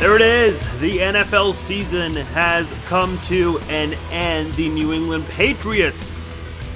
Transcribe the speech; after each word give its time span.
There 0.00 0.14
it 0.14 0.22
is. 0.22 0.60
The 0.78 0.98
NFL 0.98 1.56
season 1.56 2.14
has 2.14 2.72
come 2.86 3.18
to 3.22 3.58
an 3.68 3.94
end. 4.12 4.52
The 4.52 4.68
New 4.68 4.92
England 4.92 5.26
Patriots 5.26 6.14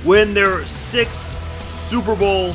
win 0.04 0.34
their 0.34 0.66
sixth 0.66 1.25
Super 1.89 2.16
Bowl. 2.16 2.53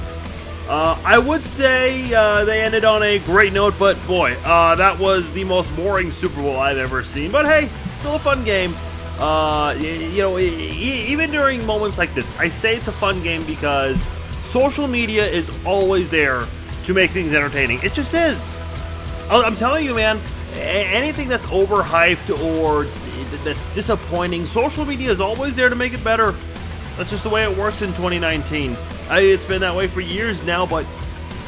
Uh, 0.68 1.02
I 1.06 1.20
would 1.20 1.46
say 1.46 2.14
uh, 2.14 2.44
they 2.44 2.62
ended 2.62 2.84
on 2.84 3.02
a 3.02 3.18
great 3.20 3.54
note, 3.54 3.76
but 3.80 3.96
boy, 4.06 4.34
uh, 4.44 4.76
that 4.76 5.00
was 5.00 5.32
the 5.32 5.46
most 5.46 5.74
boring 5.74 6.12
Super 6.12 6.42
Bowl 6.42 6.60
I've 6.60 6.76
ever 6.78 7.02
seen. 7.02 7.32
But 7.32 7.46
hey, 7.46 7.70
still 7.96 8.16
a 8.16 8.20
fun 8.20 8.44
game. 8.44 8.76
Uh, 9.20 9.74
you 9.80 10.18
know, 10.18 10.38
even 10.38 11.32
during 11.32 11.66
moments 11.66 11.98
like 11.98 12.14
this, 12.14 12.38
I 12.40 12.50
say 12.50 12.76
it's 12.76 12.90
a 12.90 12.92
fun 12.92 13.24
game 13.24 13.42
because 13.46 14.06
social 14.42 14.90
media 14.90 15.26
is 15.26 15.50
always 15.66 16.10
there 16.10 16.46
to 16.84 16.94
make 16.94 17.12
things 17.12 17.34
entertaining. 17.34 17.80
It 17.84 17.94
just 17.94 18.14
is. 18.14 18.58
I'm 19.30 19.56
telling 19.56 19.86
you, 19.86 19.96
man 19.96 20.20
anything 20.58 21.28
that's 21.28 21.46
overhyped 21.46 22.30
or 22.44 22.86
that's 23.44 23.68
disappointing, 23.68 24.46
social 24.46 24.86
media 24.86 25.12
is 25.12 25.20
always 25.20 25.56
there 25.56 25.70
to 25.70 25.76
make 25.76 25.94
it 25.94 26.04
better. 26.04 26.36
That's 26.98 27.12
just 27.12 27.24
the 27.24 27.30
way 27.30 27.44
it 27.44 27.58
works 27.58 27.82
in 27.82 27.90
2019. 27.90 28.76
I, 29.10 29.22
it's 29.22 29.46
been 29.46 29.62
that 29.62 29.76
way 29.76 29.88
for 29.88 30.02
years 30.02 30.44
now, 30.44 30.66
but 30.66 30.86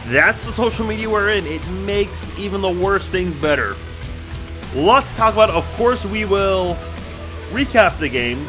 that's 0.07 0.45
the 0.45 0.51
social 0.51 0.85
media 0.85 1.09
we're 1.09 1.29
in. 1.29 1.45
It 1.45 1.67
makes 1.69 2.37
even 2.37 2.61
the 2.61 2.71
worst 2.71 3.11
things 3.11 3.37
better. 3.37 3.75
A 4.75 4.79
lot 4.79 5.05
to 5.07 5.15
talk 5.15 5.33
about. 5.33 5.49
Of 5.49 5.67
course, 5.75 6.05
we 6.05 6.25
will 6.25 6.77
recap 7.51 7.97
the 7.99 8.09
game. 8.09 8.47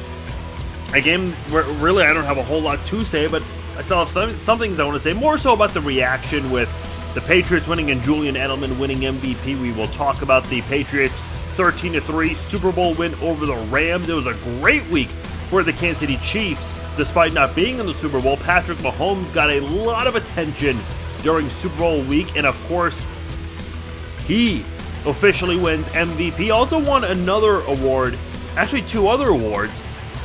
A 0.93 1.01
game 1.01 1.33
where 1.51 1.65
really 1.75 2.05
I 2.05 2.13
don't 2.13 2.25
have 2.25 2.39
a 2.39 2.43
whole 2.43 2.61
lot 2.61 2.85
to 2.87 3.05
say, 3.05 3.29
but 3.29 3.43
I 3.77 3.83
still 3.83 3.99
have 3.99 4.09
some, 4.09 4.35
some 4.35 4.59
things 4.59 4.79
I 4.79 4.85
want 4.85 4.97
to 4.97 5.01
say. 5.01 5.13
More 5.13 5.39
so 5.39 5.55
about 5.55 5.73
the 5.73 5.81
reaction 5.81 6.51
with 6.51 6.69
the 7.15 7.21
Patriots 7.23 7.67
winning 7.67 7.91
and 7.91 8.01
Julian 8.03 8.37
Edelman 8.37 8.79
winning 8.79 8.99
MVP. 8.99 9.61
We 9.61 9.73
will 9.73 9.89
talk 9.89 10.23
about 10.23 10.45
the 10.45 10.63
Patriots 10.63 11.21
13 11.55 12.01
3 12.01 12.35
Super 12.35 12.71
Bowl 12.71 12.95
win 12.95 13.15
over 13.17 13.47
the 13.47 13.57
Rams. 13.57 14.09
It 14.09 14.15
was 14.15 14.27
a 14.27 14.35
great 14.61 14.87
week 14.89 15.09
for 15.49 15.65
the 15.65 15.73
Kansas 15.73 16.01
City 16.01 16.17
Chiefs. 16.19 16.73
Despite 16.97 17.33
not 17.33 17.55
being 17.57 17.81
in 17.81 17.87
the 17.87 17.95
Super 17.95 18.21
Bowl, 18.21 18.37
Patrick 18.37 18.79
Mahomes 18.79 19.33
got 19.33 19.51
a 19.51 19.61
lot 19.61 20.07
of 20.07 20.15
attention 20.15 20.79
during 21.23 21.51
Super 21.51 21.79
Bowl 21.79 22.03
week, 22.05 22.37
and 22.37 22.47
of 22.47 22.57
course, 22.67 23.05
he 24.27 24.65
officially 25.05 25.57
wins 25.57 25.89
MVP. 25.89 26.55
Also 26.55 26.79
won 26.79 27.05
another 27.05 27.61
award, 27.63 28.17
actually 28.57 28.83
two 28.83 29.09
other 29.09 29.31
awards. 29.31 29.83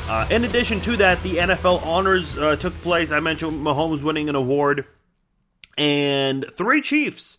Uh, 0.08 0.26
in 0.30 0.44
addition 0.44 0.80
to 0.82 0.96
that, 0.96 1.20
the 1.24 1.36
NFL 1.36 1.84
honors 1.84 2.38
uh, 2.38 2.54
took 2.54 2.80
place. 2.82 3.10
I 3.10 3.18
mentioned 3.18 3.52
Mahomes 3.54 4.04
winning 4.04 4.28
an 4.28 4.36
award 4.36 4.86
and 5.76 6.46
three 6.52 6.80
Chiefs, 6.80 7.38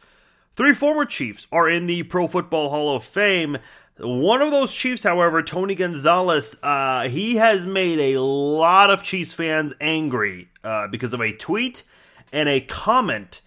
three 0.55 0.73
former 0.73 1.05
Chiefs, 1.05 1.47
are 1.51 1.69
in 1.69 1.87
the 1.87 2.03
Pro 2.03 2.27
Football 2.27 2.69
Hall 2.69 2.95
of 2.95 3.03
Fame. 3.03 3.57
One 3.99 4.41
of 4.41 4.51
those 4.51 4.75
Chiefs, 4.75 5.03
however, 5.03 5.41
Tony 5.41 5.73
Gonzalez, 5.73 6.57
uh, 6.61 7.09
he 7.09 7.37
has 7.37 7.65
made 7.65 7.99
a 7.99 8.21
lot 8.21 8.91
of 8.91 9.03
Chiefs 9.03 9.33
fans 9.33 9.73
angry 9.81 10.49
uh, 10.63 10.87
because 10.87 11.13
of 11.13 11.21
a 11.21 11.33
tweet 11.33 11.83
and 12.31 12.47
a 12.47 12.61
comment 12.61 13.41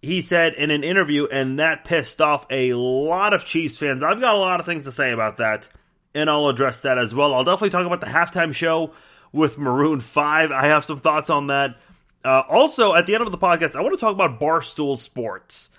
he 0.00 0.20
said 0.20 0.54
in 0.54 0.70
an 0.70 0.84
interview, 0.84 1.26
and 1.26 1.58
that 1.58 1.84
pissed 1.84 2.20
off 2.20 2.46
a 2.50 2.72
lot 2.74 3.34
of 3.34 3.44
Chiefs 3.44 3.78
fans. 3.78 4.02
I've 4.02 4.20
got 4.20 4.34
a 4.34 4.38
lot 4.38 4.60
of 4.60 4.66
things 4.66 4.84
to 4.84 4.92
say 4.92 5.10
about 5.10 5.38
that, 5.38 5.68
and 6.14 6.30
I'll 6.30 6.48
address 6.48 6.82
that 6.82 6.98
as 6.98 7.14
well. 7.14 7.34
I'll 7.34 7.44
definitely 7.44 7.70
talk 7.70 7.86
about 7.86 8.00
the 8.00 8.06
halftime 8.06 8.54
show 8.54 8.92
with 9.32 9.58
Maroon 9.58 10.00
5. 10.00 10.52
I 10.52 10.66
have 10.66 10.84
some 10.84 11.00
thoughts 11.00 11.30
on 11.30 11.48
that. 11.48 11.76
Uh, 12.24 12.42
also, 12.48 12.94
at 12.94 13.06
the 13.06 13.14
end 13.14 13.22
of 13.22 13.30
the 13.30 13.38
podcast, 13.38 13.76
I 13.76 13.80
want 13.80 13.94
to 13.94 14.00
talk 14.00 14.12
about 14.14 14.40
Barstool 14.40 14.98
Sports. 14.98 15.70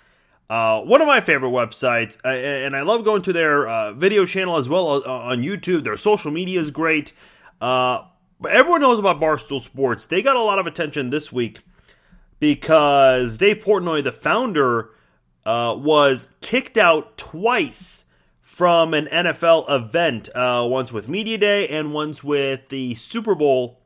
Uh, 0.48 0.80
one 0.80 1.00
of 1.00 1.06
my 1.06 1.20
favorite 1.20 1.50
websites, 1.50 2.16
uh, 2.24 2.28
and 2.28 2.74
I 2.74 2.82
love 2.82 3.04
going 3.04 3.22
to 3.22 3.32
their 3.32 3.68
uh, 3.68 3.92
video 3.92 4.26
channel 4.26 4.56
as 4.56 4.68
well 4.68 4.88
uh, 4.88 5.02
on 5.06 5.42
YouTube. 5.42 5.84
Their 5.84 5.96
social 5.96 6.32
media 6.32 6.58
is 6.58 6.70
great. 6.70 7.12
Uh, 7.60 8.04
but 8.40 8.50
everyone 8.52 8.80
knows 8.80 8.98
about 8.98 9.20
Barstool 9.20 9.60
Sports. 9.60 10.06
They 10.06 10.22
got 10.22 10.34
a 10.34 10.42
lot 10.42 10.58
of 10.58 10.66
attention 10.66 11.10
this 11.10 11.30
week 11.30 11.60
because 12.40 13.38
Dave 13.38 13.62
Portnoy, 13.62 14.02
the 14.02 14.12
founder, 14.12 14.90
was 15.44 16.28
kicked 16.40 16.78
out 16.78 17.18
twice 17.18 18.04
from 18.40 18.94
an 18.94 19.06
NFL 19.06 19.70
event, 19.70 20.30
once 20.34 20.90
with 20.90 21.08
Media 21.08 21.36
Day 21.36 21.68
and 21.68 21.92
once 21.92 22.24
with 22.24 22.70
the 22.70 22.94
Super 22.94 23.34
Bowl 23.34 23.79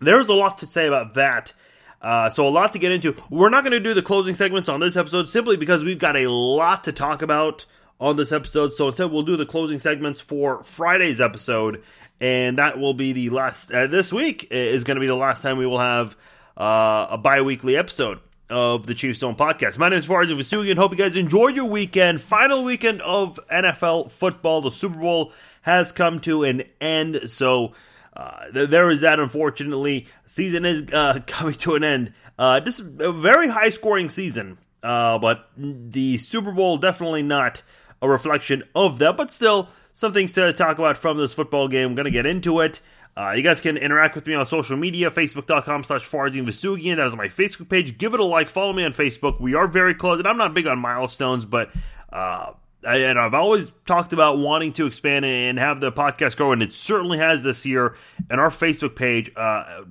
there's 0.00 0.28
a 0.28 0.34
lot 0.34 0.58
to 0.58 0.66
say 0.66 0.86
about 0.86 1.14
that. 1.14 1.52
Uh, 2.00 2.28
so 2.28 2.46
a 2.46 2.50
lot 2.50 2.72
to 2.72 2.78
get 2.78 2.92
into. 2.92 3.14
We're 3.30 3.48
not 3.48 3.64
going 3.64 3.72
to 3.72 3.80
do 3.80 3.94
the 3.94 4.02
closing 4.02 4.34
segments 4.34 4.68
on 4.68 4.80
this 4.80 4.96
episode 4.96 5.28
simply 5.28 5.56
because 5.56 5.84
we've 5.84 5.98
got 5.98 6.16
a 6.16 6.28
lot 6.28 6.84
to 6.84 6.92
talk 6.92 7.22
about 7.22 7.66
on 7.98 8.16
this 8.16 8.32
episode. 8.32 8.72
So 8.72 8.88
instead, 8.88 9.10
we'll 9.10 9.22
do 9.22 9.36
the 9.36 9.46
closing 9.46 9.78
segments 9.78 10.20
for 10.20 10.62
Friday's 10.62 11.20
episode, 11.20 11.82
and 12.20 12.58
that 12.58 12.78
will 12.78 12.94
be 12.94 13.12
the 13.12 13.30
last. 13.30 13.72
Uh, 13.72 13.86
this 13.86 14.12
week 14.12 14.48
is 14.50 14.84
going 14.84 14.96
to 14.96 15.00
be 15.00 15.06
the 15.06 15.16
last 15.16 15.42
time 15.42 15.58
we 15.58 15.66
will 15.66 15.78
have 15.78 16.16
uh, 16.56 17.06
a 17.10 17.18
bi-weekly 17.18 17.76
episode 17.76 18.20
of 18.48 18.86
the 18.86 18.94
Chiefs 18.94 19.20
Zone 19.20 19.34
podcast. 19.34 19.78
My 19.78 19.88
name 19.88 19.98
is 19.98 20.06
Farzin 20.06 20.36
Vousoughian. 20.36 20.76
Hope 20.76 20.92
you 20.92 20.98
guys 20.98 21.16
enjoy 21.16 21.48
your 21.48 21.64
weekend. 21.64 22.20
Final 22.20 22.62
weekend 22.62 23.02
of 23.02 23.40
NFL 23.50 24.12
football. 24.12 24.60
The 24.60 24.70
Super 24.70 24.98
Bowl 24.98 25.32
has 25.62 25.90
come 25.90 26.20
to 26.20 26.44
an 26.44 26.62
end. 26.80 27.28
So 27.30 27.72
uh, 28.16 28.46
there 28.50 28.88
is 28.90 29.02
that, 29.02 29.20
unfortunately. 29.20 30.06
Season 30.24 30.64
is 30.64 30.90
uh, 30.92 31.20
coming 31.26 31.54
to 31.54 31.74
an 31.74 31.84
end. 31.84 32.14
Uh, 32.38 32.60
just 32.60 32.80
a 32.80 33.12
very 33.12 33.48
high 33.48 33.68
scoring 33.68 34.08
season, 34.08 34.58
uh, 34.82 35.18
but 35.18 35.50
the 35.56 36.16
Super 36.18 36.52
Bowl 36.52 36.78
definitely 36.78 37.22
not 37.22 37.62
a 38.00 38.08
reflection 38.08 38.62
of 38.74 38.98
that, 38.98 39.16
but 39.16 39.30
still 39.30 39.68
some 39.92 40.12
things 40.12 40.32
to 40.34 40.52
talk 40.52 40.78
about 40.78 40.96
from 40.96 41.16
this 41.16 41.34
football 41.34 41.68
game. 41.68 41.90
I'm 41.90 41.94
going 41.94 42.04
to 42.06 42.10
get 42.10 42.26
into 42.26 42.60
it. 42.60 42.80
Uh, 43.16 43.32
you 43.34 43.42
guys 43.42 43.62
can 43.62 43.78
interact 43.78 44.14
with 44.14 44.26
me 44.26 44.34
on 44.34 44.44
social 44.44 44.76
media, 44.76 45.10
facebook.com 45.10 45.84
slash 45.84 46.06
Vousoughian. 46.06 46.96
That 46.96 47.06
is 47.06 47.16
my 47.16 47.28
Facebook 47.28 47.70
page. 47.70 47.96
Give 47.96 48.12
it 48.12 48.20
a 48.20 48.24
like. 48.24 48.50
Follow 48.50 48.74
me 48.74 48.84
on 48.84 48.92
Facebook. 48.92 49.40
We 49.40 49.54
are 49.54 49.66
very 49.66 49.94
close, 49.94 50.18
and 50.18 50.28
I'm 50.28 50.36
not 50.36 50.52
big 50.52 50.66
on 50.66 50.78
milestones, 50.78 51.46
but 51.46 51.70
uh, 52.12 52.52
and 52.84 53.18
I've 53.18 53.34
always 53.34 53.72
talked 53.86 54.12
about 54.12 54.38
wanting 54.38 54.72
to 54.74 54.86
expand 54.86 55.24
and 55.24 55.58
have 55.58 55.80
the 55.80 55.90
podcast 55.90 56.36
grow, 56.36 56.52
and 56.52 56.62
it 56.62 56.72
certainly 56.72 57.18
has 57.18 57.42
this 57.42 57.66
year. 57.66 57.96
And 58.30 58.40
our 58.40 58.50
Facebook 58.50 58.96
page, 58.96 59.30
uh, 59.36 59.84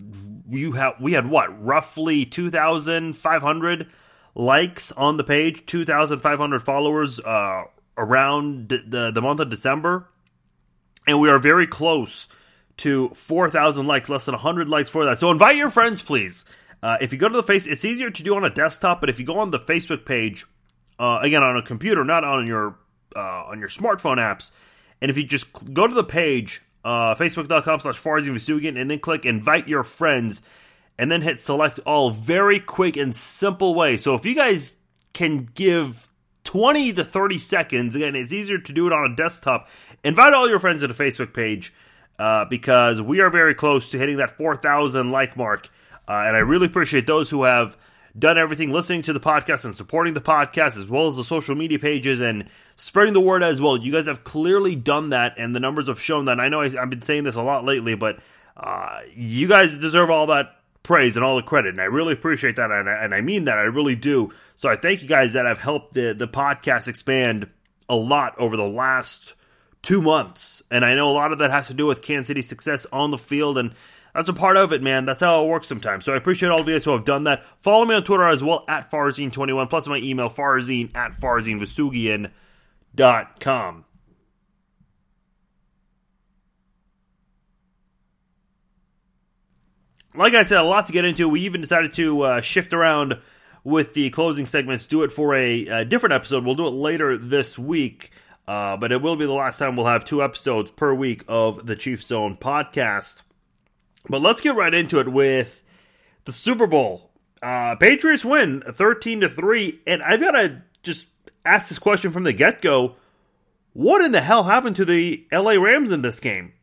you 0.49 0.73
have 0.73 0.95
we 0.99 1.13
had 1.13 1.29
what 1.29 1.63
roughly 1.63 2.25
two 2.25 2.49
thousand 2.49 3.13
five 3.13 3.41
hundred 3.41 3.87
likes 4.33 4.91
on 4.91 5.17
the 5.17 5.23
page, 5.23 5.65
two 5.65 5.85
thousand 5.85 6.19
five 6.19 6.39
hundred 6.39 6.63
followers 6.63 7.19
uh, 7.19 7.63
around 7.97 8.69
the 8.69 9.11
the 9.13 9.21
month 9.21 9.39
of 9.39 9.49
December, 9.49 10.07
and 11.07 11.19
we 11.19 11.29
are 11.29 11.39
very 11.39 11.67
close 11.67 12.27
to 12.77 13.09
four 13.15 13.49
thousand 13.49 13.87
likes, 13.87 14.09
less 14.09 14.25
than 14.25 14.35
hundred 14.35 14.69
likes 14.69 14.89
for 14.89 15.05
that. 15.05 15.19
So 15.19 15.31
invite 15.31 15.55
your 15.55 15.69
friends, 15.69 16.01
please. 16.01 16.45
Uh, 16.83 16.97
if 17.01 17.11
you 17.11 17.17
go 17.17 17.27
to 17.27 17.35
the 17.35 17.41
face, 17.41 17.65
it's 17.65 17.83
easier 17.83 18.11
to 18.11 18.23
do 18.23 18.35
on 18.35 18.43
a 18.43 18.49
desktop, 18.49 18.99
but 18.99 19.09
if 19.09 19.19
you 19.19 19.25
go 19.25 19.39
on 19.39 19.49
the 19.49 19.59
Facebook 19.59 20.05
page, 20.05 20.45
uh, 20.99 21.19
again 21.21 21.43
on 21.43 21.57
a 21.57 21.61
computer, 21.61 22.03
not 22.03 22.23
on 22.23 22.47
your 22.47 22.77
uh, 23.15 23.45
on 23.47 23.59
your 23.59 23.69
smartphone 23.69 24.17
apps. 24.17 24.51
And 25.01 25.11
if 25.11 25.17
you 25.17 25.23
just 25.23 25.73
go 25.73 25.87
to 25.87 25.93
the 25.93 26.03
page, 26.03 26.61
uh, 26.83 27.15
facebook.com 27.15 27.79
slash 27.79 27.97
and 28.77 28.91
then 28.91 28.99
click 28.99 29.25
invite 29.25 29.67
your 29.67 29.83
friends, 29.83 30.41
and 30.97 31.11
then 31.11 31.21
hit 31.21 31.39
select 31.41 31.79
all. 31.85 32.11
Very 32.11 32.59
quick 32.59 32.97
and 32.97 33.15
simple 33.15 33.75
way. 33.75 33.97
So 33.97 34.15
if 34.15 34.25
you 34.25 34.35
guys 34.35 34.77
can 35.13 35.45
give 35.53 36.09
20 36.43 36.93
to 36.93 37.03
30 37.03 37.39
seconds, 37.39 37.95
again, 37.95 38.15
it's 38.15 38.33
easier 38.33 38.57
to 38.57 38.73
do 38.73 38.87
it 38.87 38.93
on 38.93 39.11
a 39.11 39.15
desktop. 39.15 39.67
Invite 40.03 40.33
all 40.33 40.47
your 40.47 40.59
friends 40.59 40.81
to 40.81 40.87
the 40.87 40.93
Facebook 40.93 41.33
page 41.33 41.73
uh, 42.19 42.45
because 42.45 43.01
we 43.01 43.19
are 43.19 43.29
very 43.29 43.53
close 43.53 43.89
to 43.89 43.97
hitting 43.97 44.17
that 44.17 44.37
4,000 44.37 45.11
like 45.11 45.35
mark. 45.35 45.69
Uh, 46.07 46.23
and 46.27 46.35
I 46.35 46.39
really 46.39 46.67
appreciate 46.67 47.07
those 47.07 47.29
who 47.29 47.43
have 47.43 47.75
done 48.17 48.37
everything 48.37 48.71
listening 48.71 49.01
to 49.03 49.13
the 49.13 49.19
podcast 49.19 49.65
and 49.65 49.75
supporting 49.75 50.13
the 50.13 50.21
podcast 50.21 50.77
as 50.77 50.87
well 50.87 51.07
as 51.07 51.17
the 51.17 51.23
social 51.23 51.55
media 51.55 51.77
pages 51.77 52.19
and 52.19 52.45
spreading 52.75 53.13
the 53.13 53.21
word 53.21 53.43
as 53.43 53.59
well. 53.59 53.77
You 53.77 53.91
guys 53.91 54.07
have 54.07 54.23
clearly 54.23 54.75
done 54.75 55.09
that, 55.09 55.35
and 55.37 55.55
the 55.55 55.59
numbers 55.59 55.87
have 55.87 55.99
shown 55.99 56.25
that. 56.25 56.39
I 56.39 56.47
know 56.47 56.61
I've 56.61 56.89
been 56.89 57.01
saying 57.01 57.23
this 57.23 57.35
a 57.35 57.41
lot 57.41 57.65
lately, 57.65 57.95
but 57.95 58.19
uh, 58.55 59.01
you 59.13 59.47
guys 59.47 59.77
deserve 59.77 60.09
all 60.09 60.27
that 60.27 60.59
praise 60.83 61.17
and 61.17 61.25
all 61.25 61.35
the 61.35 61.41
credit, 61.41 61.69
and 61.69 61.81
I 61.81 61.85
really 61.85 62.13
appreciate 62.13 62.55
that, 62.55 62.71
and 62.71 62.89
I, 62.89 63.03
and 63.03 63.13
I 63.13 63.21
mean 63.21 63.45
that. 63.45 63.57
I 63.57 63.63
really 63.63 63.95
do. 63.95 64.31
So 64.55 64.69
I 64.69 64.75
thank 64.75 65.01
you 65.01 65.07
guys 65.07 65.33
that 65.33 65.45
have 65.45 65.57
helped 65.57 65.93
the 65.93 66.13
the 66.13 66.27
podcast 66.27 66.87
expand 66.87 67.49
a 67.89 67.95
lot 67.95 68.35
over 68.39 68.55
the 68.55 68.67
last 68.67 69.33
two 69.81 70.01
months, 70.01 70.63
and 70.71 70.85
I 70.85 70.95
know 70.95 71.09
a 71.09 71.11
lot 71.11 71.33
of 71.33 71.39
that 71.39 71.51
has 71.51 71.67
to 71.67 71.73
do 71.73 71.85
with 71.85 72.01
Kansas 72.01 72.27
City's 72.27 72.47
success 72.47 72.85
on 72.93 73.11
the 73.11 73.17
field 73.17 73.57
and 73.57 73.73
that's 74.15 74.29
a 74.29 74.33
part 74.33 74.55
of 74.55 74.71
it, 74.71 74.81
man. 74.81 75.03
That's 75.03 75.19
how 75.19 75.43
it 75.43 75.49
works 75.49 75.67
sometimes. 75.67 76.05
So 76.05 76.13
I 76.13 76.17
appreciate 76.17 76.47
all 76.49 76.61
of 76.61 76.67
you 76.67 76.73
guys 76.73 76.85
who 76.85 76.91
have 76.91 77.03
done 77.03 77.25
that. 77.25 77.43
Follow 77.59 77.83
me 77.85 77.95
on 77.95 78.03
Twitter 78.03 78.25
as 78.27 78.41
well 78.41 78.63
at 78.69 78.89
Farzin21, 78.89 79.69
plus 79.69 79.87
my 79.87 79.97
email, 79.97 80.29
farzin 80.29 80.95
at 80.95 81.11
farzinvousoughian.com. 81.11 83.85
Like 90.17 90.33
I 90.33 90.43
said, 90.43 90.59
a 90.59 90.63
lot 90.63 90.87
to 90.87 90.93
get 90.93 91.03
into. 91.03 91.27
We 91.27 91.41
even 91.41 91.59
decided 91.59 91.91
to 91.93 92.21
uh, 92.21 92.39
shift 92.39 92.71
around 92.71 93.19
with 93.65 93.95
the 93.95 94.09
closing 94.11 94.45
segments, 94.45 94.85
do 94.85 95.03
it 95.03 95.11
for 95.11 95.35
a, 95.35 95.65
a, 95.65 95.83
different 95.83 96.13
episode. 96.13 96.45
We'll 96.45 96.55
do 96.55 96.67
it 96.67 96.71
later 96.71 97.17
this 97.17 97.59
week. 97.59 98.11
Uh, 98.47 98.77
but 98.77 98.93
it 98.93 99.01
will 99.01 99.17
be 99.17 99.25
the 99.25 99.33
last 99.33 99.57
time 99.57 99.75
we'll 99.75 99.87
have 99.87 100.05
two 100.05 100.23
episodes 100.23 100.71
per 100.71 100.93
week 100.93 101.25
of 101.27 101.65
the 101.65 101.75
Chiefs 101.75 102.07
Zone 102.07 102.37
podcast. 102.37 103.23
But 104.09 104.21
let's 104.21 104.41
get 104.41 104.55
right 104.55 104.73
into 104.73 104.99
it 104.99 105.11
with 105.11 105.63
the 106.25 106.31
Super 106.31 106.67
Bowl. 106.67 107.11
Uh, 107.41 107.75
Patriots 107.75 108.25
win 108.25 108.61
13 108.61 109.21
to 109.21 109.29
3. 109.29 109.81
And 109.87 110.03
I've 110.03 110.19
got 110.19 110.31
to 110.31 110.61
just 110.83 111.07
ask 111.45 111.69
this 111.69 111.79
question 111.79 112.11
from 112.11 112.23
the 112.23 112.33
get 112.33 112.61
go. 112.61 112.95
What 113.73 114.03
in 114.03 114.11
the 114.11 114.21
hell 114.21 114.43
happened 114.43 114.77
to 114.77 114.85
the 114.85 115.27
LA 115.31 115.53
Rams 115.53 115.91
in 115.91 116.01
this 116.01 116.19
game? 116.19 116.53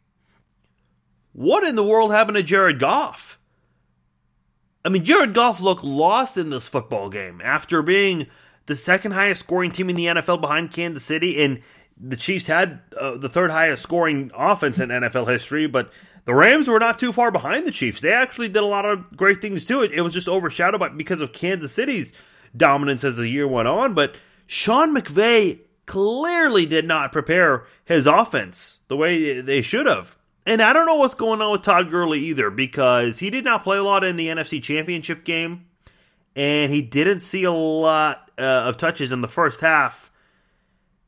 What 1.32 1.64
in 1.64 1.76
the 1.76 1.84
world 1.84 2.10
happened 2.10 2.36
to 2.36 2.42
Jared 2.42 2.78
Goff? 2.78 3.38
I 4.84 4.88
mean, 4.88 5.04
Jared 5.04 5.34
Goff 5.34 5.60
looked 5.60 5.84
lost 5.84 6.36
in 6.36 6.50
this 6.50 6.66
football 6.66 7.08
game 7.08 7.40
after 7.42 7.82
being 7.82 8.26
the 8.66 8.74
second 8.74 9.12
highest 9.12 9.40
scoring 9.40 9.70
team 9.70 9.90
in 9.90 9.96
the 9.96 10.06
NFL 10.06 10.40
behind 10.40 10.72
Kansas 10.72 11.04
City, 11.04 11.42
and 11.42 11.60
the 11.98 12.16
Chiefs 12.16 12.46
had 12.46 12.80
uh, 12.98 13.16
the 13.16 13.28
third 13.28 13.50
highest 13.50 13.82
scoring 13.82 14.30
offense 14.34 14.80
in 14.80 14.88
NFL 14.88 15.28
history, 15.28 15.66
but 15.66 15.92
the 16.24 16.34
Rams 16.34 16.68
were 16.68 16.78
not 16.78 16.98
too 16.98 17.12
far 17.12 17.30
behind 17.30 17.66
the 17.66 17.70
Chiefs. 17.70 18.00
They 18.00 18.12
actually 18.12 18.48
did 18.48 18.62
a 18.62 18.66
lot 18.66 18.84
of 18.84 19.16
great 19.16 19.40
things 19.40 19.64
too. 19.64 19.82
It, 19.82 19.92
it 19.92 20.02
was 20.02 20.12
just 20.12 20.28
overshadowed 20.28 20.80
by, 20.80 20.88
because 20.88 21.20
of 21.20 21.32
Kansas 21.32 21.72
City's 21.72 22.12
dominance 22.56 23.04
as 23.04 23.16
the 23.16 23.28
year 23.28 23.48
went 23.48 23.68
on, 23.68 23.94
but 23.94 24.16
Sean 24.46 24.94
McVay 24.94 25.60
clearly 25.86 26.66
did 26.66 26.86
not 26.86 27.12
prepare 27.12 27.66
his 27.84 28.06
offense 28.06 28.78
the 28.88 28.96
way 28.96 29.40
they 29.40 29.62
should 29.62 29.86
have. 29.86 30.16
And 30.44 30.60
I 30.60 30.72
don't 30.72 30.86
know 30.86 30.96
what's 30.96 31.14
going 31.14 31.40
on 31.40 31.52
with 31.52 31.62
Todd 31.62 31.90
Gurley 31.90 32.20
either 32.20 32.50
because 32.50 33.18
he 33.18 33.30
did 33.30 33.44
not 33.44 33.62
play 33.62 33.78
a 33.78 33.82
lot 33.82 34.04
in 34.04 34.16
the 34.16 34.28
NFC 34.28 34.62
Championship 34.62 35.24
game 35.24 35.66
and 36.34 36.72
he 36.72 36.82
didn't 36.82 37.20
see 37.20 37.44
a 37.44 37.52
lot 37.52 38.30
uh, 38.38 38.42
of 38.42 38.76
touches 38.76 39.12
in 39.12 39.20
the 39.20 39.28
first 39.28 39.60
half. 39.60 40.10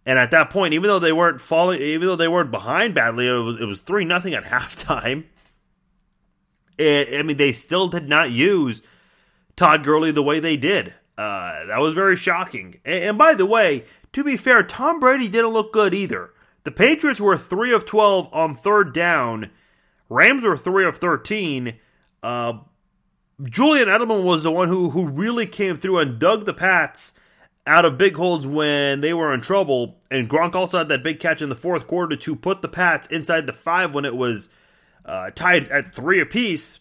And 0.06 0.18
at 0.18 0.30
that 0.32 0.50
point, 0.50 0.74
even 0.74 0.88
though 0.88 0.98
they 0.98 1.12
weren't 1.12 1.40
falling, 1.40 1.80
even 1.80 2.06
though 2.06 2.16
they 2.16 2.28
weren't 2.28 2.50
behind 2.50 2.94
badly, 2.94 3.26
it 3.26 3.32
was 3.32 3.60
it 3.60 3.64
was 3.64 3.80
three 3.80 4.04
nothing 4.04 4.34
at 4.34 4.44
halftime. 4.44 5.24
It, 6.76 7.18
I 7.18 7.22
mean, 7.22 7.36
they 7.36 7.52
still 7.52 7.88
did 7.88 8.08
not 8.08 8.30
use 8.30 8.82
Todd 9.56 9.84
Gurley 9.84 10.10
the 10.10 10.22
way 10.22 10.40
they 10.40 10.56
did. 10.56 10.92
Uh, 11.16 11.66
that 11.66 11.78
was 11.78 11.94
very 11.94 12.16
shocking. 12.16 12.80
And, 12.84 13.04
and 13.04 13.18
by 13.18 13.34
the 13.34 13.46
way, 13.46 13.84
to 14.12 14.24
be 14.24 14.36
fair, 14.36 14.62
Tom 14.62 14.98
Brady 14.98 15.28
didn't 15.28 15.52
look 15.52 15.72
good 15.72 15.94
either. 15.94 16.30
The 16.64 16.72
Patriots 16.72 17.20
were 17.20 17.36
3 17.36 17.72
of 17.72 17.84
12 17.84 18.32
on 18.32 18.54
third 18.54 18.92
down. 18.92 19.50
Rams 20.08 20.44
were 20.44 20.56
3 20.56 20.86
of 20.86 20.96
13. 20.96 21.74
Uh, 22.22 22.54
Julian 23.42 23.88
Edelman 23.88 24.24
was 24.24 24.42
the 24.42 24.50
one 24.50 24.68
who, 24.68 24.90
who 24.90 25.06
really 25.06 25.46
came 25.46 25.76
through 25.76 25.98
and 25.98 26.18
dug 26.18 26.46
the 26.46 26.54
Pats 26.54 27.12
out 27.66 27.84
of 27.84 27.98
big 27.98 28.16
holds 28.16 28.46
when 28.46 29.00
they 29.00 29.14
were 29.14 29.32
in 29.32 29.40
trouble. 29.40 29.96
And 30.10 30.28
Gronk 30.28 30.54
also 30.54 30.78
had 30.78 30.88
that 30.88 31.02
big 31.02 31.20
catch 31.20 31.42
in 31.42 31.48
the 31.48 31.54
fourth 31.54 31.86
quarter 31.86 32.16
to 32.16 32.36
put 32.36 32.62
the 32.62 32.68
Pats 32.68 33.06
inside 33.08 33.46
the 33.46 33.52
five 33.52 33.94
when 33.94 34.04
it 34.04 34.16
was 34.16 34.50
uh, 35.04 35.30
tied 35.30 35.68
at 35.68 35.94
three 35.94 36.20
apiece. 36.20 36.80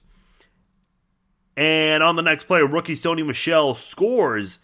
And 1.56 2.02
on 2.02 2.16
the 2.16 2.22
next 2.22 2.46
play, 2.46 2.62
rookie 2.62 2.96
Sony 2.96 3.26
Michel 3.26 3.76
scores 3.76 4.60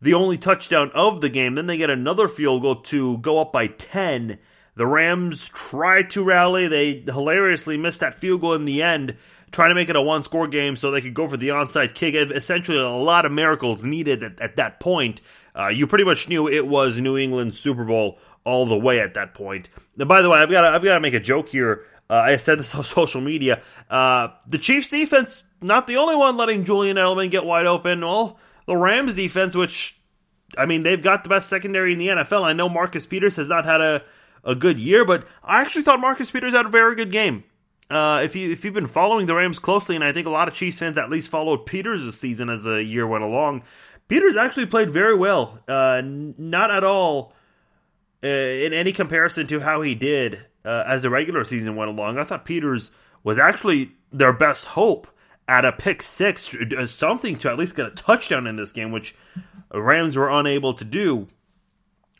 the 0.00 0.14
only 0.14 0.38
touchdown 0.38 0.90
of 0.94 1.20
the 1.20 1.28
game. 1.28 1.54
Then 1.54 1.66
they 1.66 1.76
get 1.76 1.90
another 1.90 2.28
field 2.28 2.62
goal 2.62 2.76
to 2.76 3.18
go 3.18 3.38
up 3.38 3.52
by 3.52 3.66
10 3.66 4.38
the 4.80 4.86
Rams 4.86 5.50
try 5.50 6.02
to 6.04 6.24
rally. 6.24 6.66
They 6.66 7.00
hilariously 7.00 7.76
missed 7.76 8.00
that 8.00 8.14
field 8.14 8.40
goal 8.40 8.54
in 8.54 8.64
the 8.64 8.82
end, 8.82 9.16
trying 9.52 9.70
to 9.70 9.74
make 9.74 9.88
it 9.88 9.96
a 9.96 10.02
one 10.02 10.22
score 10.22 10.46
game 10.46 10.76
so 10.76 10.90
they 10.90 11.00
could 11.00 11.14
go 11.14 11.28
for 11.28 11.36
the 11.36 11.48
onside 11.48 11.94
kick. 11.94 12.14
Essentially, 12.14 12.78
a 12.78 12.88
lot 12.88 13.26
of 13.26 13.32
miracles 13.32 13.84
needed 13.84 14.22
at, 14.22 14.40
at 14.40 14.56
that 14.56 14.80
point. 14.80 15.20
Uh, 15.58 15.68
you 15.68 15.86
pretty 15.86 16.04
much 16.04 16.28
knew 16.28 16.48
it 16.48 16.66
was 16.66 16.98
New 16.98 17.16
England 17.16 17.54
Super 17.54 17.84
Bowl 17.84 18.18
all 18.44 18.66
the 18.66 18.78
way 18.78 19.00
at 19.00 19.14
that 19.14 19.34
point. 19.34 19.68
By 19.96 20.22
the 20.22 20.30
way, 20.30 20.38
I've 20.38 20.50
got 20.50 20.64
I've 20.64 20.84
got 20.84 20.94
to 20.94 21.00
make 21.00 21.14
a 21.14 21.20
joke 21.20 21.48
here. 21.48 21.84
Uh, 22.08 22.14
I 22.14 22.36
said 22.36 22.58
this 22.58 22.74
on 22.74 22.84
social 22.84 23.20
media. 23.20 23.62
Uh, 23.88 24.28
the 24.46 24.58
Chiefs 24.58 24.88
defense, 24.88 25.44
not 25.60 25.86
the 25.86 25.96
only 25.96 26.16
one 26.16 26.36
letting 26.36 26.64
Julian 26.64 26.96
Edelman 26.96 27.30
get 27.30 27.44
wide 27.44 27.66
open. 27.66 28.00
Well, 28.00 28.38
the 28.66 28.76
Rams 28.76 29.14
defense, 29.14 29.54
which, 29.54 30.00
I 30.56 30.66
mean, 30.66 30.82
they've 30.82 31.02
got 31.02 31.22
the 31.22 31.28
best 31.28 31.48
secondary 31.48 31.92
in 31.92 31.98
the 31.98 32.08
NFL. 32.08 32.44
I 32.44 32.52
know 32.52 32.68
Marcus 32.68 33.06
Peters 33.06 33.36
has 33.36 33.48
not 33.48 33.64
had 33.64 33.80
a 33.80 34.02
a 34.44 34.54
good 34.54 34.80
year, 34.80 35.04
but 35.04 35.26
I 35.42 35.60
actually 35.60 35.82
thought 35.82 36.00
Marcus 36.00 36.30
Peters 36.30 36.54
had 36.54 36.66
a 36.66 36.70
very 36.70 36.94
good 36.94 37.12
game. 37.12 37.44
Uh, 37.90 38.20
if 38.22 38.36
you 38.36 38.52
if 38.52 38.64
you've 38.64 38.74
been 38.74 38.86
following 38.86 39.26
the 39.26 39.34
Rams 39.34 39.58
closely, 39.58 39.96
and 39.96 40.04
I 40.04 40.12
think 40.12 40.26
a 40.26 40.30
lot 40.30 40.46
of 40.46 40.54
Chiefs 40.54 40.78
fans 40.78 40.96
at 40.96 41.10
least 41.10 41.28
followed 41.28 41.66
Peters 41.66 42.04
this 42.04 42.18
season 42.18 42.48
as 42.48 42.62
the 42.62 42.84
year 42.84 43.06
went 43.06 43.24
along, 43.24 43.62
Peters 44.08 44.36
actually 44.36 44.66
played 44.66 44.90
very 44.90 45.16
well. 45.16 45.58
Uh, 45.66 46.00
not 46.04 46.70
at 46.70 46.84
all 46.84 47.32
uh, 48.22 48.26
in 48.28 48.72
any 48.72 48.92
comparison 48.92 49.46
to 49.48 49.60
how 49.60 49.80
he 49.82 49.94
did 49.94 50.46
uh, 50.64 50.84
as 50.86 51.02
the 51.02 51.10
regular 51.10 51.44
season 51.44 51.74
went 51.74 51.90
along. 51.90 52.18
I 52.18 52.24
thought 52.24 52.44
Peters 52.44 52.92
was 53.24 53.38
actually 53.38 53.92
their 54.12 54.32
best 54.32 54.66
hope 54.66 55.08
at 55.48 55.64
a 55.64 55.72
pick 55.72 56.00
six, 56.00 56.54
uh, 56.54 56.86
something 56.86 57.36
to 57.38 57.50
at 57.50 57.58
least 57.58 57.74
get 57.74 57.86
a 57.86 57.90
touchdown 57.90 58.46
in 58.46 58.54
this 58.54 58.70
game, 58.70 58.92
which 58.92 59.16
Rams 59.72 60.16
were 60.16 60.30
unable 60.30 60.74
to 60.74 60.84
do. 60.84 61.26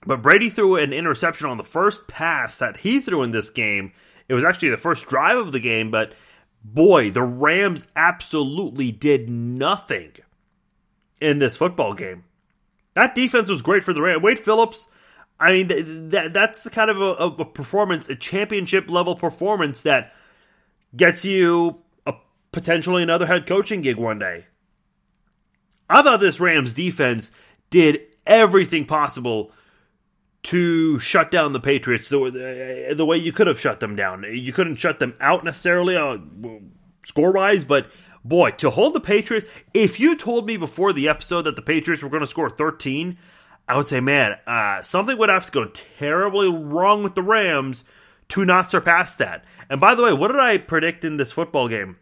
But 0.07 0.23
Brady 0.23 0.49
threw 0.49 0.77
an 0.77 0.93
interception 0.93 1.49
on 1.49 1.59
the 1.59 1.65
first 1.65 2.09
pass 2.09 2.59
that 2.59 2.79
he 2.79 3.01
threw 3.01 3.23
in 3.23 3.33
this 3.33 3.51
game. 3.51 3.93
It 4.31 4.35
was 4.35 4.45
actually 4.45 4.69
the 4.69 4.77
first 4.77 5.09
drive 5.09 5.39
of 5.39 5.51
the 5.51 5.59
game, 5.59 5.91
but 5.91 6.15
boy, 6.63 7.11
the 7.11 7.23
Rams 7.23 7.89
absolutely 7.97 8.93
did 8.93 9.29
nothing 9.29 10.13
in 11.21 11.39
this 11.39 11.57
football 11.57 11.95
game. 11.95 12.23
That 12.95 13.17
defense 13.17 13.49
was 13.49 13.61
great 13.61 13.83
for 13.83 13.93
the 13.93 14.01
Rams. 14.01 14.23
Wade 14.23 14.39
Phillips, 14.39 14.87
I 15.41 15.53
mean, 15.53 16.11
that 16.11 16.33
that's 16.33 16.69
kind 16.69 16.91
of 16.91 17.01
a, 17.01 17.43
a 17.43 17.45
performance, 17.45 18.09
a 18.09 18.15
championship 18.15 18.89
level 18.89 19.17
performance 19.17 19.83
that 19.83 20.15
gets 20.95 21.25
you 21.25 21.83
a 22.07 22.15
potentially 22.53 23.03
another 23.03 23.27
head 23.27 23.49
coaching 23.49 23.81
gig 23.81 23.97
one 23.97 24.21
day. 24.21 24.47
I 25.89 26.03
thought 26.03 26.21
this 26.21 26.39
Rams 26.39 26.73
defense 26.73 27.33
did 27.71 28.03
everything 28.27 28.85
possible 28.85 29.51
to 30.43 30.99
shut 30.99 31.31
down 31.31 31.53
the 31.53 31.61
Patriots 31.61 32.09
the, 32.09 32.95
the 32.97 33.05
way 33.05 33.17
you 33.17 33.33
could 33.33 33.47
have 33.47 33.61
shut 33.61 33.81
them 33.81 33.95
down. 33.95 34.25
You 34.29 34.53
couldn't 34.53 34.77
shut 34.77 34.99
them 34.99 35.15
out 35.21 35.45
necessarily 35.45 35.97
uh, 35.97 36.19
score 37.05 37.33
wise, 37.33 37.65
but 37.65 37.91
boy, 38.25 38.51
to 38.53 38.71
hold 38.71 38.95
the 38.95 39.01
Patriots, 39.01 39.47
if 39.75 40.01
you 40.01 40.17
told 40.17 40.47
me 40.47 40.57
before 40.57 40.93
the 40.93 41.09
episode 41.09 41.43
that 41.43 41.57
the 41.57 41.63
Patriots 41.63 42.03
were 42.03 42.09
going 42.09 42.21
to 42.21 42.27
score 42.27 42.49
13, 42.49 43.19
I 43.69 43.77
would 43.77 43.89
say, 43.89 44.01
man, 44.01 44.37
uh, 44.47 44.83
something 44.83 45.17
would 45.19 45.29
have 45.29 45.47
to 45.47 45.53
go 45.53 45.67
terribly 45.67 46.51
wrong 46.51 47.03
with 47.03 47.15
the 47.15 47.23
Rams 47.23 47.85
to 48.29 48.45
not 48.45 48.71
surpass 48.71 49.17
that. 49.17 49.45
And 49.69 49.81
by 49.81 49.95
the 49.95 50.03
way, 50.03 50.13
what 50.13 50.29
did 50.29 50.41
I 50.41 50.59
predict 50.59 51.05
in 51.05 51.19
this 51.19 51.33
football 51.33 51.69
game? 51.69 51.97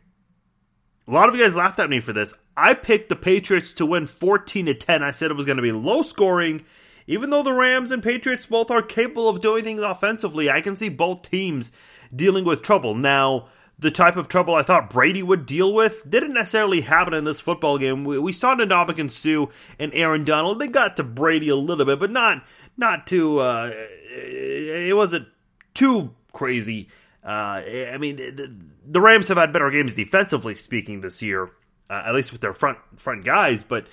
A 1.07 1.11
lot 1.11 1.29
of 1.29 1.35
you 1.35 1.43
guys 1.43 1.57
laughed 1.57 1.79
at 1.79 1.91
me 1.91 2.01
for 2.01 2.13
this. 2.13 2.35
I 2.57 2.75
picked 2.75 3.09
the 3.09 3.17
Patriots 3.17 3.73
to 3.75 3.87
win 3.87 4.07
14 4.07 4.67
to 4.67 4.75
10. 4.75 5.03
I 5.03 5.11
said 5.11 5.31
it 5.31 5.37
was 5.37 5.47
going 5.47 5.57
to 5.57 5.63
be 5.63 5.73
low 5.73 6.03
scoring 6.03 6.65
even 7.09 7.31
though 7.31 7.43
the 7.43 7.55
Rams 7.55 7.91
and 7.91 8.03
Patriots 8.03 8.47
both 8.47 8.71
are 8.71 8.83
capable 8.83 9.29
of 9.29 9.41
doing 9.41 9.65
things 9.65 9.81
offensively, 9.81 10.51
I 10.51 10.61
can 10.61 10.77
see 10.77 10.91
both 10.91 11.29
teams 11.29 11.73
dealing 12.15 12.45
with 12.45 12.63
trouble. 12.63 12.95
Now, 12.95 13.49
the 13.79 13.91
type 13.91 14.17
of 14.17 14.29
trouble 14.29 14.55
I 14.55 14.63
thought 14.63 14.91
Brady 14.91 15.23
would 15.23 15.47
deal 15.47 15.73
with 15.73 16.09
didn't 16.09 16.35
necessarily 16.35 16.83
happen 16.83 17.15
in 17.15 17.25
this 17.25 17.41
football 17.41 17.79
game. 17.79 18.05
We, 18.05 18.19
we 18.19 18.33
saw 18.33 18.55
Ndamukong 18.55 19.11
Suh 19.11 19.51
and 19.79 19.95
Aaron 19.95 20.25
Donald. 20.25 20.59
They 20.59 20.69
got 20.69 20.97
to 20.99 21.03
Brady 21.03 21.49
a 21.49 21.57
little 21.57 21.87
bit, 21.87 21.99
but 21.99 22.11
not 22.11 22.45
not 22.77 23.07
too. 23.07 23.39
Uh, 23.39 23.73
it 24.11 24.95
wasn't 24.95 25.29
too 25.73 26.15
crazy. 26.33 26.89
Uh, 27.25 27.63
I 27.93 27.97
mean, 27.99 28.17
the, 28.17 28.55
the, 28.87 29.01
Rams 29.01 29.29
have 29.29 29.37
had 29.37 29.53
better 29.53 29.71
games 29.71 29.95
defensively 29.95 30.55
speaking 30.55 31.01
this 31.01 31.21
year, 31.21 31.51
uh, 31.91 32.05
at 32.07 32.15
least 32.15 32.33
with 32.33 32.41
their 32.41 32.53
front 32.53 32.79
front 32.97 33.25
guys. 33.25 33.63
But 33.65 33.87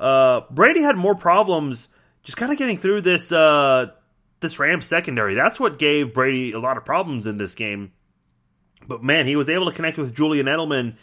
uh, 0.00 0.42
Brady 0.50 0.82
had 0.82 0.96
more 0.96 1.14
problems 1.14 1.88
just 2.22 2.36
kind 2.36 2.52
of 2.52 2.58
getting 2.58 2.78
through 2.78 3.00
this 3.00 3.32
uh, 3.32 3.92
this 4.40 4.58
Rams 4.58 4.86
secondary. 4.86 5.34
That's 5.34 5.58
what 5.58 5.78
gave 5.78 6.14
Brady 6.14 6.52
a 6.52 6.60
lot 6.60 6.76
of 6.76 6.84
problems 6.84 7.26
in 7.26 7.36
this 7.36 7.54
game. 7.54 7.92
But 8.86 9.02
man, 9.02 9.26
he 9.26 9.36
was 9.36 9.48
able 9.48 9.66
to 9.66 9.72
connect 9.72 9.98
with 9.98 10.14
Julian 10.14 10.46
Edelman, 10.46 10.96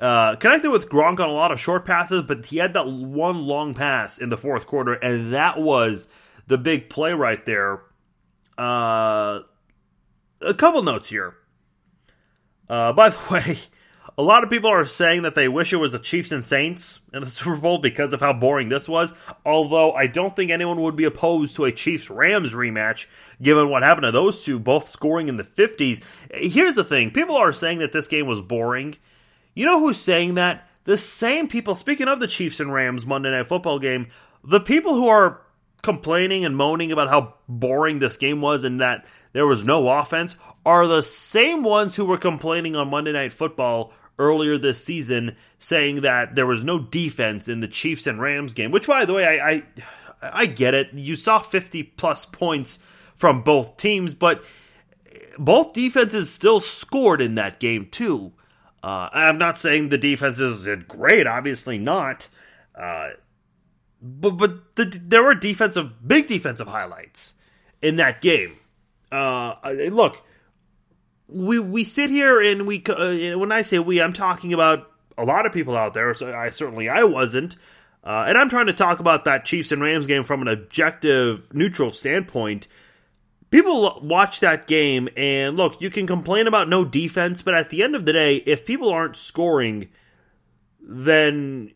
uh, 0.00 0.36
connected 0.36 0.70
with 0.70 0.88
Gronk 0.88 1.20
on 1.20 1.28
a 1.28 1.32
lot 1.32 1.52
of 1.52 1.60
short 1.60 1.84
passes, 1.84 2.22
but 2.22 2.46
he 2.46 2.56
had 2.56 2.74
that 2.74 2.86
one 2.86 3.46
long 3.46 3.74
pass 3.74 4.18
in 4.18 4.28
the 4.28 4.38
fourth 4.38 4.66
quarter, 4.66 4.94
and 4.94 5.32
that 5.34 5.58
was 5.58 6.08
the 6.46 6.58
big 6.58 6.88
play 6.88 7.12
right 7.12 7.44
there. 7.44 7.82
Uh, 8.56 9.40
a 10.40 10.54
couple 10.54 10.82
notes 10.82 11.08
here. 11.08 11.34
Uh, 12.68 12.92
by 12.92 13.10
the 13.10 13.18
way, 13.30 13.58
a 14.18 14.22
lot 14.22 14.42
of 14.42 14.50
people 14.50 14.68
are 14.68 14.84
saying 14.84 15.22
that 15.22 15.36
they 15.36 15.46
wish 15.46 15.72
it 15.72 15.76
was 15.76 15.92
the 15.92 15.98
Chiefs 16.00 16.32
and 16.32 16.44
Saints 16.44 16.98
in 17.14 17.20
the 17.20 17.26
Super 17.30 17.56
Bowl 17.56 17.78
because 17.78 18.12
of 18.12 18.20
how 18.20 18.32
boring 18.32 18.68
this 18.68 18.88
was. 18.88 19.14
Although 19.46 19.92
I 19.92 20.08
don't 20.08 20.34
think 20.34 20.50
anyone 20.50 20.82
would 20.82 20.96
be 20.96 21.04
opposed 21.04 21.54
to 21.56 21.64
a 21.66 21.72
Chiefs 21.72 22.10
Rams 22.10 22.52
rematch, 22.52 23.06
given 23.40 23.70
what 23.70 23.84
happened 23.84 24.06
to 24.06 24.10
those 24.10 24.44
two, 24.44 24.58
both 24.58 24.90
scoring 24.90 25.28
in 25.28 25.36
the 25.36 25.44
50s. 25.44 26.02
Here's 26.34 26.74
the 26.74 26.84
thing 26.84 27.12
people 27.12 27.36
are 27.36 27.52
saying 27.52 27.78
that 27.78 27.92
this 27.92 28.08
game 28.08 28.26
was 28.26 28.40
boring. 28.40 28.96
You 29.54 29.64
know 29.64 29.78
who's 29.78 30.00
saying 30.00 30.34
that? 30.34 30.68
The 30.82 30.98
same 30.98 31.46
people, 31.46 31.74
speaking 31.76 32.08
of 32.08 32.18
the 32.18 32.26
Chiefs 32.26 32.60
and 32.60 32.72
Rams 32.72 33.06
Monday 33.06 33.30
Night 33.30 33.46
Football 33.46 33.78
game, 33.78 34.08
the 34.42 34.60
people 34.60 34.94
who 34.94 35.06
are 35.06 35.42
complaining 35.82 36.44
and 36.44 36.56
moaning 36.56 36.90
about 36.90 37.08
how 37.08 37.34
boring 37.48 38.00
this 38.00 38.16
game 38.16 38.40
was 38.40 38.64
and 38.64 38.80
that 38.80 39.06
there 39.32 39.46
was 39.46 39.64
no 39.64 39.88
offense 39.88 40.36
are 40.66 40.88
the 40.88 41.02
same 41.02 41.62
ones 41.62 41.94
who 41.94 42.04
were 42.04 42.18
complaining 42.18 42.74
on 42.74 42.90
Monday 42.90 43.12
Night 43.12 43.32
Football 43.32 43.92
earlier 44.18 44.58
this 44.58 44.82
season, 44.84 45.36
saying 45.58 46.02
that 46.02 46.34
there 46.34 46.46
was 46.46 46.64
no 46.64 46.78
defense 46.78 47.48
in 47.48 47.60
the 47.60 47.68
Chiefs 47.68 48.06
and 48.06 48.20
Rams 48.20 48.52
game. 48.52 48.70
Which, 48.70 48.86
by 48.86 49.04
the 49.04 49.14
way, 49.14 49.26
I 49.26 49.50
I, 49.50 49.62
I 50.22 50.46
get 50.46 50.74
it. 50.74 50.92
You 50.92 51.16
saw 51.16 51.40
50 51.40 51.82
plus 51.82 52.24
points 52.24 52.78
from 53.14 53.42
both 53.42 53.76
teams, 53.76 54.14
but 54.14 54.44
both 55.38 55.72
defenses 55.72 56.30
still 56.32 56.60
scored 56.60 57.20
in 57.20 57.36
that 57.36 57.60
game 57.60 57.88
too. 57.90 58.32
Uh, 58.82 59.08
I'm 59.12 59.38
not 59.38 59.58
saying 59.58 59.88
the 59.88 59.98
defenses 59.98 60.64
did 60.64 60.88
great, 60.88 61.26
obviously 61.26 61.78
not. 61.78 62.28
Uh, 62.74 63.10
but 64.00 64.32
but 64.32 64.76
the, 64.76 64.84
there 64.84 65.22
were 65.22 65.34
defensive, 65.34 66.06
big 66.06 66.28
defensive 66.28 66.68
highlights 66.68 67.34
in 67.82 67.96
that 67.96 68.20
game. 68.20 68.56
Uh, 69.10 69.54
look, 69.90 70.22
we 71.28 71.58
we 71.58 71.84
sit 71.84 72.10
here 72.10 72.40
and 72.40 72.66
we 72.66 72.82
uh, 72.88 73.38
when 73.38 73.52
I 73.52 73.62
say 73.62 73.78
we, 73.78 74.00
I'm 74.00 74.12
talking 74.12 74.52
about 74.52 74.90
a 75.16 75.24
lot 75.24 75.46
of 75.46 75.52
people 75.52 75.76
out 75.76 75.94
there. 75.94 76.14
So 76.14 76.34
I 76.34 76.50
certainly 76.50 76.88
I 76.88 77.04
wasn't, 77.04 77.56
uh, 78.02 78.24
and 78.26 78.38
I'm 78.38 78.48
trying 78.48 78.66
to 78.66 78.72
talk 78.72 78.98
about 78.98 79.26
that 79.26 79.44
Chiefs 79.44 79.70
and 79.70 79.82
Rams 79.82 80.06
game 80.06 80.24
from 80.24 80.42
an 80.42 80.48
objective, 80.48 81.52
neutral 81.52 81.92
standpoint. 81.92 82.66
People 83.50 84.00
watch 84.02 84.40
that 84.40 84.66
game 84.66 85.08
and 85.16 85.56
look. 85.56 85.80
You 85.80 85.90
can 85.90 86.06
complain 86.06 86.46
about 86.46 86.68
no 86.68 86.84
defense, 86.84 87.42
but 87.42 87.54
at 87.54 87.70
the 87.70 87.82
end 87.82 87.94
of 87.94 88.04
the 88.04 88.12
day, 88.12 88.36
if 88.36 88.66
people 88.66 88.90
aren't 88.90 89.16
scoring, 89.16 89.88
then 90.80 91.72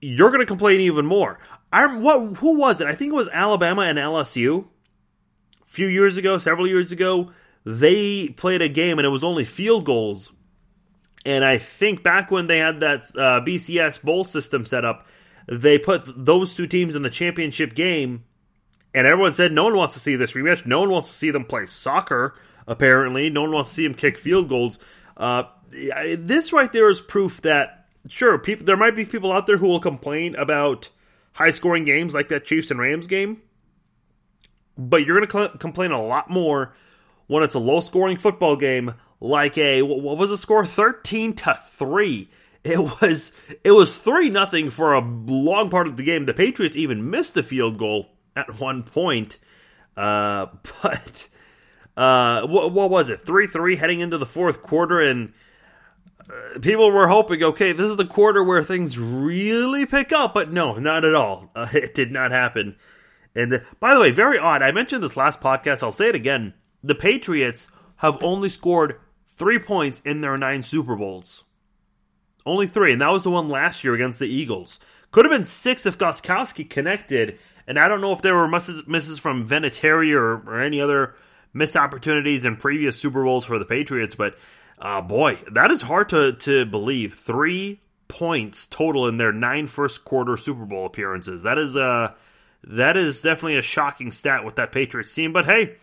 you're 0.00 0.28
going 0.28 0.40
to 0.40 0.46
complain 0.46 0.80
even 0.80 1.06
more. 1.06 1.38
I'm 1.72 2.02
what 2.02 2.38
who 2.38 2.56
was 2.56 2.80
it? 2.80 2.86
I 2.86 2.94
think 2.94 3.12
it 3.12 3.16
was 3.16 3.28
Alabama 3.28 3.82
and 3.82 3.98
LSU. 3.98 4.66
A 5.62 5.66
few 5.66 5.86
years 5.86 6.16
ago, 6.16 6.38
several 6.38 6.66
years 6.66 6.92
ago, 6.92 7.30
they 7.64 8.28
played 8.28 8.62
a 8.62 8.68
game 8.68 8.98
and 8.98 9.06
it 9.06 9.10
was 9.10 9.24
only 9.24 9.44
field 9.44 9.84
goals. 9.84 10.32
And 11.24 11.44
I 11.44 11.58
think 11.58 12.02
back 12.02 12.30
when 12.30 12.46
they 12.46 12.58
had 12.58 12.80
that 12.80 13.02
uh, 13.16 13.40
BCS 13.44 14.02
bowl 14.02 14.24
system 14.24 14.64
set 14.64 14.84
up, 14.84 15.06
they 15.46 15.78
put 15.78 16.04
those 16.06 16.54
two 16.54 16.66
teams 16.66 16.94
in 16.94 17.02
the 17.02 17.10
championship 17.10 17.74
game, 17.74 18.24
and 18.94 19.06
everyone 19.06 19.32
said 19.32 19.52
no 19.52 19.64
one 19.64 19.76
wants 19.76 19.94
to 19.94 20.00
see 20.00 20.14
this 20.14 20.34
rematch. 20.34 20.66
No 20.66 20.80
one 20.80 20.90
wants 20.90 21.08
to 21.08 21.14
see 21.14 21.30
them 21.30 21.44
play 21.44 21.66
soccer. 21.66 22.34
Apparently, 22.66 23.30
no 23.30 23.42
one 23.42 23.52
wants 23.52 23.70
to 23.70 23.76
see 23.76 23.86
them 23.86 23.94
kick 23.94 24.18
field 24.18 24.48
goals. 24.48 24.78
Uh, 25.16 25.44
this 25.70 26.52
right 26.52 26.72
there 26.72 26.88
is 26.88 27.00
proof 27.00 27.40
that 27.42 27.86
sure, 28.08 28.38
people 28.38 28.66
there 28.66 28.76
might 28.76 28.96
be 28.96 29.04
people 29.04 29.32
out 29.32 29.46
there 29.46 29.56
who 29.56 29.66
will 29.66 29.80
complain 29.80 30.34
about 30.36 30.90
high 31.32 31.50
scoring 31.50 31.84
games 31.84 32.14
like 32.14 32.28
that 32.28 32.44
Chiefs 32.44 32.70
and 32.70 32.80
Rams 32.80 33.06
game, 33.06 33.42
but 34.76 35.06
you're 35.06 35.16
going 35.16 35.26
to 35.26 35.32
cl- 35.32 35.58
complain 35.58 35.92
a 35.92 36.02
lot 36.02 36.30
more 36.30 36.74
when 37.28 37.42
it's 37.42 37.54
a 37.54 37.60
low 37.60 37.80
scoring 37.80 38.16
football 38.16 38.56
game 38.56 38.94
like 39.20 39.56
a 39.56 39.82
what 39.82 40.18
was 40.18 40.30
the 40.30 40.36
score 40.36 40.66
13 40.66 41.34
to 41.34 41.58
3 41.72 42.28
it 42.64 42.78
was 42.78 43.32
it 43.62 43.72
was 43.72 43.96
3 43.96 44.30
nothing 44.30 44.70
for 44.70 44.94
a 44.94 45.00
long 45.00 45.70
part 45.70 45.86
of 45.86 45.96
the 45.96 46.02
game 46.02 46.26
the 46.26 46.34
patriots 46.34 46.76
even 46.76 47.10
missed 47.10 47.34
the 47.34 47.42
field 47.42 47.78
goal 47.78 48.10
at 48.34 48.60
one 48.60 48.82
point 48.82 49.38
uh, 49.96 50.46
but 50.82 51.28
uh, 51.96 52.46
what, 52.46 52.72
what 52.72 52.90
was 52.90 53.10
it 53.10 53.24
3-3 53.24 53.78
heading 53.78 54.00
into 54.00 54.18
the 54.18 54.26
fourth 54.26 54.62
quarter 54.62 55.00
and 55.00 55.32
people 56.60 56.90
were 56.90 57.08
hoping, 57.08 57.42
okay, 57.42 57.72
this 57.72 57.90
is 57.90 57.96
the 57.96 58.04
quarter 58.04 58.42
where 58.42 58.62
things 58.62 58.98
really 58.98 59.86
pick 59.86 60.12
up, 60.12 60.34
but 60.34 60.52
no, 60.52 60.74
not 60.74 61.04
at 61.04 61.14
all. 61.14 61.50
Uh, 61.54 61.68
it 61.72 61.94
did 61.94 62.12
not 62.12 62.30
happen. 62.30 62.76
And 63.34 63.52
uh, 63.52 63.58
by 63.80 63.94
the 63.94 64.00
way, 64.00 64.10
very 64.10 64.38
odd. 64.38 64.62
I 64.62 64.72
mentioned 64.72 65.02
this 65.02 65.16
last 65.16 65.40
podcast. 65.40 65.82
I'll 65.82 65.92
say 65.92 66.08
it 66.08 66.14
again. 66.14 66.54
The 66.82 66.94
Patriots 66.94 67.68
have 67.96 68.22
only 68.22 68.48
scored 68.48 69.00
three 69.26 69.58
points 69.58 70.00
in 70.00 70.20
their 70.20 70.36
nine 70.38 70.62
Super 70.62 70.96
Bowls. 70.96 71.44
Only 72.46 72.66
three, 72.66 72.92
and 72.92 73.02
that 73.02 73.12
was 73.12 73.24
the 73.24 73.30
one 73.30 73.48
last 73.48 73.84
year 73.84 73.94
against 73.94 74.18
the 74.18 74.26
Eagles. 74.26 74.80
Could 75.10 75.24
have 75.24 75.32
been 75.32 75.44
six 75.44 75.86
if 75.86 75.98
Gostkowski 75.98 76.68
connected, 76.68 77.38
and 77.66 77.78
I 77.78 77.88
don't 77.88 78.00
know 78.00 78.12
if 78.12 78.22
there 78.22 78.34
were 78.34 78.48
misses, 78.48 78.86
misses 78.86 79.18
from 79.18 79.46
Vinatieri 79.46 80.14
or, 80.14 80.36
or 80.48 80.60
any 80.60 80.80
other 80.80 81.14
missed 81.52 81.76
opportunities 81.76 82.44
in 82.44 82.56
previous 82.56 82.98
Super 82.98 83.24
Bowls 83.24 83.44
for 83.44 83.58
the 83.58 83.64
Patriots, 83.64 84.14
but 84.14 84.38
uh, 84.78 85.02
boy, 85.02 85.36
that 85.52 85.70
is 85.70 85.82
hard 85.82 86.08
to, 86.10 86.32
to 86.34 86.64
believe. 86.66 87.14
Three 87.14 87.80
points 88.06 88.66
total 88.66 89.06
in 89.06 89.18
their 89.18 89.32
nine 89.32 89.66
first 89.66 90.04
quarter 90.04 90.36
Super 90.36 90.64
Bowl 90.64 90.86
appearances. 90.86 91.42
That 91.42 91.58
is 91.58 91.76
uh 91.76 92.14
that 92.64 92.96
is 92.96 93.22
definitely 93.22 93.58
a 93.58 93.62
shocking 93.62 94.10
stat 94.10 94.44
with 94.44 94.56
that 94.56 94.72
Patriots 94.72 95.14
team. 95.14 95.32
But 95.32 95.44
hey, 95.44 95.76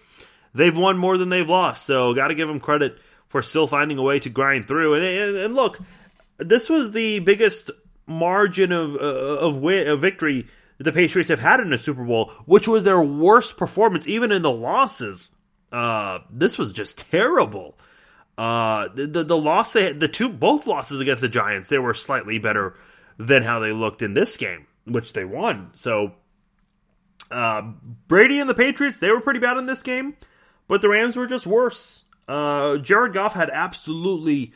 they've 0.56 0.76
won 0.76 0.98
more 0.98 1.18
than 1.18 1.30
they've 1.30 1.48
lost, 1.48 1.86
so 1.86 2.14
got 2.14 2.30
to 2.30 2.36
give 2.36 2.48
them 2.48 2.60
credit 2.60 3.00
for 3.28 3.42
still 3.42 3.68
finding 3.68 3.98
a 3.98 4.04
way 4.04 4.20
to 4.20 4.30
grind 4.30 4.68
through. 4.68 4.96
And, 4.96 5.04
and, 5.04 5.38
and 5.38 5.56
look, 5.56 5.80
this 6.38 6.70
was 6.70 6.92
the 6.92 7.20
biggest 7.20 7.70
margin 8.08 8.72
of 8.72 8.96
uh, 8.96 8.98
of, 8.98 9.58
win, 9.58 9.88
of 9.88 10.02
victory 10.02 10.48
the 10.78 10.92
Patriots 10.92 11.30
have 11.30 11.40
had 11.40 11.60
in 11.60 11.72
a 11.72 11.78
Super 11.78 12.04
Bowl, 12.04 12.32
which 12.46 12.68
was 12.68 12.84
their 12.84 13.02
worst 13.02 13.58
performance, 13.58 14.08
even 14.08 14.32
in 14.32 14.42
the 14.42 14.52
losses. 14.52 15.32
Uh, 15.72 16.20
this 16.30 16.58
was 16.58 16.74
just 16.74 17.10
terrible. 17.10 17.78
Uh, 18.38 18.90
the, 18.94 19.08
the, 19.08 19.24
the 19.24 19.38
loss 19.38 19.74
they 19.74 19.94
the 19.94 20.10
two 20.10 20.28
both 20.28 20.68
losses 20.68 21.00
against 21.00 21.22
the 21.22 21.30
Giants 21.30 21.70
they 21.70 21.80
were 21.80 21.94
slightly 21.94 22.38
better 22.38 22.76
than 23.18 23.44
how 23.44 23.60
they 23.60 23.72
looked 23.72 24.02
in 24.02 24.14
this 24.14 24.36
game, 24.36 24.68
which 24.84 25.14
they 25.14 25.24
won. 25.24 25.70
So 25.72 26.14
uh, 27.32 27.62
Brady 28.10 28.40
and 28.40 28.50
the 28.50 28.54
Patriots 28.54 29.00
they 29.00 29.10
were 29.10 29.22
pretty 29.22 29.40
bad 29.40 29.56
in 29.56 29.68
this 29.68 29.82
game, 29.82 30.18
but 30.68 30.82
the 30.82 30.90
Rams 30.90 31.16
were 31.16 31.28
just 31.28 31.48
worse. 31.48 32.04
Uh, 32.28 32.78
Jared 32.78 33.14
Goff 33.14 33.34
had 33.34 33.50
absolutely 33.50 34.54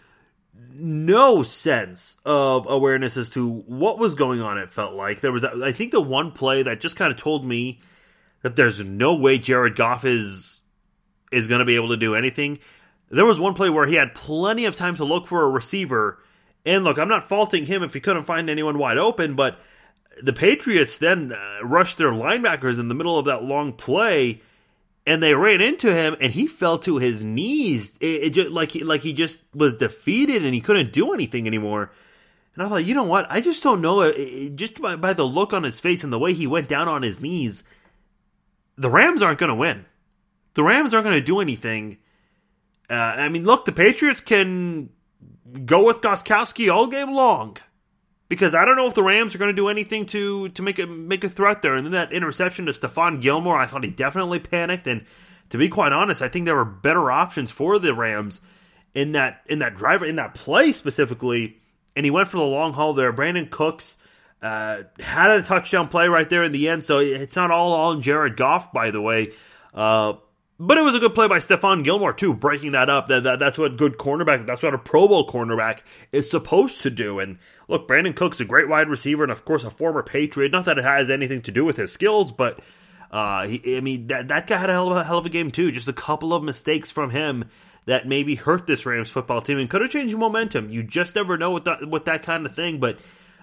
no 0.72 1.44
sense 1.44 2.20
of 2.26 2.66
awareness 2.70 3.18
as 3.18 3.30
to 3.32 3.50
what 3.50 4.00
was 4.00 4.16
going 4.16 4.42
on. 4.42 4.58
It 4.58 4.72
felt 4.72 4.96
like 4.96 5.22
there 5.22 5.32
was, 5.32 5.44
I 5.44 5.72
think, 5.72 5.92
the 5.92 6.02
one 6.02 6.32
play 6.32 6.64
that 6.64 6.82
just 6.82 6.96
kind 6.96 7.12
of 7.12 7.18
told 7.18 7.46
me 7.46 7.80
that 8.42 8.56
there's 8.56 8.84
no 8.84 9.16
way 9.16 9.38
Jared 9.38 9.76
Goff 9.76 10.06
is 10.06 10.64
is 11.32 11.48
going 11.48 11.60
to 11.60 11.66
be 11.66 11.76
able 11.76 11.90
to 11.90 11.98
do 11.98 12.16
anything. 12.16 12.58
There 13.10 13.26
was 13.26 13.40
one 13.40 13.54
play 13.54 13.70
where 13.70 13.86
he 13.86 13.96
had 13.96 14.16
plenty 14.16 14.66
of 14.66 14.76
time 14.76 14.96
to 14.96 15.06
look 15.06 15.28
for 15.28 15.44
a 15.44 15.50
receiver. 15.50 16.24
And 16.66 16.84
look, 16.84 16.98
I'm 16.98 17.08
not 17.08 17.30
faulting 17.30 17.66
him 17.66 17.84
if 17.84 17.94
he 17.94 18.00
couldn't 18.00 18.24
find 18.24 18.50
anyone 18.50 18.78
wide 18.78 18.98
open, 18.98 19.36
but 19.36 19.60
the 20.22 20.34
Patriots 20.34 20.98
then 20.98 21.32
uh, 21.32 21.60
rushed 21.64 21.98
their 21.98 22.12
linebackers 22.12 22.80
in 22.80 22.88
the 22.88 22.96
middle 22.96 23.18
of 23.18 23.26
that 23.26 23.44
long 23.44 23.74
play, 23.74 24.42
and 25.10 25.22
they 25.22 25.34
ran 25.34 25.60
into 25.60 25.94
him, 25.94 26.16
and 26.22 26.32
he 26.32 26.48
fell 26.48 26.78
to 26.80 26.98
his 26.98 27.24
knees, 27.24 27.98
it, 28.00 28.24
it 28.24 28.30
just, 28.30 28.52
like 28.52 28.72
he, 28.72 28.84
like 28.84 29.02
he 29.02 29.12
just 29.12 29.42
was 29.54 29.76
defeated 29.76 30.46
and 30.46 30.54
he 30.54 30.62
couldn't 30.62 30.94
do 30.94 31.14
anything 31.14 31.48
anymore. 31.48 31.92
And 32.56 32.64
I 32.64 32.70
thought, 32.70 32.86
you 32.86 32.96
know 32.96 33.04
what? 33.04 33.28
I 33.30 33.42
just 33.42 33.64
don't 33.64 33.82
know. 33.82 34.02
It, 34.02 34.56
just 34.56 34.82
by, 34.82 34.96
by 34.96 35.14
the 35.14 35.26
look 35.26 35.52
on 35.52 35.64
his 35.64 35.80
face 35.80 36.04
and 36.04 36.14
the 36.14 36.20
way 36.20 36.34
he 36.34 36.48
went 36.48 36.70
down 36.70 36.88
on 36.88 37.02
his 37.02 37.20
knees, 37.20 37.64
the 38.78 38.90
Rams 38.90 39.22
aren't 39.22 39.40
going 39.40 39.50
to 39.50 39.56
win. 39.56 39.86
The 40.54 40.64
Rams 40.64 40.94
aren't 40.94 41.06
going 41.06 41.20
to 41.20 41.22
do 41.22 41.42
anything 41.42 41.98
uh, 42.90 42.94
I 43.18 43.30
mean, 43.30 43.44
look, 43.44 43.66
the 43.66 43.72
Patriots 43.72 44.22
can 44.22 44.90
go 45.66 45.86
with 45.86 46.02
Gostkowski 46.02 46.74
all 46.74 46.88
game 46.88 47.12
long 47.12 47.58
because 48.30 48.54
I 48.54 48.64
don't 48.64 48.78
know 48.78 48.88
if 48.88 48.94
the 48.94 49.04
Rams 49.04 49.36
are 49.36 49.40
going 49.40 49.50
to 49.50 49.56
do 49.56 49.68
anything 49.68 50.06
to 50.08 50.50
to 50.50 50.62
make 50.62 50.80
a 50.80 50.86
make 50.86 51.24
a 51.24 51.30
threat 51.30 51.62
there. 51.62 51.76
And 51.76 51.86
then 51.86 51.92
that 51.92 52.14
interception 52.14 52.68
to 52.68 52.72
Stephon 52.72 53.20
Gilmore, 53.20 53.60
I 53.60 53.66
thought 53.66 53.84
he 53.84 53.90
definitely 53.90 54.40
panicked. 54.40 54.88
And 54.88 55.06
to 55.50 55.58
be 55.58 55.68
quite 55.68 55.92
honest, 55.92 56.22
I 56.22 56.30
think 56.30 56.46
there 56.46 56.56
were 56.56 56.64
better 56.64 57.12
options 57.12 57.52
for 57.52 57.80
the 57.80 57.94
Rams 57.94 58.40
in 58.94 59.12
that 59.14 59.42
in 59.48 59.60
that 59.60 59.76
driver 59.76 60.06
in 60.06 60.16
that 60.16 60.36
play 60.36 60.72
specifically. 60.72 61.58
And 61.96 62.06
he 62.06 62.12
went 62.12 62.30
for 62.30 62.38
the 62.38 62.44
long 62.44 62.74
haul 62.74 62.94
there. 62.94 63.12
Brandin 63.12 63.50
Cooks 63.50 63.98
uh, 64.42 64.84
had 65.00 65.32
a 65.32 65.42
touchdown 65.42 65.90
play 65.90 66.08
right 66.08 66.30
there 66.30 66.44
in 66.44 66.52
the 66.52 66.70
end, 66.70 66.86
so 66.86 67.00
it's 67.00 67.36
not 67.36 67.52
all 67.52 67.74
on 67.74 68.02
Jared 68.02 68.38
Goff, 68.38 68.72
by 68.72 68.92
the 68.92 69.02
way. 69.02 69.34
Uh, 69.74 70.14
but 70.60 70.78
it 70.78 70.84
was 70.84 70.94
a 70.94 71.00
good 71.00 71.16
play 71.16 71.28
by 71.28 71.38
Stephon 71.38 71.86
Gilmore 71.86 72.12
too, 72.12 72.34
breaking 72.34 72.74
that 72.74 72.90
up. 72.90 73.08
That, 73.08 73.24
that 73.24 73.40
that's 73.40 73.58
what 73.58 73.78
good 73.78 73.98
cornerback. 73.98 74.46
That's 74.46 74.62
what 74.62 74.74
a 74.74 74.78
Pro 74.78 75.08
Bowl 75.08 75.26
cornerback 75.26 75.80
is 76.12 76.30
supposed 76.30 76.82
to 76.82 76.90
do. 76.90 77.20
And 77.20 77.38
look, 77.70 77.88
Brandin 77.88 78.16
Cooks 78.16 78.42
a 78.42 78.46
great 78.46 78.68
wide 78.68 78.90
receiver, 78.90 79.24
and 79.24 79.32
of 79.32 79.46
course 79.46 79.64
a 79.64 79.70
former 79.70 80.04
Patriot. 80.04 80.52
Not 80.52 80.66
that 80.66 80.78
it 80.78 80.84
has 80.84 81.10
anything 81.10 81.42
to 81.44 81.52
do 81.52 81.64
with 81.64 81.78
his 81.78 81.94
skills, 81.94 82.34
but 82.34 82.60
uh, 83.10 83.48
he, 83.48 83.78
I 83.78 83.80
mean 83.80 84.08
that 84.08 84.28
that 84.28 84.48
guy 84.48 84.58
had 84.58 84.70
a 84.70 84.74
hell 84.74 84.92
of 84.92 84.98
a 84.98 85.04
hell 85.06 85.18
of 85.18 85.26
a 85.26 85.30
game 85.30 85.50
too. 85.50 85.72
Just 85.72 85.88
a 85.88 85.94
couple 85.94 86.34
of 86.34 86.44
mistakes 86.44 86.92
from 86.92 87.10
him 87.10 87.46
that 87.86 88.06
maybe 88.06 88.36
hurt 88.36 88.68
this 88.68 88.86
Rams 88.86 89.10
football 89.10 89.42
team 89.42 89.60
and 89.60 89.70
could 89.70 89.82
have 89.82 89.90
changed 89.92 90.18
momentum. 90.18 90.70
You 90.70 90.84
just 90.84 91.16
never 91.16 91.38
know 91.38 91.52
with 91.52 91.64
that 91.66 91.90
with 91.90 92.04
that 92.06 92.24
kind 92.24 92.46
of 92.46 92.54
thing. 92.54 92.82
But 92.82 93.00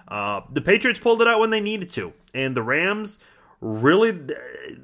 uh, 0.07 0.41
the 0.51 0.61
Patriots 0.61 0.99
pulled 0.99 1.23
it 1.23 1.27
out 1.27 1.39
when 1.39 1.49
they 1.49 1.61
needed 1.61 1.89
to, 1.91 2.13
and 2.35 2.55
the 2.55 2.61
Rams 2.61 3.19
really, 3.61 4.19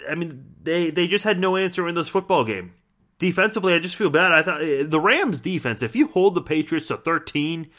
I 0.10 0.16
mean, 0.16 0.46
they 0.62 0.90
they 0.90 1.08
just 1.08 1.24
had 1.24 1.40
no 1.40 1.56
answer 1.56 1.88
in 1.88 1.96
this 1.96 2.10
football 2.10 2.44
game. 2.44 2.74
Defensively, 3.20 3.74
I 3.74 3.80
just 3.80 3.96
feel 3.96 4.10
bad. 4.10 4.32
I 4.32 4.42
thought 4.44 4.62
eh, 4.62 4.84
the 4.86 5.00
Rams 5.00 5.40
defense, 5.40 5.82
if 5.82 5.96
you 5.96 6.08
hold 6.08 6.36
the 6.36 6.42
Patriots 6.42 6.88
to 6.88 6.98
13 6.98 7.70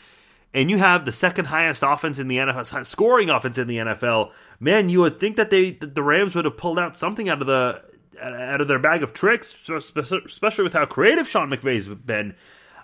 and 0.54 0.70
you 0.70 0.78
have 0.78 1.04
the 1.04 1.12
second 1.12 1.46
highest 1.46 1.82
offense 1.82 2.18
in 2.18 2.28
the 2.28 2.38
NFL, 2.38 2.86
scoring 2.86 3.28
offense 3.28 3.58
in 3.58 3.66
the 3.66 3.78
NFL, 3.78 4.30
man, 4.60 4.88
you 4.88 5.00
would 5.00 5.18
think 5.18 5.36
that 5.36 5.50
they 5.50 5.72
that 5.72 5.94
the 5.94 6.02
Rams 6.02 6.34
would 6.34 6.44
have 6.44 6.56
pulled 6.56 6.78
out 6.78 6.96
something 6.96 7.28
out 7.28 7.40
of 7.40 7.46
the 7.46 7.82
out 8.22 8.60
of 8.60 8.68
their 8.68 8.78
bag 8.78 9.02
of 9.02 9.12
tricks, 9.12 9.68
especially 9.68 10.64
with 10.64 10.72
how 10.72 10.86
creative 10.86 11.28
Sean 11.28 11.50
McVay's 11.50 11.88
been. 11.88 12.34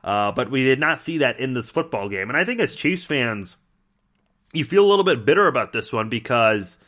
Uh, 0.02 0.33
but 0.33 0.50
we 0.50 0.64
did 0.64 0.81
not 0.81 1.00
see 1.00 1.19
that 1.19 1.38
in 1.38 1.52
this 1.52 1.69
football 1.69 2.09
game, 2.09 2.31
and 2.31 2.37
I 2.37 2.45
think 2.45 2.59
as 2.59 2.75
Chiefs 2.75 3.05
fans, 3.05 3.57
you 4.52 4.64
feel 4.64 4.85
a 4.85 4.88
little 4.88 5.05
bit 5.05 5.26
bitter 5.26 5.47
about 5.47 5.73
this 5.73 5.93
one 5.93 6.09
because 6.09 6.79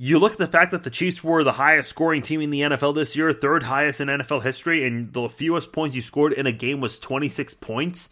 you 0.00 0.20
look 0.20 0.32
at 0.32 0.38
the 0.38 0.46
fact 0.46 0.70
that 0.70 0.84
the 0.84 0.90
Chiefs 0.90 1.24
were 1.24 1.42
the 1.42 1.52
highest 1.52 1.90
scoring 1.90 2.22
team 2.22 2.40
in 2.40 2.50
the 2.50 2.60
NFL 2.60 2.94
this 2.94 3.16
year, 3.16 3.32
third 3.32 3.64
highest 3.64 4.00
in 4.00 4.06
NFL 4.06 4.44
history, 4.44 4.86
and 4.86 5.12
the 5.12 5.28
fewest 5.28 5.72
points 5.72 5.96
you 5.96 6.00
scored 6.00 6.32
in 6.32 6.46
a 6.46 6.52
game 6.52 6.80
was 6.80 7.00
26 7.00 7.54
points. 7.54 8.08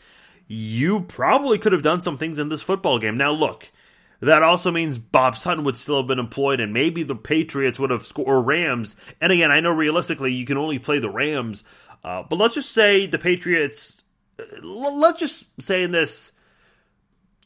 You 0.48 1.02
probably 1.02 1.58
could 1.58 1.70
have 1.70 1.82
done 1.82 2.00
some 2.00 2.18
things 2.18 2.40
in 2.40 2.48
this 2.48 2.60
football 2.60 2.98
game. 2.98 3.16
Now, 3.16 3.30
look, 3.30 3.70
that 4.18 4.42
also 4.42 4.72
means 4.72 4.98
Bob 4.98 5.36
Sutton 5.36 5.62
would 5.62 5.78
still 5.78 5.98
have 5.98 6.08
been 6.08 6.18
employed, 6.18 6.58
and 6.58 6.72
maybe 6.72 7.04
the 7.04 7.14
Patriots 7.14 7.78
would 7.78 7.90
have 7.90 8.04
scored, 8.04 8.28
or 8.28 8.42
Rams. 8.42 8.96
And 9.20 9.30
again, 9.30 9.52
I 9.52 9.60
know 9.60 9.70
realistically 9.70 10.32
you 10.32 10.44
can 10.44 10.56
only 10.56 10.80
play 10.80 10.98
the 10.98 11.08
Rams, 11.08 11.62
uh, 12.02 12.24
but 12.28 12.36
let's 12.36 12.54
just 12.54 12.72
say 12.72 13.06
the 13.06 13.18
Patriots, 13.18 14.02
uh, 14.40 14.66
let's 14.66 15.20
just 15.20 15.44
say 15.60 15.84
in 15.84 15.92
this 15.92 16.32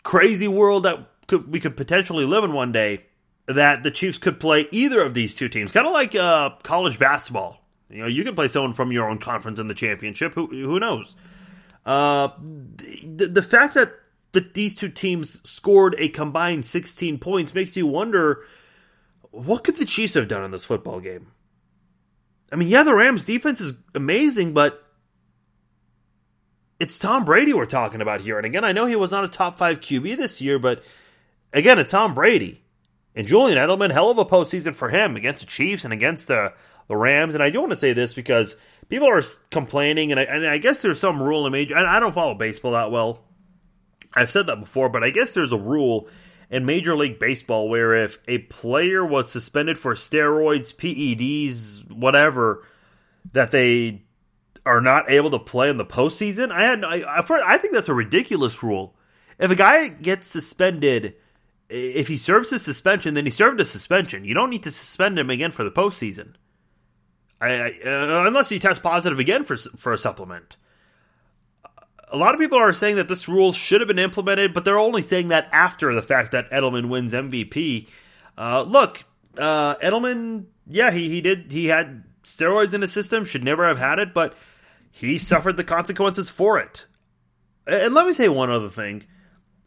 crazy 0.03 0.49
world 0.49 0.85
that 0.85 0.99
could, 1.27 1.53
we 1.53 1.61
could 1.61 1.77
potentially 1.77 2.25
live 2.25 2.45
in 2.45 2.55
one 2.55 2.73
day, 2.73 3.05
that 3.55 3.83
the 3.83 3.91
Chiefs 3.91 4.19
could 4.19 4.41
play 4.41 4.69
either 4.71 5.01
of 5.01 5.15
these 5.15 5.35
two 5.35 5.49
teams, 5.49 5.73
kind 5.73 5.87
of 5.87 5.93
like 5.93 6.15
uh, 6.15 6.51
college 6.63 6.99
basketball. 6.99 7.61
You 7.89 8.03
know, 8.03 8.07
you 8.07 8.23
can 8.23 8.35
play 8.35 8.49
someone 8.49 8.73
from 8.73 8.93
your 8.93 9.09
own 9.09 9.19
conference 9.19 9.59
in 9.59 9.69
the 9.69 9.75
championship. 9.75 10.35
Who 10.35 10.47
who 10.47 10.79
knows? 10.79 11.17
Uh, 11.85 12.29
the, 12.39 13.29
the 13.33 13.43
fact 13.43 13.75
that 13.75 13.93
that 14.33 14.55
these 14.55 14.75
two 14.75 14.89
teams 14.89 15.41
scored 15.49 15.97
a 15.99 16.09
combined 16.09 16.65
16 16.65 17.19
points 17.19 17.55
makes 17.55 17.77
you 17.77 17.87
wonder 17.87 18.45
what 19.33 19.65
could 19.65 19.77
the 19.77 19.85
Chiefs 19.85 20.15
have 20.15 20.29
done 20.29 20.45
in 20.45 20.51
this 20.51 20.65
football 20.65 21.01
game? 21.01 21.29
I 22.53 22.57
mean, 22.57 22.69
yeah, 22.69 22.83
the 22.83 22.95
Rams 22.95 23.25
defense 23.25 23.61
is 23.61 23.75
amazing, 23.95 24.53
but 24.55 24.85
it's 26.81 26.99
Tom 26.99 27.25
Brady 27.25 27.53
we're 27.53 27.67
talking 27.67 28.01
about 28.01 28.23
here. 28.23 28.39
And 28.39 28.47
again, 28.47 28.65
I 28.65 28.73
know 28.73 28.87
he 28.87 28.97
was 28.97 29.13
not 29.13 29.25
a 29.25 29.29
top 29.29 29.57
five 29.57 29.81
QB 29.81 30.17
this 30.17 30.41
year, 30.41 30.59
but 30.59 30.83
again, 31.53 31.79
it's 31.79 31.93
Tom 31.93 32.15
Brady. 32.15 32.60
And 33.15 33.27
Julian 33.27 33.59
Edelman, 33.59 33.91
hell 33.91 34.11
of 34.11 34.19
a 34.19 34.25
postseason 34.25 34.75
for 34.75 34.89
him 34.89 35.17
against 35.17 35.41
the 35.41 35.47
Chiefs 35.47 35.85
and 35.85 35.93
against 35.93 36.29
the, 36.29 36.53
the 36.89 36.97
Rams. 36.97 37.35
And 37.35 37.43
I 37.43 37.51
do 37.51 37.61
want 37.61 37.73
to 37.73 37.77
say 37.77 37.93
this 37.93 38.15
because 38.15 38.57
people 38.89 39.09
are 39.09 39.23
complaining, 39.51 40.13
and 40.13 40.21
I, 40.21 40.25
and 40.25 40.47
I 40.47 40.59
guess 40.59 40.83
there's 40.83 41.01
some 41.01 41.23
rule 41.23 41.47
in 41.47 41.53
major. 41.53 41.77
I 41.77 41.99
don't 41.99 42.15
follow 42.15 42.35
baseball 42.35 42.73
that 42.73 42.91
well. 42.91 43.25
I've 44.15 44.31
said 44.31 44.47
that 44.47 44.61
before, 44.61 44.89
but 44.89 45.05
I 45.05 45.11
guess 45.11 45.35
there's 45.35 45.53
a 45.53 45.59
rule 45.59 46.09
in 46.51 46.67
Major 46.67 46.97
League 46.97 47.19
Baseball 47.19 47.69
where 47.69 47.95
if 47.95 48.19
a 48.27 48.39
player 48.39 49.05
was 49.05 49.31
suspended 49.31 49.79
for 49.79 49.95
steroids, 49.95 50.75
PEDs, 50.75 51.91
whatever, 51.93 52.67
that 53.33 53.53
they 53.53 54.03
are 54.67 54.81
not 54.81 55.11
able 55.11 55.31
to 55.31 55.39
play 55.39 55.71
in 55.71 55.77
the 55.77 55.85
postseason. 55.85 56.51
I 56.51 56.63
had 56.63 56.85
I, 56.85 57.03
I 57.07 57.59
think 57.59 57.75
that's 57.75 57.89
a 57.89 57.95
ridiculous 57.95 58.63
rule. 58.63 58.95
If 59.39 59.51
a 59.51 59.57
guy 59.57 59.89
gets 59.89 60.27
suspended, 60.27 61.17
if 61.71 62.09
he 62.09 62.17
serves 62.17 62.51
his 62.51 62.63
suspension, 62.63 63.15
then 63.15 63.25
he 63.25 63.31
served 63.31 63.61
a 63.61 63.65
suspension. 63.65 64.25
You 64.25 64.35
don't 64.35 64.51
need 64.51 64.65
to 64.65 64.71
suspend 64.71 65.19
him 65.19 65.31
again 65.31 65.51
for 65.51 65.65
the 65.65 65.71
postseason, 65.71 66.35
I, 67.41 67.51
I, 67.51 67.69
uh, 67.85 68.25
unless 68.27 68.49
he 68.49 68.59
tests 68.59 68.83
positive 68.83 69.19
again 69.19 69.45
for 69.45 69.57
for 69.57 69.93
a 69.93 69.99
supplement. 69.99 70.57
A 72.13 72.17
lot 72.17 72.35
of 72.35 72.41
people 72.41 72.59
are 72.59 72.73
saying 72.73 72.97
that 72.97 73.07
this 73.07 73.29
rule 73.29 73.53
should 73.53 73.81
have 73.81 73.87
been 73.87 73.99
implemented, 73.99 74.53
but 74.53 74.65
they're 74.65 74.79
only 74.79 75.03
saying 75.03 75.29
that 75.29 75.49
after 75.53 75.95
the 75.95 76.03
fact 76.03 76.33
that 76.33 76.51
Edelman 76.51 76.89
wins 76.89 77.13
MVP. 77.13 77.87
Uh, 78.37 78.63
look, 78.63 79.05
uh, 79.39 79.77
Edelman, 79.77 80.47
yeah, 80.67 80.91
he, 80.91 81.09
he 81.09 81.21
did. 81.21 81.53
He 81.53 81.67
had 81.67 82.03
steroids 82.25 82.75
in 82.75 82.81
his 82.81 82.93
system, 82.93 83.25
should 83.25 83.45
never 83.45 83.67
have 83.67 83.79
had 83.79 84.01
it, 84.01 84.13
but 84.13 84.35
he 84.91 85.19
suffered 85.19 85.57
the 85.57 85.65
consequences 85.65 86.29
for 86.29 86.59
it. 86.59 86.87
And 87.67 87.95
let 87.95 88.07
me 88.07 88.13
say 88.13 88.29
one 88.29 88.51
other 88.51 88.69
thing. 88.69 89.05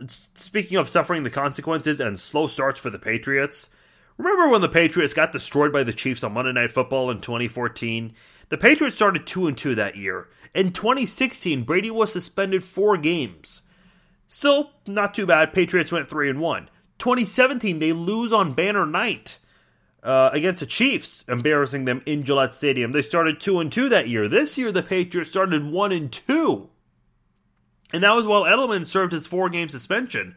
Speaking 0.08 0.78
of 0.78 0.90
suffering 0.90 1.24
the 1.24 1.30
consequences 1.30 2.00
and 2.00 2.20
slow 2.20 2.48
starts 2.48 2.80
for 2.80 2.90
the 2.90 3.00
Patriots, 3.00 3.70
remember 4.18 4.50
when 4.50 4.62
the 4.62 4.70
Patriots 4.70 5.14
got 5.14 5.32
destroyed 5.32 5.72
by 5.72 5.84
the 5.84 5.94
Chiefs 5.94 6.24
on 6.24 6.34
Monday 6.34 6.54
Night 6.54 6.72
Football 6.72 7.12
in 7.12 7.22
2014? 7.22 8.14
The 8.50 8.58
Patriots 8.58 8.96
started 8.96 9.26
2 9.26 9.48
and 9.48 9.58
2 9.58 9.76
that 9.76 9.96
year. 9.96 10.30
In 10.54 10.72
2016, 10.72 11.64
Brady 11.64 11.92
was 11.92 12.12
suspended 12.12 12.64
4 12.64 12.98
games. 12.98 13.62
Still 14.28 14.72
not 14.88 15.14
too 15.14 15.26
bad. 15.26 15.54
Patriots 15.54 15.92
went 15.92 16.10
3 16.10 16.30
and 16.30 16.40
1. 16.40 16.70
2017, 16.98 17.80
they 17.80 17.94
lose 17.94 18.32
on 18.32 18.54
banner 18.54 18.86
night 18.86 19.40
uh, 20.04 20.30
against 20.34 20.60
the 20.60 20.66
Chiefs, 20.66 21.24
embarrassing 21.28 21.86
them 21.86 22.02
in 22.06 22.24
Gillette 22.24 22.54
Stadium. 22.54 22.92
They 22.92 23.02
started 23.02 23.40
two 23.40 23.60
and 23.60 23.72
two 23.72 23.90
that 23.90 24.08
year. 24.08 24.28
This 24.28 24.58
year, 24.58 24.72
the 24.72 24.84
Patriots 24.84 25.32
started 25.32 25.66
one 25.66 25.92
and 25.92 26.12
two, 26.12 26.70
and 27.94 28.04
that 28.04 28.16
was 28.16 28.26
while 28.26 28.44
Edelman 28.44 28.86
served 28.86 29.14
his 29.14 29.28
four-game 29.28 29.70
suspension. 29.70 30.36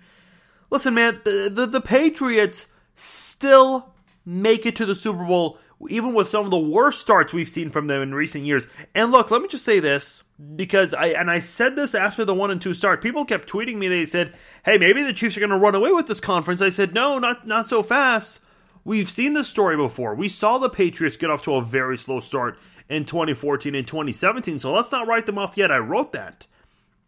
Listen, 0.71 0.95
man, 0.95 1.21
the, 1.25 1.51
the, 1.53 1.67
the 1.67 1.81
Patriots 1.81 2.67
still 2.95 3.95
make 4.25 4.67
it 4.67 4.77
to 4.77 4.85
the 4.87 4.95
Super 4.95 5.25
Bowl, 5.25 5.59
even 5.89 6.13
with 6.13 6.29
some 6.29 6.45
of 6.45 6.51
the 6.51 6.59
worst 6.59 7.01
starts 7.01 7.33
we've 7.33 7.49
seen 7.49 7.71
from 7.71 7.87
them 7.87 8.03
in 8.03 8.15
recent 8.15 8.45
years. 8.45 8.67
And 8.95 9.11
look, 9.13 9.31
let 9.31 9.41
me 9.41 9.49
just 9.49 9.65
say 9.65 9.81
this 9.81 10.23
because 10.55 10.93
I 10.93 11.09
and 11.09 11.31
I 11.31 11.41
said 11.41 11.77
this 11.77 11.95
after 11.95 12.25
the 12.25 12.35
one 12.35 12.51
and 12.51 12.61
two 12.61 12.75
start. 12.75 13.03
People 13.03 13.25
kept 13.25 13.51
tweeting 13.51 13.77
me. 13.77 13.89
They 13.89 14.05
said, 14.05 14.35
"Hey, 14.65 14.79
maybe 14.79 15.03
the 15.03 15.13
Chiefs 15.13 15.37
are 15.37 15.41
going 15.41 15.51
to 15.51 15.57
run 15.57 15.75
away 15.75 15.93
with 15.93 16.07
this 16.07 16.21
conference." 16.21 16.61
I 16.61 16.71
said, 16.71 16.95
"No, 16.95 17.19
not 17.19 17.47
not 17.47 17.69
so 17.69 17.83
fast." 17.83 18.41
We've 18.85 19.11
seen 19.11 19.33
this 19.33 19.49
story 19.49 19.77
before. 19.77 20.15
We 20.15 20.29
saw 20.29 20.59
the 20.59 20.71
Patriots 20.71 21.17
get 21.17 21.31
off 21.31 21.43
to 21.43 21.57
a 21.57 21.63
very 21.63 21.99
slow 21.99 22.21
start 22.21 22.59
in 22.89 23.05
2014 23.05 23.75
and 23.75 23.87
2017, 23.87 24.61
so 24.61 24.73
let's 24.73 24.93
not 24.93 25.09
write 25.09 25.27
them 25.27 25.39
off 25.39 25.57
yet. 25.57 25.73
I 25.73 25.79
wrote 25.79 26.13
that. 26.13 26.47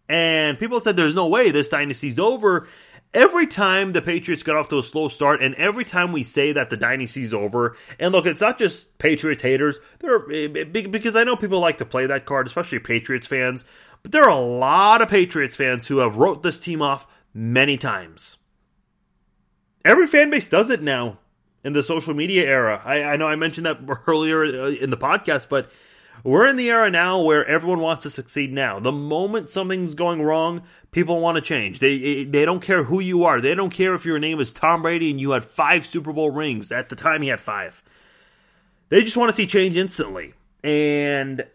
And 0.09 0.59
people 0.59 0.81
said 0.81 0.97
there's 0.97 1.15
no 1.15 1.29
way 1.29 1.51
this 1.51 1.69
dynasty's 1.69 2.19
over. 2.19 2.67
Every 3.15 3.47
time 3.47 3.93
the 3.93 4.03
Patriots 4.03 4.43
got 4.43 4.57
off 4.57 4.69
to 4.69 4.79
a 4.79 4.83
slow 4.83 5.09
start, 5.09 5.43
and 5.43 5.55
every 5.55 5.85
time 5.85 6.13
we 6.13 6.23
say 6.23 6.53
that 6.53 6.69
the 6.69 6.77
dynasty's 6.77 7.33
over, 7.33 7.77
and 7.99 8.13
look, 8.13 8.27
it's 8.27 8.41
not 8.41 8.59
just 8.59 8.99
Patriots 8.99 9.41
haters. 9.41 9.79
There, 10.01 10.31
eh, 10.31 10.49
eh, 10.55 10.65
because 10.65 11.17
I 11.17 11.25
know 11.25 11.37
people 11.37 11.61
like 11.61 11.79
to 11.79 11.87
play 11.87 12.07
that 12.07 12.27
card, 12.27 12.47
especially 12.47 12.81
Patriots 12.81 13.27
fans. 13.27 13.65
But 14.03 14.13
there 14.13 14.25
are 14.25 14.31
a 14.31 14.41
lot 14.41 15.01
of 15.03 15.09
Patriots 15.09 15.57
fans 15.57 15.89
who 15.89 15.99
have 15.99 16.17
wrote 16.17 16.43
this 16.43 16.59
team 16.59 16.83
off 16.83 17.07
many 17.33 17.77
times. 17.77 18.39
Every 19.85 20.07
fan 20.07 20.29
base 20.31 20.49
does 20.49 20.71
it 20.71 20.83
now 20.83 21.19
in 21.65 21.73
the 21.73 21.83
social 21.83 22.15
media 22.15 22.45
era. 22.45 22.81
I, 22.85 23.05
I 23.05 23.17
know 23.17 23.27
I 23.27 23.37
mentioned 23.37 23.67
that 23.67 23.79
earlier 24.07 24.45
uh, 24.45 24.71
in 24.71 24.91
the 24.91 24.97
podcast, 24.97 25.49
but 25.49 25.71
we're 26.29 26.47
in 26.47 26.57
the 26.57 26.69
era 26.69 26.91
now 26.91 27.21
where 27.21 27.47
everyone 27.47 27.81
wants 27.81 28.03
to 28.03 28.11
succeed 28.11 28.53
now. 28.53 28.79
The 28.79 28.93
moment 28.93 29.49
something's 29.49 29.95
going 29.95 30.21
wrong, 30.21 30.63
people 30.91 31.21
want 31.21 31.37
to 31.37 31.41
change. 31.41 31.79
They 31.79 32.25
they 32.25 32.45
don't 32.45 32.61
care 32.61 32.85
who 32.85 33.01
you 33.01 33.25
are. 33.25 33.41
They 33.41 33.55
don't 33.55 33.71
care 33.71 33.95
if 33.95 34.05
your 34.05 34.19
name 34.19 34.39
is 34.39 34.53
Tom 34.53 34.83
Brady 34.83 35.11
and 35.11 35.21
you 35.21 35.31
had 35.31 35.45
5 35.45 35.87
Super 35.87 36.13
Bowl 36.13 36.31
rings. 36.31 36.71
At 36.71 36.91
the 36.91 36.97
time 36.97 37.23
he 37.23 37.29
had 37.29 37.41
5. 37.41 37.83
They 38.91 39.03
just 39.03 39.17
want 39.17 39.31
to 39.31 39.35
see 39.35 39.47
change 39.47 39.77
instantly. 39.77 40.35
And 40.63 41.47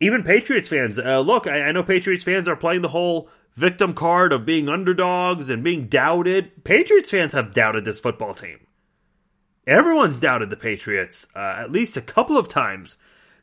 even 0.00 0.24
Patriots 0.24 0.68
fans, 0.68 0.98
uh, 0.98 1.20
look, 1.20 1.46
I, 1.46 1.62
I 1.62 1.72
know 1.72 1.82
Patriots 1.82 2.24
fans 2.24 2.48
are 2.48 2.56
playing 2.56 2.82
the 2.82 2.88
whole 2.88 3.28
victim 3.54 3.94
card 3.94 4.32
of 4.32 4.44
being 4.44 4.68
underdogs 4.68 5.48
and 5.48 5.62
being 5.62 5.86
doubted. 5.86 6.64
Patriots 6.64 7.10
fans 7.10 7.32
have 7.32 7.54
doubted 7.54 7.84
this 7.84 8.00
football 8.00 8.34
team 8.34 8.58
everyone's 9.66 10.20
doubted 10.20 10.48
the 10.48 10.56
Patriots 10.56 11.26
uh, 11.34 11.56
at 11.58 11.72
least 11.72 11.96
a 11.96 12.00
couple 12.00 12.38
of 12.38 12.48
times 12.48 12.96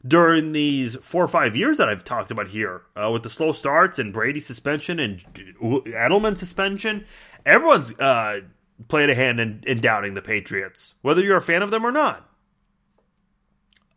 during 0.05 0.51
these 0.51 0.95
four 0.97 1.23
or 1.23 1.27
five 1.27 1.55
years 1.55 1.77
that 1.77 1.89
I've 1.89 2.03
talked 2.03 2.31
about 2.31 2.49
here, 2.49 2.81
uh, 2.95 3.09
with 3.11 3.23
the 3.23 3.29
slow 3.29 3.51
starts 3.51 3.99
and 3.99 4.11
Brady 4.11 4.39
suspension 4.39 4.99
and 4.99 5.23
Edelman 5.61 6.37
suspension. 6.37 7.05
Everyone's 7.45 7.97
uh, 7.99 8.41
played 8.87 9.09
a 9.09 9.15
hand 9.15 9.39
in, 9.39 9.63
in, 9.65 9.79
doubting 9.79 10.13
the 10.13 10.21
Patriots, 10.21 10.95
whether 11.01 11.21
you're 11.21 11.37
a 11.37 11.41
fan 11.41 11.61
of 11.61 11.71
them 11.71 11.85
or 11.85 11.91
not. 11.91 12.29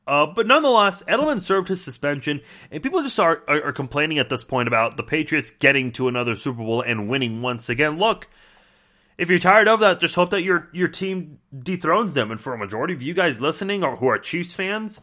Uh, 0.07 0.27
but 0.27 0.47
nonetheless, 0.47 1.03
Edelman 1.09 1.41
served 1.41 1.67
his 1.67 1.83
suspension, 1.83 2.41
and 2.71 2.83
people 2.83 3.03
just 3.03 3.19
are, 3.19 3.43
are, 3.49 3.65
are 3.65 3.73
complaining 3.73 4.21
at 4.21 4.29
this 4.29 4.45
point 4.45 4.69
about 4.69 4.97
the 4.97 5.03
Patriots 5.03 5.51
getting 5.51 5.91
to 5.93 6.07
another 6.07 6.37
Super 6.37 6.63
Bowl 6.63 6.81
and 6.81 7.09
winning 7.09 7.43
once 7.43 7.69
again. 7.69 7.99
Look, 7.99 8.29
if 9.19 9.29
you're 9.29 9.41
tired 9.41 9.67
of 9.67 9.81
that, 9.81 9.99
just 9.99 10.15
hope 10.15 10.31
that 10.31 10.43
your 10.43 10.69
your 10.73 10.87
team 10.87 11.41
dethrones 11.59 12.15
them. 12.15 12.31
And 12.31 12.41
for 12.41 12.55
a 12.55 12.59
majority 12.59 12.95
of 12.95 13.03
you 13.03 13.15
guys 13.15 13.41
listening 13.41 13.83
or 13.83 13.97
who 13.97 14.07
are 14.07 14.19
Chiefs 14.19 14.55
fans, 14.55 15.01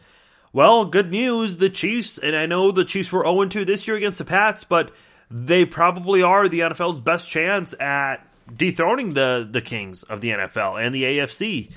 well, 0.54 0.84
good 0.84 1.10
news. 1.10 1.56
The 1.58 1.68
Chiefs, 1.68 2.16
and 2.16 2.34
I 2.34 2.46
know 2.46 2.70
the 2.70 2.84
Chiefs 2.84 3.10
were 3.10 3.24
0 3.24 3.44
2 3.46 3.64
this 3.64 3.86
year 3.86 3.96
against 3.96 4.18
the 4.18 4.24
Pats, 4.24 4.62
but 4.62 4.92
they 5.28 5.64
probably 5.64 6.22
are 6.22 6.48
the 6.48 6.60
NFL's 6.60 7.00
best 7.00 7.28
chance 7.28 7.78
at 7.80 8.26
dethroning 8.54 9.14
the, 9.14 9.46
the 9.50 9.60
Kings 9.60 10.04
of 10.04 10.20
the 10.20 10.30
NFL 10.30 10.80
and 10.80 10.94
the 10.94 11.02
AFC. 11.02 11.72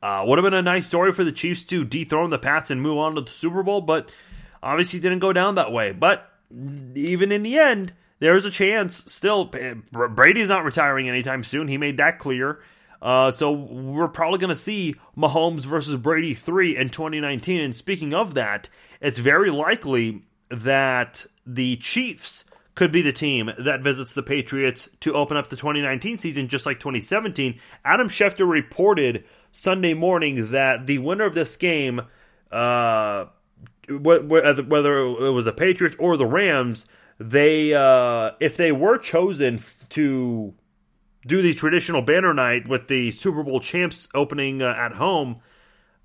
Uh, 0.00 0.24
would 0.26 0.38
have 0.38 0.44
been 0.44 0.54
a 0.54 0.62
nice 0.62 0.86
story 0.86 1.12
for 1.12 1.24
the 1.24 1.32
Chiefs 1.32 1.64
to 1.64 1.84
dethrone 1.84 2.30
the 2.30 2.38
Pats 2.38 2.70
and 2.70 2.80
move 2.80 2.98
on 2.98 3.16
to 3.16 3.20
the 3.20 3.30
Super 3.30 3.64
Bowl, 3.64 3.80
but 3.80 4.08
obviously 4.62 5.00
didn't 5.00 5.18
go 5.18 5.32
down 5.32 5.56
that 5.56 5.72
way. 5.72 5.90
But 5.90 6.30
even 6.94 7.32
in 7.32 7.42
the 7.42 7.58
end, 7.58 7.92
there's 8.20 8.44
a 8.44 8.50
chance 8.50 9.12
still. 9.12 9.46
Brady's 9.90 10.48
not 10.48 10.64
retiring 10.64 11.08
anytime 11.08 11.42
soon. 11.42 11.66
He 11.66 11.78
made 11.78 11.96
that 11.96 12.20
clear. 12.20 12.60
Uh, 13.02 13.32
so 13.32 13.52
we're 13.52 14.08
probably 14.08 14.38
going 14.38 14.50
to 14.50 14.56
see 14.56 14.94
Mahomes 15.16 15.62
versus 15.62 15.96
Brady 15.96 16.34
3 16.34 16.76
in 16.76 16.90
2019. 16.90 17.60
And 17.60 17.74
speaking 17.74 18.12
of 18.12 18.34
that, 18.34 18.68
it's 19.00 19.18
very 19.18 19.50
likely 19.50 20.22
that 20.50 21.26
the 21.46 21.76
Chiefs 21.76 22.44
could 22.74 22.92
be 22.92 23.02
the 23.02 23.12
team 23.12 23.50
that 23.58 23.82
visits 23.82 24.14
the 24.14 24.22
Patriots 24.22 24.88
to 25.00 25.12
open 25.14 25.36
up 25.36 25.48
the 25.48 25.56
2019 25.56 26.16
season, 26.16 26.48
just 26.48 26.66
like 26.66 26.78
2017. 26.78 27.58
Adam 27.84 28.08
Schefter 28.08 28.48
reported 28.48 29.24
Sunday 29.52 29.94
morning 29.94 30.50
that 30.50 30.86
the 30.86 30.98
winner 30.98 31.24
of 31.24 31.34
this 31.34 31.56
game, 31.56 32.02
uh, 32.50 33.26
whether 33.88 34.98
it 34.98 35.32
was 35.32 35.44
the 35.44 35.52
Patriots 35.52 35.96
or 35.98 36.16
the 36.16 36.26
Rams, 36.26 36.86
they 37.18 37.74
uh, 37.74 38.32
if 38.40 38.56
they 38.56 38.72
were 38.72 38.96
chosen 38.96 39.60
to 39.90 40.54
do 41.26 41.42
the 41.42 41.54
traditional 41.54 42.02
banner 42.02 42.32
night 42.32 42.68
with 42.68 42.88
the 42.88 43.10
Super 43.10 43.42
Bowl 43.42 43.60
champs 43.60 44.08
opening 44.14 44.62
uh, 44.62 44.74
at 44.76 44.92
home. 44.92 45.40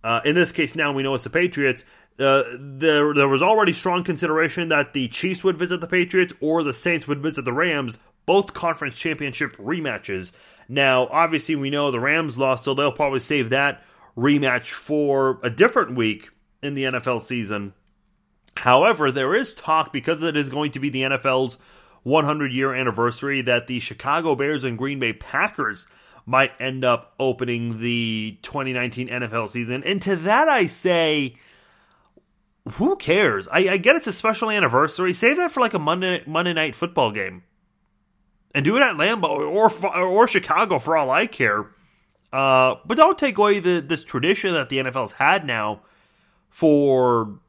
Uh, 0.03 0.21
in 0.25 0.35
this 0.35 0.51
case, 0.51 0.75
now 0.75 0.91
we 0.91 1.03
know 1.03 1.15
it's 1.15 1.23
the 1.23 1.29
Patriots. 1.29 1.83
Uh, 2.19 2.43
there, 2.59 3.13
there 3.13 3.27
was 3.27 3.41
already 3.41 3.73
strong 3.73 4.03
consideration 4.03 4.69
that 4.69 4.93
the 4.93 5.07
Chiefs 5.07 5.43
would 5.43 5.57
visit 5.57 5.81
the 5.81 5.87
Patriots 5.87 6.33
or 6.39 6.63
the 6.63 6.73
Saints 6.73 7.07
would 7.07 7.21
visit 7.21 7.43
the 7.43 7.53
Rams, 7.53 7.97
both 8.25 8.53
conference 8.53 8.97
championship 8.97 9.55
rematches. 9.57 10.31
Now, 10.69 11.07
obviously, 11.07 11.55
we 11.55 11.69
know 11.69 11.91
the 11.91 11.99
Rams 11.99 12.37
lost, 12.37 12.63
so 12.63 12.73
they'll 12.73 12.91
probably 12.91 13.19
save 13.19 13.49
that 13.49 13.83
rematch 14.17 14.71
for 14.71 15.39
a 15.43 15.49
different 15.49 15.95
week 15.95 16.29
in 16.61 16.73
the 16.73 16.83
NFL 16.85 17.21
season. 17.21 17.73
However, 18.57 19.11
there 19.11 19.35
is 19.35 19.53
talk 19.53 19.91
because 19.91 20.23
it 20.23 20.37
is 20.37 20.49
going 20.49 20.71
to 20.71 20.79
be 20.79 20.89
the 20.89 21.03
NFL's 21.03 21.57
100 22.05 22.53
year 22.53 22.71
anniversary 22.71 23.41
that 23.41 23.65
the 23.65 23.79
Chicago 23.79 24.35
Bears 24.35 24.63
and 24.63 24.77
Green 24.77 24.99
Bay 24.99 25.11
Packers 25.11 25.87
might 26.23 26.51
end 26.59 26.85
up 26.85 27.15
opening 27.19 27.79
the 27.81 28.37
2019 28.43 29.07
NFL 29.09 29.49
season. 29.49 29.83
And 29.83 29.99
to 30.03 30.15
that, 30.17 30.47
I 30.47 30.67
say, 30.67 31.35
who 32.73 32.95
cares? 32.95 33.47
I, 33.47 33.69
I 33.69 33.77
get 33.77 33.95
it's 33.95 34.05
a 34.05 34.11
special 34.11 34.51
anniversary. 34.51 35.13
Save 35.13 35.37
that 35.37 35.51
for 35.51 35.61
like 35.61 35.73
a 35.73 35.79
Monday 35.79 36.21
Monday 36.27 36.53
night 36.53 36.75
football 36.75 37.11
game, 37.11 37.41
and 38.53 38.63
do 38.63 38.77
it 38.77 38.83
at 38.83 38.95
Lambeau 38.97 39.51
or 39.51 39.71
or, 39.87 40.05
or 40.05 40.27
Chicago 40.27 40.77
for 40.77 40.95
all 40.95 41.09
I 41.09 41.25
care. 41.25 41.71
Uh, 42.31 42.75
but 42.85 42.97
don't 42.97 43.17
take 43.17 43.39
away 43.39 43.57
the 43.59 43.79
this 43.81 44.03
tradition 44.03 44.53
that 44.53 44.69
the 44.69 44.77
NFL's 44.77 45.13
had 45.13 45.43
now 45.43 45.81
for 46.49 47.39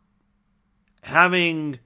having 1.02 1.78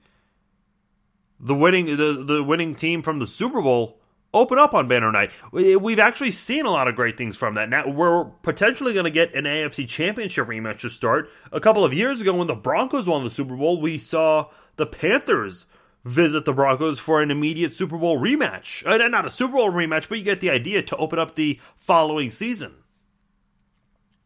the 1.41 1.55
winning 1.55 1.85
the, 1.87 2.23
the 2.25 2.43
winning 2.43 2.75
team 2.75 3.01
from 3.01 3.19
the 3.19 3.27
Super 3.27 3.61
Bowl 3.61 3.97
open 4.33 4.57
up 4.57 4.73
on 4.73 4.87
banner 4.87 5.11
night. 5.11 5.31
We've 5.51 5.99
actually 5.99 6.31
seen 6.31 6.65
a 6.65 6.71
lot 6.71 6.87
of 6.87 6.95
great 6.95 7.17
things 7.17 7.35
from 7.35 7.55
that. 7.55 7.69
Now 7.69 7.89
we're 7.89 8.25
potentially 8.43 8.93
going 8.93 9.05
to 9.05 9.11
get 9.11 9.35
an 9.35 9.43
AFC 9.43 9.87
Championship 9.89 10.47
rematch 10.47 10.79
to 10.79 10.89
start. 10.89 11.29
A 11.51 11.59
couple 11.59 11.83
of 11.83 11.93
years 11.93 12.21
ago, 12.21 12.33
when 12.33 12.47
the 12.47 12.55
Broncos 12.55 13.07
won 13.07 13.23
the 13.23 13.31
Super 13.31 13.55
Bowl, 13.55 13.81
we 13.81 13.97
saw 13.97 14.47
the 14.77 14.85
Panthers 14.85 15.65
visit 16.05 16.45
the 16.45 16.53
Broncos 16.53 16.99
for 16.99 17.21
an 17.21 17.29
immediate 17.29 17.75
Super 17.75 17.97
Bowl 17.97 18.19
rematch. 18.19 18.85
Uh, 18.85 19.05
not 19.09 19.25
a 19.25 19.31
Super 19.31 19.55
Bowl 19.55 19.71
rematch, 19.71 20.07
but 20.07 20.17
you 20.17 20.23
get 20.23 20.39
the 20.39 20.49
idea 20.49 20.81
to 20.81 20.95
open 20.95 21.19
up 21.19 21.35
the 21.35 21.59
following 21.75 22.31
season. 22.31 22.75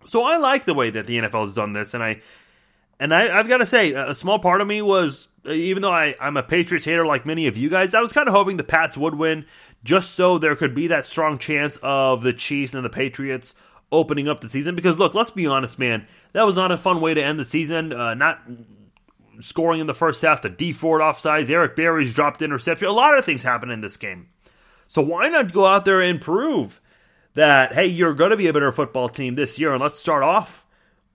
So 0.06 0.24
I 0.24 0.38
like 0.38 0.66
the 0.66 0.76
way 0.76 0.92
that 0.92 1.08
the 1.08 1.18
NFL 1.18 1.42
has 1.42 1.56
done 1.56 1.74
this, 1.74 1.96
and 1.96 2.04
I 2.04 2.22
and 3.00 3.14
I, 3.14 3.24
have 3.24 3.48
got 3.48 3.58
to 3.58 3.66
say, 3.66 3.92
a 3.92 4.14
small 4.14 4.40
part 4.40 4.62
of 4.62 4.68
me 4.68 4.82
was, 4.82 5.28
even 5.48 5.82
though 5.82 5.92
I, 5.92 6.16
I'm 6.20 6.38
a 6.38 6.44
Patriots 6.44 6.86
hater 6.86 7.06
like 7.06 7.26
many 7.26 7.48
of 7.48 7.58
you 7.58 7.70
guys, 7.70 7.94
I 7.94 8.02
was 8.02 8.14
kind 8.14 8.28
of 8.28 8.34
hoping 8.34 8.58
the 8.58 8.64
Pats 8.64 8.98
would 8.98 9.16
win, 9.16 9.46
just 9.84 10.16
so 10.16 10.38
there 10.38 10.56
could 10.56 10.74
be 10.74 10.88
that 10.88 11.06
strong 11.06 11.38
chance 11.38 11.78
of 11.84 12.24
the 12.24 12.34
Chiefs 12.34 12.74
and 12.74 12.84
the 12.84 12.90
Patriots 12.90 13.56
opening 13.92 14.28
up 14.28 14.42
the 14.42 14.50
season. 14.50 14.76
Because 14.76 14.98
look, 15.00 15.14
let's 15.14 15.32
be 15.32 15.48
honest, 15.48 15.80
man, 15.80 16.08
that 16.34 16.46
was 16.46 16.56
not 16.56 16.72
a 16.72 16.78
fun 16.78 17.02
way 17.02 17.14
to 17.14 17.24
end 17.24 17.40
the 17.40 17.46
season. 17.46 17.94
Uh, 17.94 18.14
not 18.14 18.42
scoring 19.42 19.80
in 19.80 19.88
the 19.88 19.94
first 19.94 20.22
half, 20.22 20.42
the 20.42 20.50
Dee 20.50 20.74
Ford 20.74 21.02
offsides, 21.02 21.50
Eric 21.50 21.76
Berry's 21.76 22.14
dropped 22.14 22.42
interception. 22.42 22.88
A 22.88 22.92
lot 22.92 23.18
of 23.18 23.26
things 23.26 23.44
happened 23.44 23.72
in 23.72 23.82
this 23.82 23.98
game. 23.98 24.30
So 24.88 25.02
why 25.02 25.30
not 25.30 25.52
go 25.52 25.66
out 25.66 25.86
there 25.86 26.02
and 26.02 26.22
prove 26.22 26.82
that 27.34 27.74
hey, 27.74 27.88
you're 27.88 28.14
going 28.14 28.32
to 28.32 28.38
be 28.38 28.48
a 28.48 28.54
better 28.54 28.72
football 28.72 29.10
team 29.10 29.36
this 29.36 29.60
year, 29.60 29.74
and 29.74 29.82
let's 29.82 30.00
start 30.00 30.24
off 30.24 30.66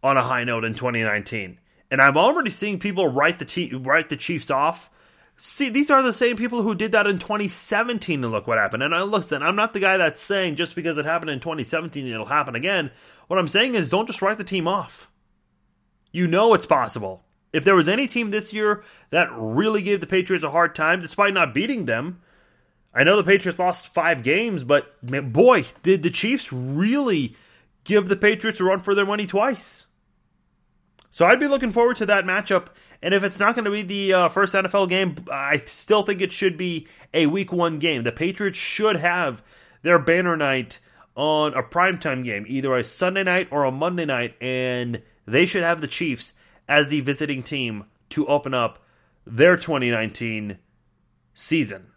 on 0.03 0.17
a 0.17 0.23
high 0.23 0.45
note 0.45 0.65
in 0.65 0.75
2019 0.75 1.59
and 1.91 2.01
I'm 2.01 2.17
already 2.17 2.51
seeing 2.51 2.79
people 2.79 3.09
write 3.09 3.39
the 3.39 3.45
te- 3.45 3.75
write 3.75 4.09
the 4.09 4.17
Chiefs 4.17 4.51
off. 4.51 4.91
See, 5.37 5.71
these 5.71 5.91
are 5.91 6.03
the 6.03 6.13
same 6.13 6.37
people 6.37 6.63
who 6.63 6.75
did 6.75 6.93
that 6.93 7.07
in 7.07 7.19
2017, 7.19 8.23
and 8.23 8.33
look 8.33 8.47
what 8.47 8.59
happened. 8.59 8.83
And 8.83 8.95
I 8.95 9.03
listen, 9.03 9.43
I'm 9.43 9.57
not 9.57 9.73
the 9.73 9.81
guy 9.81 9.97
that's 9.97 10.21
saying 10.21 10.57
just 10.57 10.75
because 10.75 10.99
it 10.99 11.07
happened 11.07 11.31
in 11.31 11.41
2017 11.41 12.07
it'll 12.07 12.27
happen 12.27 12.55
again. 12.55 12.91
What 13.27 13.39
I'm 13.39 13.49
saying 13.49 13.75
is, 13.75 13.91
don't 13.91 14.07
just 14.07 14.23
write 14.23 14.39
the 14.39 14.45
team 14.45 14.69
off. 14.69 15.11
You 16.13 16.27
know 16.27 16.55
it's 16.55 16.67
possible. 16.67 17.25
If 17.53 17.65
there 17.65 17.75
was 17.75 17.89
any 17.89 18.07
team 18.07 18.31
this 18.31 18.53
year 18.53 18.85
that 19.11 19.29
really 19.33 19.83
gave 19.83 20.01
the 20.01 20.07
Patriots 20.07 20.45
a 20.45 20.51
hard 20.51 20.75
time, 20.75 21.01
despite 21.01 21.35
not 21.35 21.55
beating 21.55 21.85
them, 21.85 22.21
I 22.95 23.05
know 23.05 23.17
the 23.17 23.25
Patriots 23.25 23.59
lost 23.59 23.95
five 23.95 24.23
games, 24.23 24.65
but 24.65 25.03
man, 25.03 25.31
boy, 25.31 25.65
did 25.83 26.03
the 26.03 26.11
Chiefs 26.11 26.53
really 26.53 27.37
give 27.85 28.09
the 28.09 28.17
Patriots 28.17 28.61
a 28.61 28.65
run 28.65 28.81
for 28.81 28.95
their 28.95 29.07
money 29.07 29.27
twice. 29.27 29.87
So 31.11 31.27
I'd 31.27 31.41
be 31.41 31.49
looking 31.49 31.73
forward 31.73 31.97
to 31.97 32.07
that 32.07 32.25
matchup. 32.25 32.69
And 33.03 33.13
if 33.13 33.25
it's 33.25 33.41
not 33.41 33.55
going 33.55 33.65
to 33.65 33.71
be 33.71 33.83
the 33.83 34.13
uh, 34.13 34.29
first 34.29 34.55
NFL 34.55 34.89
game, 34.89 35.17
I 35.31 35.59
still 35.59 36.03
think 36.03 36.21
it 36.21 36.33
should 36.33 36.57
be 36.57 36.87
a 37.13 37.27
week 37.27 37.53
one 37.53 37.79
game. 37.79 38.05
The 38.05 38.13
Patriots 38.13 38.59
should 38.59 38.97
have 38.97 39.43
their 39.83 39.99
banner 39.99 40.37
night 40.37 40.79
on 41.17 41.53
a 41.55 41.63
primetime 41.63 42.23
game, 42.23 42.45
either 42.47 42.75
a 42.77 42.85
Sunday 42.85 43.25
night 43.25 43.49
or 43.51 43.65
a 43.65 43.73
Monday 43.73 44.05
night, 44.05 44.35
and 44.41 45.03
they 45.27 45.47
should 45.47 45.65
have 45.65 45.81
the 45.81 45.89
Chiefs 45.89 46.35
as 46.69 46.89
the 46.89 47.01
visiting 47.01 47.43
team 47.43 47.85
to 48.11 48.27
open 48.27 48.55
up 48.55 48.79
their 49.27 49.57
2019 49.57 50.59
season. 51.35 51.89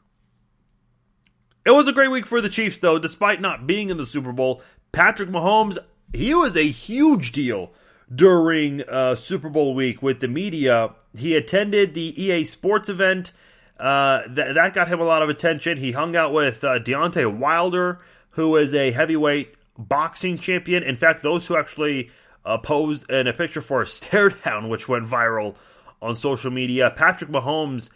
It 1.65 1.71
was 1.71 1.88
a 1.88 1.93
great 1.93 2.12
week 2.12 2.26
for 2.26 2.41
the 2.41 2.49
Chiefs, 2.49 2.80
though, 2.80 2.99
despite 2.99 3.39
not 3.39 3.67
being 3.67 3.89
in 3.89 3.97
the 3.97 4.06
Super 4.06 4.32
Bowl. 4.32 4.62
Patrick 4.91 5.30
Mahomes, 5.30 5.78
he 6.13 6.34
was 6.34 6.58
a 6.58 6.67
huge 6.67 7.32
deal 7.32 7.73
during 8.13 8.82
uh, 8.89 9.15
Super 9.15 9.49
Bowl 9.49 9.73
week 9.73 10.02
with 10.02 10.19
the 10.19 10.28
media. 10.28 10.93
He 11.17 11.36
attended 11.36 11.93
the 11.93 12.21
EA 12.21 12.43
Sports 12.43 12.89
event. 12.89 13.32
Uh, 13.80 14.23
th- 14.23 14.56
that 14.56 14.73
got 14.73 14.88
him 14.88 14.99
a 14.99 15.06
lot 15.06 15.21
of 15.21 15.30
attention. 15.30 15.78
He 15.78 15.91
hung 15.91 16.15
out 16.15 16.34
with 16.34 16.63
uh, 16.63 16.80
Deontay 16.80 17.38
Wilder, 17.38 17.99
who 18.32 18.56
is 18.56 18.73
a 18.73 18.91
heavyweight 18.91 19.56
boxing 19.78 20.38
champion. 20.38 20.84
In 20.84 20.97
fact, 20.97 21.21
those 21.21 21.47
who 21.47 21.58
actually 21.58 22.12
uh, 22.45 22.58
posed 22.58 23.10
in 23.10 23.28
a 23.28 23.34
picture 23.34 23.62
for 23.62 23.82
a 23.82 23.88
stare 23.88 24.30
down, 24.30 24.69
which 24.69 24.88
went 24.88 25.08
viral 25.08 25.56
on 26.02 26.15
social 26.15 26.52
media. 26.52 26.91
Patrick 26.95 27.30
Mahomes, 27.30 27.89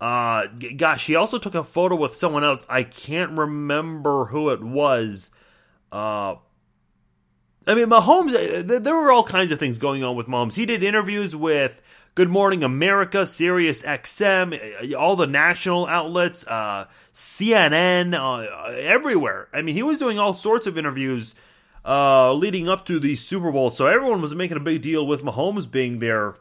uh, 0.00 0.48
gosh, 0.76 1.06
he 1.06 1.14
also 1.14 1.38
took 1.38 1.54
a 1.54 1.64
photo 1.64 1.94
with 1.94 2.16
someone 2.16 2.44
else. 2.44 2.66
I 2.68 2.82
can't 2.82 3.38
remember 3.38 4.26
who 4.26 4.50
it 4.50 4.62
was. 4.62 5.30
Uh, 5.92 6.36
I 7.66 7.74
mean, 7.74 7.86
Mahomes, 7.86 8.34
uh, 8.34 8.78
there 8.80 8.94
were 8.94 9.12
all 9.12 9.22
kinds 9.22 9.52
of 9.52 9.58
things 9.58 9.78
going 9.78 10.02
on 10.02 10.16
with 10.16 10.26
Mahomes. 10.26 10.54
He 10.54 10.66
did 10.66 10.82
interviews 10.82 11.36
with 11.36 11.80
Good 12.14 12.28
Morning 12.28 12.64
America, 12.64 13.24
Sirius 13.24 13.84
XM, 13.84 14.92
uh, 14.92 14.98
all 14.98 15.14
the 15.14 15.26
national 15.26 15.86
outlets, 15.86 16.44
uh, 16.46 16.86
CNN, 17.14 18.14
uh, 18.14 18.72
everywhere. 18.72 19.48
I 19.52 19.62
mean, 19.62 19.76
he 19.76 19.82
was 19.82 19.98
doing 19.98 20.18
all 20.18 20.34
sorts 20.34 20.66
of 20.66 20.76
interviews 20.76 21.36
uh, 21.84 22.32
leading 22.32 22.68
up 22.68 22.84
to 22.86 22.98
the 22.98 23.14
Super 23.14 23.52
Bowl, 23.52 23.70
so 23.70 23.86
everyone 23.86 24.20
was 24.20 24.34
making 24.34 24.56
a 24.56 24.60
big 24.60 24.82
deal 24.82 25.06
with 25.06 25.22
Mahomes 25.22 25.70
being 25.70 26.00
there. 26.00 26.34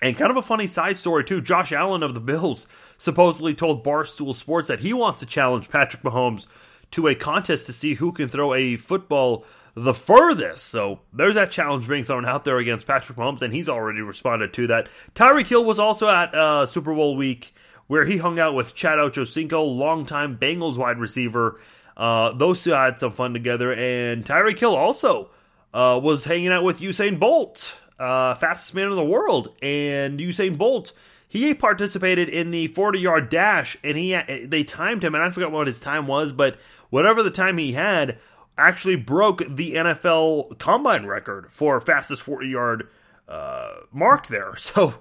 And 0.00 0.16
kind 0.16 0.30
of 0.30 0.36
a 0.36 0.42
funny 0.42 0.68
side 0.68 0.96
story, 0.96 1.24
too. 1.24 1.42
Josh 1.42 1.72
Allen 1.72 2.02
of 2.02 2.14
the 2.14 2.20
Bills 2.20 2.66
supposedly 2.98 3.52
told 3.52 3.84
Barstool 3.84 4.34
Sports 4.34 4.68
that 4.68 4.80
he 4.80 4.94
wants 4.94 5.20
to 5.20 5.26
challenge 5.26 5.68
Patrick 5.68 6.02
Mahomes 6.02 6.46
to 6.92 7.08
a 7.08 7.14
contest 7.14 7.66
to 7.66 7.72
see 7.72 7.94
who 7.94 8.12
can 8.12 8.28
throw 8.28 8.54
a 8.54 8.76
football 8.76 9.44
the 9.82 9.94
furthest. 9.94 10.66
So 10.66 11.00
there's 11.12 11.34
that 11.34 11.50
challenge 11.50 11.88
being 11.88 12.04
thrown 12.04 12.26
out 12.26 12.44
there 12.44 12.58
against 12.58 12.86
Patrick 12.86 13.18
Mahomes, 13.18 13.42
and 13.42 13.52
he's 13.52 13.68
already 13.68 14.00
responded 14.00 14.52
to 14.54 14.66
that. 14.68 14.88
Tyreek 15.14 15.46
Hill 15.46 15.64
was 15.64 15.78
also 15.78 16.08
at 16.08 16.34
uh, 16.34 16.66
Super 16.66 16.94
Bowl 16.94 17.16
week 17.16 17.54
where 17.86 18.04
he 18.04 18.18
hung 18.18 18.38
out 18.38 18.54
with 18.54 18.74
Chad 18.74 18.98
Ochocinco, 18.98 19.76
longtime 19.76 20.38
Bengals 20.38 20.76
wide 20.76 20.98
receiver. 20.98 21.58
Uh, 21.96 22.32
those 22.32 22.62
two 22.62 22.70
had 22.70 22.98
some 22.98 23.12
fun 23.12 23.32
together, 23.32 23.72
and 23.72 24.24
Tyreek 24.24 24.58
Hill 24.58 24.76
also 24.76 25.30
uh, 25.74 25.98
was 26.02 26.24
hanging 26.24 26.48
out 26.48 26.62
with 26.62 26.80
Usain 26.80 27.18
Bolt, 27.18 27.80
uh, 27.98 28.34
fastest 28.34 28.74
man 28.74 28.88
in 28.88 28.96
the 28.96 29.04
world, 29.04 29.54
and 29.62 30.20
Usain 30.20 30.56
Bolt. 30.56 30.92
He 31.30 31.52
participated 31.54 32.28
in 32.28 32.52
the 32.52 32.68
40 32.68 33.00
yard 33.00 33.28
dash, 33.28 33.76
and 33.82 33.96
he 33.98 34.18
they 34.46 34.64
timed 34.64 35.02
him, 35.02 35.14
and 35.14 35.24
I 35.24 35.30
forgot 35.30 35.50
what 35.50 35.66
his 35.66 35.80
time 35.80 36.06
was, 36.06 36.32
but 36.32 36.56
whatever 36.90 37.22
the 37.22 37.30
time 37.30 37.58
he 37.58 37.72
had, 37.72 38.18
actually 38.58 38.96
broke 38.96 39.42
the 39.48 39.74
NFL 39.74 40.58
combine 40.58 41.06
record 41.06 41.50
for 41.50 41.80
fastest 41.80 42.22
40 42.22 42.48
yard 42.48 42.88
uh, 43.28 43.76
mark 43.92 44.26
there. 44.26 44.54
So 44.58 44.94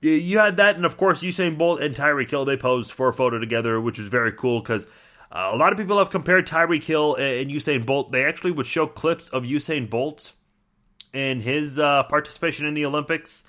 you 0.00 0.38
had 0.38 0.56
that, 0.56 0.74
and 0.74 0.84
of 0.84 0.96
course, 0.96 1.22
Usain 1.22 1.56
Bolt 1.56 1.80
and 1.80 1.94
Tyreek 1.94 2.28
Hill 2.28 2.44
they 2.44 2.56
posed 2.56 2.90
for 2.90 3.08
a 3.08 3.14
photo 3.14 3.38
together, 3.38 3.80
which 3.80 3.98
was 3.98 4.08
very 4.08 4.32
cool 4.32 4.60
because 4.60 4.88
uh, 5.30 5.50
a 5.52 5.56
lot 5.56 5.72
of 5.72 5.78
people 5.78 5.98
have 5.98 6.10
compared 6.10 6.46
Tyreek 6.46 6.82
Hill 6.82 7.14
and 7.14 7.50
Usain 7.50 7.86
Bolt. 7.86 8.10
They 8.10 8.24
actually 8.24 8.50
would 8.50 8.66
show 8.66 8.86
clips 8.86 9.28
of 9.28 9.44
Usain 9.44 9.88
Bolt 9.88 10.32
and 11.14 11.40
his 11.42 11.78
uh, 11.78 12.02
participation 12.04 12.66
in 12.66 12.74
the 12.74 12.84
Olympics, 12.84 13.44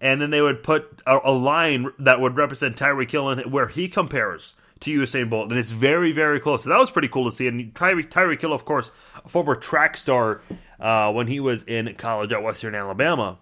and 0.00 0.20
then 0.20 0.30
they 0.30 0.42
would 0.42 0.62
put 0.62 1.02
a, 1.06 1.18
a 1.24 1.32
line 1.32 1.90
that 1.98 2.20
would 2.20 2.36
represent 2.36 2.76
Tyreek 2.76 3.10
Hill 3.10 3.30
and 3.30 3.50
where 3.50 3.68
he 3.68 3.88
compares 3.88 4.54
to 4.80 5.00
Usain 5.00 5.30
Bolt, 5.30 5.50
and 5.50 5.58
it's 5.58 5.70
very, 5.70 6.12
very 6.12 6.38
close. 6.38 6.64
So 6.64 6.70
that 6.70 6.78
was 6.78 6.90
pretty 6.90 7.08
cool 7.08 7.24
to 7.24 7.32
see. 7.32 7.48
And 7.48 7.72
Tyreek 7.74 8.08
Tyreek 8.08 8.40
Hill, 8.40 8.52
of 8.52 8.64
course, 8.64 8.92
a 9.24 9.28
former 9.28 9.54
track 9.54 9.96
star 9.96 10.42
uh, 10.78 11.12
when 11.12 11.26
he 11.26 11.40
was 11.40 11.64
in 11.64 11.94
college 11.94 12.32
at 12.32 12.42
Western 12.42 12.74
Alabama. 12.74 13.38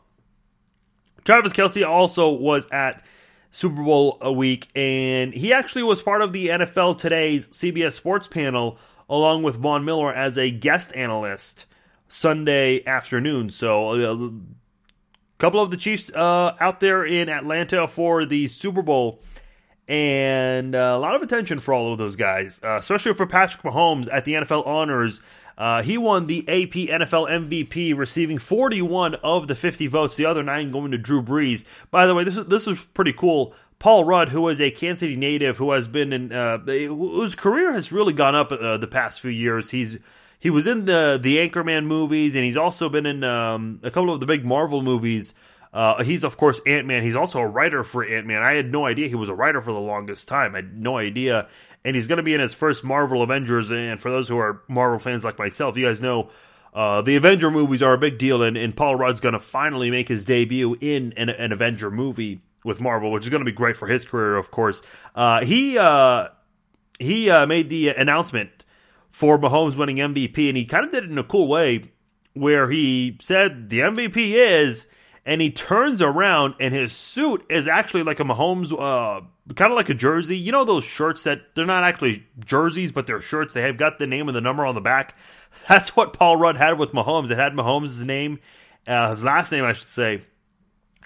Travis 1.24 1.52
Kelce 1.52 1.86
also 1.86 2.30
was 2.30 2.68
at 2.70 3.02
Super 3.50 3.82
Bowl 3.82 4.18
a 4.20 4.32
week, 4.32 4.68
and 4.76 5.32
he 5.32 5.52
actually 5.52 5.82
was 5.82 6.02
part 6.02 6.22
of 6.22 6.32
the 6.32 6.48
NFL 6.48 6.98
Today's 6.98 7.48
CBS 7.48 7.92
Sports 7.92 8.28
panel 8.28 8.78
along 9.08 9.42
with 9.42 9.56
Von 9.56 9.84
Miller 9.84 10.12
as 10.12 10.38
a 10.38 10.50
guest 10.50 10.94
analyst 10.94 11.66
Sunday 12.08 12.84
afternoon. 12.86 13.50
So 13.50 13.92
a 13.92 14.14
uh, 14.14 14.30
couple 15.38 15.60
of 15.60 15.70
the 15.70 15.76
Chiefs 15.76 16.12
uh, 16.14 16.56
out 16.60 16.80
there 16.80 17.04
in 17.04 17.28
Atlanta 17.28 17.88
for 17.88 18.24
the 18.24 18.46
Super 18.46 18.82
Bowl 18.82 19.22
and 19.88 20.74
uh, 20.74 20.94
a 20.96 20.98
lot 20.98 21.14
of 21.14 21.22
attention 21.22 21.60
for 21.60 21.74
all 21.74 21.92
of 21.92 21.98
those 21.98 22.16
guys, 22.16 22.60
uh, 22.62 22.76
especially 22.76 23.14
for 23.14 23.26
Patrick 23.26 23.62
Mahomes 23.62 24.08
at 24.12 24.24
the 24.24 24.34
NFL 24.34 24.66
Honors. 24.66 25.20
Uh, 25.56 25.82
he 25.82 25.96
won 25.98 26.26
the 26.26 26.40
AP 26.48 27.00
NFL 27.00 27.28
MVP, 27.48 27.96
receiving 27.96 28.38
41 28.38 29.14
of 29.16 29.46
the 29.46 29.54
50 29.54 29.86
votes. 29.86 30.16
The 30.16 30.26
other 30.26 30.42
nine 30.42 30.72
going 30.72 30.90
to 30.90 30.98
Drew 30.98 31.22
Brees. 31.22 31.64
By 31.90 32.06
the 32.06 32.14
way, 32.14 32.24
this 32.24 32.36
is 32.36 32.46
this 32.46 32.66
was 32.66 32.84
pretty 32.86 33.12
cool. 33.12 33.54
Paul 33.78 34.04
Rudd, 34.04 34.30
who 34.30 34.48
is 34.48 34.60
a 34.60 34.70
Kansas 34.70 35.00
City 35.00 35.16
native, 35.16 35.58
who 35.58 35.72
has 35.72 35.86
been 35.86 36.12
in 36.12 36.32
uh, 36.32 36.58
whose 36.58 37.34
career 37.34 37.72
has 37.72 37.92
really 37.92 38.12
gone 38.12 38.34
up 38.34 38.50
uh, 38.50 38.78
the 38.78 38.86
past 38.86 39.20
few 39.20 39.30
years. 39.30 39.70
He's 39.70 39.98
he 40.40 40.50
was 40.50 40.66
in 40.66 40.86
the 40.86 41.18
the 41.22 41.36
Anchorman 41.36 41.84
movies, 41.86 42.34
and 42.34 42.44
he's 42.44 42.56
also 42.56 42.88
been 42.88 43.06
in 43.06 43.22
um, 43.22 43.80
a 43.82 43.90
couple 43.90 44.12
of 44.12 44.20
the 44.20 44.26
big 44.26 44.44
Marvel 44.44 44.82
movies. 44.82 45.34
Uh, 45.74 46.04
he's 46.04 46.22
of 46.22 46.36
course 46.36 46.60
Ant 46.66 46.86
Man. 46.86 47.02
He's 47.02 47.16
also 47.16 47.40
a 47.40 47.48
writer 47.48 47.82
for 47.82 48.04
Ant 48.04 48.26
Man. 48.26 48.42
I 48.42 48.54
had 48.54 48.70
no 48.70 48.86
idea 48.86 49.08
he 49.08 49.16
was 49.16 49.28
a 49.28 49.34
writer 49.34 49.60
for 49.60 49.72
the 49.72 49.80
longest 49.80 50.28
time. 50.28 50.54
I 50.54 50.58
had 50.58 50.78
no 50.78 50.96
idea. 50.96 51.48
And 51.84 51.96
he's 51.96 52.06
going 52.06 52.18
to 52.18 52.22
be 52.22 52.32
in 52.32 52.40
his 52.40 52.54
first 52.54 52.84
Marvel 52.84 53.22
Avengers. 53.22 53.70
And 53.70 54.00
for 54.00 54.10
those 54.10 54.28
who 54.28 54.38
are 54.38 54.62
Marvel 54.68 55.00
fans 55.00 55.24
like 55.24 55.36
myself, 55.36 55.76
you 55.76 55.84
guys 55.84 56.00
know 56.00 56.30
uh, 56.72 57.02
the 57.02 57.16
Avenger 57.16 57.50
movies 57.50 57.82
are 57.82 57.92
a 57.92 57.98
big 57.98 58.18
deal. 58.18 58.42
And, 58.42 58.56
and 58.56 58.76
Paul 58.76 58.94
Rudd's 58.94 59.20
going 59.20 59.32
to 59.32 59.40
finally 59.40 59.90
make 59.90 60.08
his 60.08 60.24
debut 60.24 60.76
in 60.80 61.12
an, 61.16 61.28
an, 61.28 61.50
Avenger 61.50 61.90
movie 61.90 62.40
with 62.64 62.80
Marvel, 62.80 63.10
which 63.10 63.24
is 63.24 63.28
going 63.28 63.40
to 63.40 63.44
be 63.44 63.52
great 63.52 63.76
for 63.76 63.88
his 63.88 64.04
career, 64.04 64.36
of 64.36 64.52
course. 64.52 64.80
Uh, 65.14 65.44
he 65.44 65.76
uh, 65.76 66.28
he 67.00 67.28
uh, 67.28 67.46
made 67.46 67.68
the 67.68 67.88
announcement 67.88 68.64
for 69.10 69.38
Mahomes 69.38 69.76
winning 69.76 69.96
MVP, 69.96 70.48
and 70.48 70.56
he 70.56 70.64
kind 70.64 70.84
of 70.84 70.92
did 70.92 71.04
it 71.04 71.10
in 71.10 71.18
a 71.18 71.24
cool 71.24 71.48
way, 71.48 71.90
where 72.32 72.70
he 72.70 73.18
said 73.20 73.68
the 73.68 73.80
MVP 73.80 74.32
is 74.32 74.86
and 75.26 75.40
he 75.40 75.50
turns 75.50 76.02
around 76.02 76.54
and 76.60 76.74
his 76.74 76.92
suit 76.92 77.44
is 77.48 77.66
actually 77.66 78.02
like 78.02 78.20
a 78.20 78.24
Mahomes, 78.24 78.72
uh, 78.72 79.22
kind 79.54 79.72
of 79.72 79.76
like 79.76 79.88
a 79.88 79.94
jersey. 79.94 80.36
You 80.36 80.52
know 80.52 80.64
those 80.64 80.84
shirts 80.84 81.22
that 81.22 81.54
they're 81.54 81.66
not 81.66 81.82
actually 81.82 82.26
jerseys, 82.44 82.92
but 82.92 83.06
they're 83.06 83.20
shirts. 83.20 83.54
They 83.54 83.62
have 83.62 83.78
got 83.78 83.98
the 83.98 84.06
name 84.06 84.28
and 84.28 84.36
the 84.36 84.42
number 84.42 84.66
on 84.66 84.74
the 84.74 84.80
back. 84.80 85.16
That's 85.68 85.96
what 85.96 86.12
Paul 86.12 86.36
Rudd 86.36 86.56
had 86.56 86.78
with 86.78 86.92
Mahomes. 86.92 87.30
It 87.30 87.38
had 87.38 87.54
Mahomes' 87.54 88.04
name, 88.04 88.40
uh, 88.86 89.10
his 89.10 89.24
last 89.24 89.50
name, 89.50 89.64
I 89.64 89.72
should 89.72 89.88
say, 89.88 90.22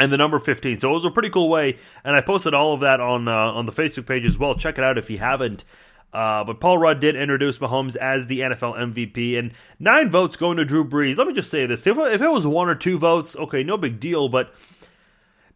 and 0.00 0.12
the 0.12 0.16
number 0.16 0.38
15. 0.40 0.78
So 0.78 0.90
it 0.90 0.94
was 0.94 1.04
a 1.04 1.11
pretty 1.11 1.31
cool 1.31 1.48
way. 1.48 1.78
And 2.02 2.16
I 2.16 2.20
posted 2.20 2.54
all 2.54 2.74
of 2.74 2.81
that 2.81 3.00
on 3.00 3.28
uh, 3.28 3.52
on 3.52 3.66
the 3.66 3.72
Facebook 3.72 4.07
page 4.07 4.24
as 4.24 4.37
well. 4.37 4.57
Check 4.57 4.78
it 4.78 4.85
out 4.85 4.98
if 4.98 5.11
you 5.11 5.18
haven't. 5.18 5.64
Uh, 6.12 6.42
but 6.44 6.60
Paul 6.60 6.78
Rudd 6.78 7.00
did 7.00 7.16
introduce 7.16 7.58
Mahomes 7.58 7.94
as 7.96 8.26
the 8.26 8.40
NFL 8.40 8.78
MVP, 8.78 9.38
and 9.38 9.52
nine 9.78 10.10
votes 10.10 10.36
going 10.36 10.56
to 10.56 10.64
Drew 10.64 10.84
Brees. 10.84 11.18
Let 11.18 11.26
me 11.26 11.34
just 11.34 11.50
say 11.50 11.66
this: 11.66 11.86
if, 11.86 11.98
if 11.98 12.22
it 12.22 12.30
was 12.30 12.46
one 12.46 12.68
or 12.68 12.74
two 12.74 12.98
votes, 12.98 13.36
okay, 13.36 13.62
no 13.62 13.76
big 13.76 14.00
deal. 14.00 14.28
But 14.28 14.54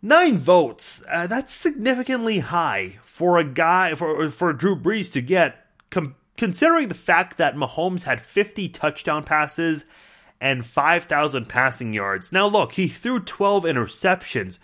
nine 0.02 0.36
votes, 0.36 1.02
uh, 1.10 1.26
that's 1.26 1.54
significantly 1.54 2.40
high 2.40 2.98
for 3.02 3.38
a 3.38 3.44
guy 3.44 3.94
for 3.94 4.28
for 4.30 4.52
Drew 4.52 4.76
Brees 4.76 5.10
to 5.12 5.22
get, 5.22 5.66
com- 5.90 6.16
considering 6.36 6.88
the 6.88 6.94
fact 6.94 7.38
that 7.38 7.56
Mahomes 7.56 8.04
had 8.04 8.20
50 8.20 8.68
touchdown 8.68 9.24
passes 9.24 9.86
and 10.42 10.66
5,000 10.66 11.48
passing 11.48 11.92
yards. 11.92 12.32
Now, 12.32 12.48
look, 12.48 12.72
he 12.72 12.88
threw 12.88 13.20
12 13.20 13.62
interceptions. 13.62 14.58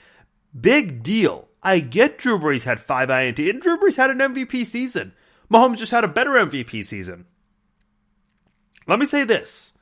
Big 0.61 1.05
deal. 1.05 1.48
I 1.62 1.79
get 1.79 2.18
Drew 2.18 2.37
Brees 2.38 2.64
had 2.64 2.81
five 2.81 3.11
INT, 3.11 3.38
and 3.38 3.62
Drew 3.62 3.79
Brees 3.79 3.96
had 3.96 4.11
an 4.11 4.18
MVP 4.18 4.66
season. 4.66 5.12
Mahomes 5.51 5.79
just 5.79 5.93
had 5.93 6.05
a 6.05 6.09
better 6.09 6.31
MVP 6.31 6.85
season. 6.85 7.27
Let 8.87 8.99
me 8.99 9.07
say 9.07 9.25
this. 9.25 9.73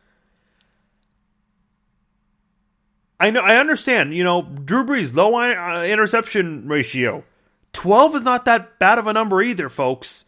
I 3.19 3.31
know 3.31 3.41
I 3.41 3.57
understand, 3.57 4.15
you 4.15 4.25
know, 4.25 4.43
Drew 4.43 4.85
Brees 4.85 5.15
low 5.15 5.35
uh, 5.35 5.85
interception 5.85 6.69
ratio. 6.69 7.25
12 7.73 8.17
is 8.17 8.25
not 8.25 8.45
that 8.45 8.79
bad 8.79 8.99
of 8.99 9.07
a 9.07 9.13
number 9.13 9.43
either, 9.43 9.69
folks. 9.69 10.25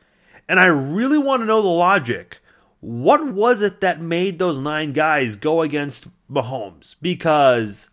And 0.49 0.59
I 0.59 0.67
really 0.67 1.19
want 1.19 1.43
to 1.43 1.47
know 1.47 1.61
the 1.61 1.69
logic. 1.69 2.41
What 2.81 3.33
was 3.33 3.61
it 3.61 3.81
that 3.81 4.01
made 4.01 4.39
those 4.39 4.59
9 4.59 4.93
guys 4.93 5.37
go 5.37 5.63
against 5.63 6.09
Mahomes? 6.31 6.95
Because 7.03 7.91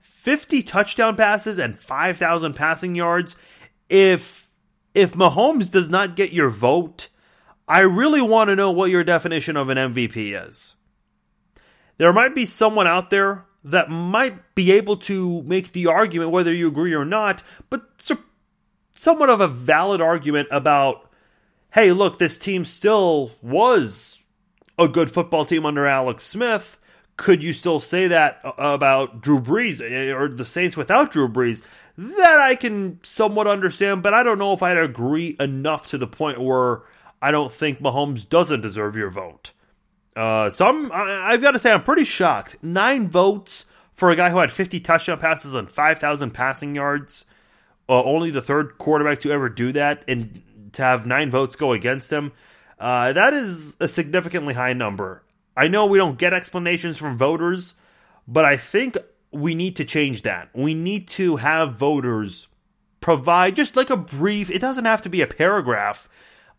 50 0.00 0.62
touchdown 0.62 1.16
passes 1.16 1.58
and 1.58 1.78
5,000 1.78 2.54
passing 2.54 2.94
yards, 2.94 3.36
if 3.88 4.41
if 4.94 5.12
Mahomes 5.12 5.70
does 5.70 5.88
not 5.88 6.16
get 6.16 6.32
your 6.32 6.50
vote, 6.50 7.08
I 7.66 7.80
really 7.80 8.22
want 8.22 8.48
to 8.48 8.56
know 8.56 8.70
what 8.70 8.90
your 8.90 9.04
definition 9.04 9.56
of 9.56 9.68
an 9.68 9.78
MVP 9.78 10.46
is. 10.46 10.74
There 11.98 12.12
might 12.12 12.34
be 12.34 12.44
someone 12.44 12.86
out 12.86 13.10
there 13.10 13.44
that 13.64 13.90
might 13.90 14.54
be 14.54 14.72
able 14.72 14.96
to 14.96 15.42
make 15.44 15.72
the 15.72 15.86
argument, 15.86 16.30
whether 16.30 16.52
you 16.52 16.68
agree 16.68 16.94
or 16.94 17.04
not, 17.04 17.42
but 17.70 17.82
somewhat 18.92 19.30
of 19.30 19.40
a 19.40 19.48
valid 19.48 20.00
argument 20.00 20.48
about, 20.50 21.10
hey, 21.72 21.92
look, 21.92 22.18
this 22.18 22.38
team 22.38 22.64
still 22.64 23.30
was 23.40 24.18
a 24.78 24.88
good 24.88 25.10
football 25.10 25.44
team 25.44 25.64
under 25.64 25.86
Alex 25.86 26.24
Smith. 26.26 26.78
Could 27.16 27.42
you 27.42 27.52
still 27.52 27.78
say 27.78 28.08
that 28.08 28.40
about 28.42 29.20
Drew 29.20 29.40
Brees 29.40 29.80
eh, 29.80 30.12
or 30.12 30.28
the 30.28 30.44
Saints 30.44 30.76
without 30.76 31.12
Drew 31.12 31.28
Brees? 31.28 31.62
That 32.02 32.40
I 32.40 32.54
can 32.54 32.98
somewhat 33.02 33.46
understand, 33.46 34.02
but 34.02 34.14
I 34.14 34.22
don't 34.22 34.38
know 34.38 34.52
if 34.52 34.62
I'd 34.62 34.78
agree 34.78 35.36
enough 35.38 35.88
to 35.88 35.98
the 35.98 36.06
point 36.06 36.40
where 36.40 36.82
I 37.20 37.30
don't 37.30 37.52
think 37.52 37.80
Mahomes 37.80 38.28
doesn't 38.28 38.60
deserve 38.60 38.96
your 38.96 39.10
vote. 39.10 39.52
Uh, 40.16 40.50
so 40.50 40.66
I'm, 40.66 40.90
I, 40.92 41.30
have 41.30 41.42
got 41.42 41.52
to 41.52 41.58
say, 41.58 41.70
I'm 41.70 41.82
pretty 41.82 42.04
shocked. 42.04 42.58
Nine 42.62 43.08
votes 43.08 43.66
for 43.94 44.10
a 44.10 44.16
guy 44.16 44.30
who 44.30 44.38
had 44.38 44.52
50 44.52 44.80
touchdown 44.80 45.18
passes 45.18 45.54
and 45.54 45.70
5,000 45.70 46.30
passing 46.32 46.74
yards. 46.74 47.24
Uh, 47.88 48.02
only 48.02 48.30
the 48.30 48.42
third 48.42 48.78
quarterback 48.78 49.20
to 49.20 49.30
ever 49.32 49.48
do 49.48 49.72
that, 49.72 50.04
and 50.08 50.42
to 50.72 50.82
have 50.82 51.06
nine 51.06 51.30
votes 51.30 51.56
go 51.56 51.72
against 51.72 52.12
him. 52.12 52.32
Uh, 52.78 53.12
that 53.12 53.34
is 53.34 53.76
a 53.80 53.88
significantly 53.88 54.54
high 54.54 54.72
number. 54.72 55.22
I 55.56 55.68
know 55.68 55.86
we 55.86 55.98
don't 55.98 56.18
get 56.18 56.32
explanations 56.32 56.96
from 56.96 57.16
voters, 57.16 57.74
but 58.26 58.44
I 58.44 58.56
think 58.56 58.96
we 59.32 59.54
need 59.54 59.76
to 59.76 59.84
change 59.84 60.22
that. 60.22 60.50
We 60.52 60.74
need 60.74 61.08
to 61.08 61.36
have 61.36 61.74
voters 61.74 62.48
provide 63.00 63.56
just 63.56 63.76
like 63.76 63.90
a 63.90 63.96
brief, 63.96 64.50
it 64.50 64.60
doesn't 64.60 64.84
have 64.84 65.02
to 65.02 65.08
be 65.08 65.20
a 65.20 65.26
paragraph, 65.26 66.08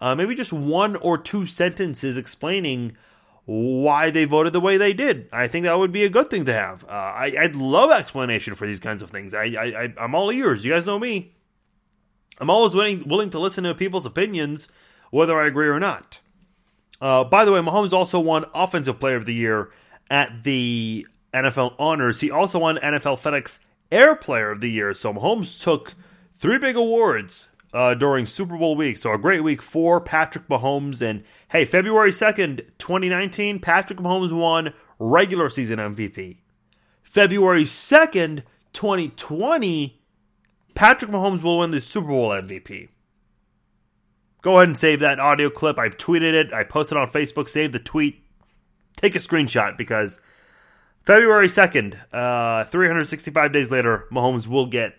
uh, 0.01 0.13
maybe 0.13 0.35
just 0.35 0.53
one 0.53 0.95
or 0.97 1.17
two 1.17 1.45
sentences 1.45 2.17
explaining 2.17 2.97
why 3.45 4.09
they 4.09 4.25
voted 4.25 4.53
the 4.53 4.59
way 4.59 4.77
they 4.77 4.93
did. 4.93 5.27
I 5.31 5.47
think 5.47 5.63
that 5.63 5.77
would 5.77 5.91
be 5.91 6.03
a 6.03 6.09
good 6.09 6.29
thing 6.29 6.45
to 6.45 6.53
have. 6.53 6.83
Uh, 6.85 6.87
I, 6.91 7.33
would 7.41 7.55
love 7.55 7.91
explanation 7.91 8.55
for 8.55 8.65
these 8.67 8.79
kinds 8.79 9.01
of 9.01 9.09
things. 9.09 9.33
I, 9.33 9.45
I, 9.45 9.93
I'm 9.97 10.15
all 10.15 10.31
ears. 10.31 10.63
You 10.63 10.73
guys 10.73 10.85
know 10.85 10.99
me. 10.99 11.33
I'm 12.39 12.49
always 12.49 12.73
willing, 12.73 13.07
willing 13.07 13.29
to 13.31 13.39
listen 13.39 13.63
to 13.65 13.75
people's 13.75 14.05
opinions, 14.05 14.67
whether 15.11 15.39
I 15.39 15.47
agree 15.47 15.67
or 15.67 15.79
not. 15.79 16.19
Uh, 17.01 17.23
by 17.23 17.43
the 17.43 17.51
way, 17.51 17.59
Mahomes 17.59 17.93
also 17.93 18.19
won 18.19 18.45
Offensive 18.53 18.99
Player 18.99 19.17
of 19.17 19.25
the 19.25 19.33
Year 19.33 19.71
at 20.09 20.43
the 20.43 21.05
NFL 21.33 21.75
honors. 21.79 22.21
He 22.21 22.31
also 22.31 22.59
won 22.59 22.77
NFL 22.77 23.21
FedEx 23.21 23.59
Air 23.91 24.15
Player 24.15 24.51
of 24.51 24.61
the 24.61 24.69
Year. 24.69 24.93
So 24.93 25.13
Mahomes 25.13 25.61
took 25.61 25.93
three 26.35 26.57
big 26.57 26.75
awards 26.75 27.47
uh, 27.73 27.95
during 27.95 28.25
Super 28.25 28.57
Bowl 28.57 28.75
week. 28.75 28.97
So 28.97 29.13
a 29.13 29.17
great 29.17 29.43
week 29.43 29.61
for 29.61 29.99
Patrick 29.99 30.47
Mahomes. 30.47 31.01
And 31.01 31.23
hey, 31.49 31.65
February 31.65 32.11
2nd, 32.11 32.65
2019, 32.77 33.59
Patrick 33.59 33.99
Mahomes 33.99 34.31
won 34.31 34.73
regular 34.99 35.49
season 35.49 35.79
MVP. 35.79 36.37
February 37.01 37.63
2nd, 37.63 38.43
2020, 38.73 40.01
Patrick 40.75 41.11
Mahomes 41.11 41.43
will 41.43 41.59
win 41.59 41.71
the 41.71 41.81
Super 41.81 42.07
Bowl 42.07 42.29
MVP. 42.29 42.89
Go 44.41 44.57
ahead 44.57 44.69
and 44.69 44.77
save 44.77 44.99
that 44.99 45.19
audio 45.19 45.49
clip. 45.49 45.79
I 45.79 45.89
tweeted 45.89 46.33
it. 46.33 46.53
I 46.53 46.63
posted 46.63 46.97
it 46.97 47.01
on 47.01 47.09
Facebook. 47.09 47.47
Save 47.47 47.71
the 47.71 47.79
tweet. 47.79 48.23
Take 48.97 49.15
a 49.15 49.19
screenshot 49.19 49.77
because 49.77 50.19
February 51.03 51.47
2nd, 51.47 51.97
uh, 52.13 52.63
365 52.65 53.51
days 53.51 53.69
later, 53.69 54.05
Mahomes 54.09 54.47
will 54.47 54.65
get 54.65 54.97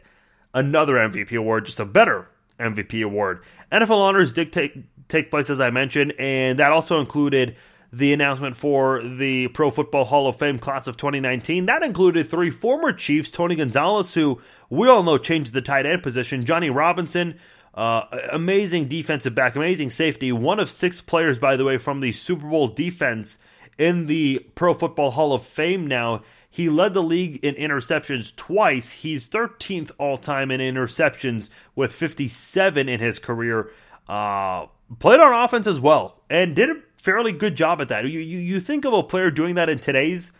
another 0.52 0.94
MVP 0.96 1.36
award, 1.36 1.64
just 1.64 1.80
a 1.80 1.86
better 1.86 2.28
MVP 2.60 3.04
award. 3.04 3.42
NFL 3.72 3.98
honors 3.98 4.34
did 4.34 4.52
take, 4.52 4.76
take 5.08 5.30
place, 5.30 5.48
as 5.48 5.60
I 5.60 5.70
mentioned, 5.70 6.12
and 6.18 6.58
that 6.58 6.72
also 6.72 7.00
included 7.00 7.56
the 7.90 8.12
announcement 8.12 8.56
for 8.56 9.02
the 9.02 9.48
Pro 9.48 9.70
Football 9.70 10.04
Hall 10.04 10.26
of 10.26 10.36
Fame 10.36 10.58
class 10.58 10.86
of 10.86 10.96
2019. 10.98 11.66
That 11.66 11.82
included 11.82 12.28
three 12.28 12.50
former 12.50 12.92
Chiefs, 12.92 13.30
Tony 13.30 13.54
Gonzalez, 13.54 14.12
who 14.12 14.42
we 14.68 14.88
all 14.88 15.02
know 15.02 15.16
changed 15.16 15.54
the 15.54 15.62
tight 15.62 15.86
end 15.86 16.02
position, 16.02 16.44
Johnny 16.44 16.68
Robinson, 16.68 17.38
uh, 17.72 18.04
amazing 18.30 18.88
defensive 18.88 19.34
back, 19.34 19.56
amazing 19.56 19.90
safety, 19.90 20.32
one 20.32 20.60
of 20.60 20.68
six 20.68 21.00
players, 21.00 21.38
by 21.38 21.56
the 21.56 21.64
way, 21.64 21.78
from 21.78 22.00
the 22.00 22.12
Super 22.12 22.48
Bowl 22.48 22.68
defense 22.68 23.38
in 23.78 24.06
the 24.06 24.46
Pro 24.54 24.74
Football 24.74 25.12
Hall 25.12 25.32
of 25.32 25.44
Fame 25.44 25.86
now. 25.86 26.22
He 26.50 26.68
led 26.68 26.94
the 26.94 27.02
league 27.02 27.44
in 27.44 27.54
interceptions 27.56 28.34
twice. 28.36 28.90
He's 28.90 29.26
13th 29.26 29.90
all 29.98 30.16
time 30.16 30.50
in 30.50 30.60
interceptions 30.60 31.48
with 31.74 31.92
57 31.92 32.88
in 32.88 33.00
his 33.00 33.18
career. 33.18 33.70
Uh, 34.08 34.66
played 34.98 35.20
on 35.20 35.32
offense 35.32 35.66
as 35.66 35.80
well 35.80 36.22
and 36.30 36.54
did 36.54 36.70
a 36.70 36.74
fairly 36.96 37.32
good 37.32 37.56
job 37.56 37.80
at 37.80 37.88
that. 37.88 38.04
You, 38.04 38.20
you, 38.20 38.38
you 38.38 38.60
think 38.60 38.84
of 38.84 38.92
a 38.92 39.02
player 39.02 39.30
doing 39.30 39.56
that 39.56 39.68
in 39.68 39.78
today's 39.78 40.32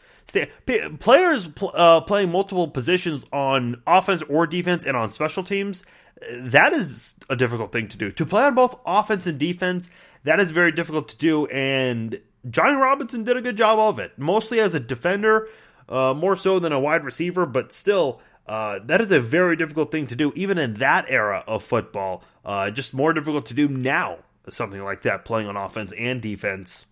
players 1.01 1.49
uh, 1.75 2.01
playing 2.01 2.31
multiple 2.31 2.69
positions 2.69 3.25
on 3.33 3.83
offense 3.87 4.23
or 4.29 4.47
defense 4.47 4.85
and 4.85 4.97
on 4.97 5.11
special 5.11 5.45
teams 5.45 5.85
that 6.39 6.73
is 6.73 7.15
a 7.29 7.37
difficult 7.37 7.73
thing 7.73 7.89
to 7.89 7.99
do 7.99 8.11
to 8.11 8.25
play 8.25 8.43
on 8.43 8.55
both 8.55 8.81
offense 8.87 9.27
and 9.27 9.39
defense 9.39 9.91
that 10.25 10.41
is 10.41 10.51
very 10.51 10.73
difficult 10.73 11.09
to 11.09 11.17
do 11.17 11.47
and 11.47 12.19
johnny 12.49 12.77
robinson 12.77 13.25
did 13.25 13.37
a 13.37 13.43
good 13.43 13.57
job 13.57 13.79
of 13.79 13.99
it 13.99 14.13
mostly 14.19 14.61
as 14.61 14.75
a 14.75 14.81
defender 14.81 15.49
uh, 15.89 16.15
more 16.15 16.37
so 16.37 16.59
than 16.59 16.73
a 16.73 16.81
wide 16.81 17.05
receiver, 17.05 17.47
but 17.47 17.73
still, 17.73 18.21
uh, 18.47 18.79
that 18.85 19.01
is 19.01 19.13
a 19.13 19.21
very 19.21 19.57
difficult 19.57 19.91
thing 19.91 20.07
to 20.07 20.17
do, 20.17 20.33
even 20.35 20.59
in 20.59 20.75
that 20.75 21.07
era 21.09 21.45
of 21.47 21.63
football. 21.63 22.23
Uh, 22.45 22.71
just 22.71 22.95
more 22.95 23.13
difficult 23.13 23.47
to 23.47 23.55
do 23.55 23.69
now, 23.69 24.19
something 24.49 24.83
like 24.83 25.03
that, 25.03 25.25
playing 25.25 25.49
on 25.49 25.57
offense 25.57 25.93
and 25.93 26.21
defense. 26.21 26.87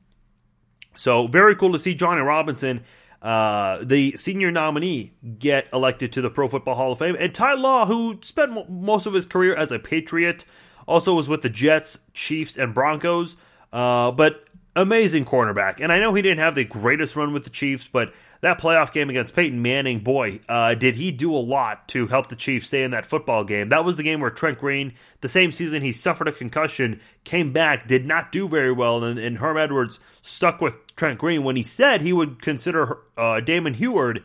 So, 0.94 1.26
very 1.26 1.56
cool 1.56 1.72
to 1.72 1.78
see 1.78 1.94
Johnny 1.94 2.20
Robinson, 2.20 2.82
uh, 3.22 3.82
the 3.82 4.12
senior 4.12 4.50
nominee, 4.50 5.12
get 5.38 5.68
elected 5.72 6.12
to 6.12 6.20
the 6.20 6.30
Pro 6.30 6.48
Football 6.48 6.74
Hall 6.74 6.92
of 6.92 6.98
Fame. 6.98 7.16
And 7.18 7.34
Ty 7.34 7.54
Law, 7.54 7.86
who 7.86 8.18
spent 8.22 8.70
most 8.70 9.06
of 9.06 9.14
his 9.14 9.24
career 9.24 9.54
as 9.54 9.72
a 9.72 9.78
Patriot, 9.78 10.44
also 10.86 11.14
was 11.14 11.28
with 11.28 11.42
the 11.42 11.48
Jets, 11.48 12.00
Chiefs, 12.12 12.58
and 12.58 12.74
Broncos. 12.74 13.36
Uh, 13.72 14.10
but 14.10 14.44
amazing 14.74 15.24
cornerback. 15.24 15.80
And 15.80 15.92
I 15.92 16.00
know 16.00 16.14
he 16.14 16.22
didn't 16.22 16.38
have 16.38 16.54
the 16.54 16.64
greatest 16.64 17.14
run 17.16 17.32
with 17.32 17.44
the 17.44 17.50
Chiefs, 17.50 17.88
but 17.88 18.12
that 18.40 18.60
playoff 18.60 18.92
game 18.92 19.10
against 19.10 19.36
Peyton 19.36 19.60
Manning, 19.60 20.00
boy, 20.00 20.40
uh, 20.48 20.74
did 20.74 20.96
he 20.96 21.12
do 21.12 21.34
a 21.34 21.38
lot 21.38 21.88
to 21.88 22.06
help 22.06 22.28
the 22.28 22.36
Chiefs 22.36 22.68
stay 22.68 22.82
in 22.82 22.90
that 22.92 23.06
football 23.06 23.44
game. 23.44 23.68
That 23.68 23.84
was 23.84 23.96
the 23.96 24.02
game 24.02 24.20
where 24.20 24.30
Trent 24.30 24.58
Green, 24.58 24.94
the 25.20 25.28
same 25.28 25.52
season 25.52 25.82
he 25.82 25.92
suffered 25.92 26.28
a 26.28 26.32
concussion, 26.32 27.00
came 27.24 27.52
back, 27.52 27.86
did 27.86 28.06
not 28.06 28.32
do 28.32 28.48
very 28.48 28.72
well, 28.72 29.04
and, 29.04 29.18
and 29.18 29.38
Herm 29.38 29.58
Edwards 29.58 30.00
stuck 30.22 30.60
with 30.60 30.78
Trent 30.96 31.18
Green 31.18 31.44
when 31.44 31.56
he 31.56 31.62
said 31.62 32.00
he 32.00 32.12
would 32.12 32.40
consider 32.40 32.98
uh, 33.16 33.40
Damon 33.40 33.74
Huard 33.74 34.24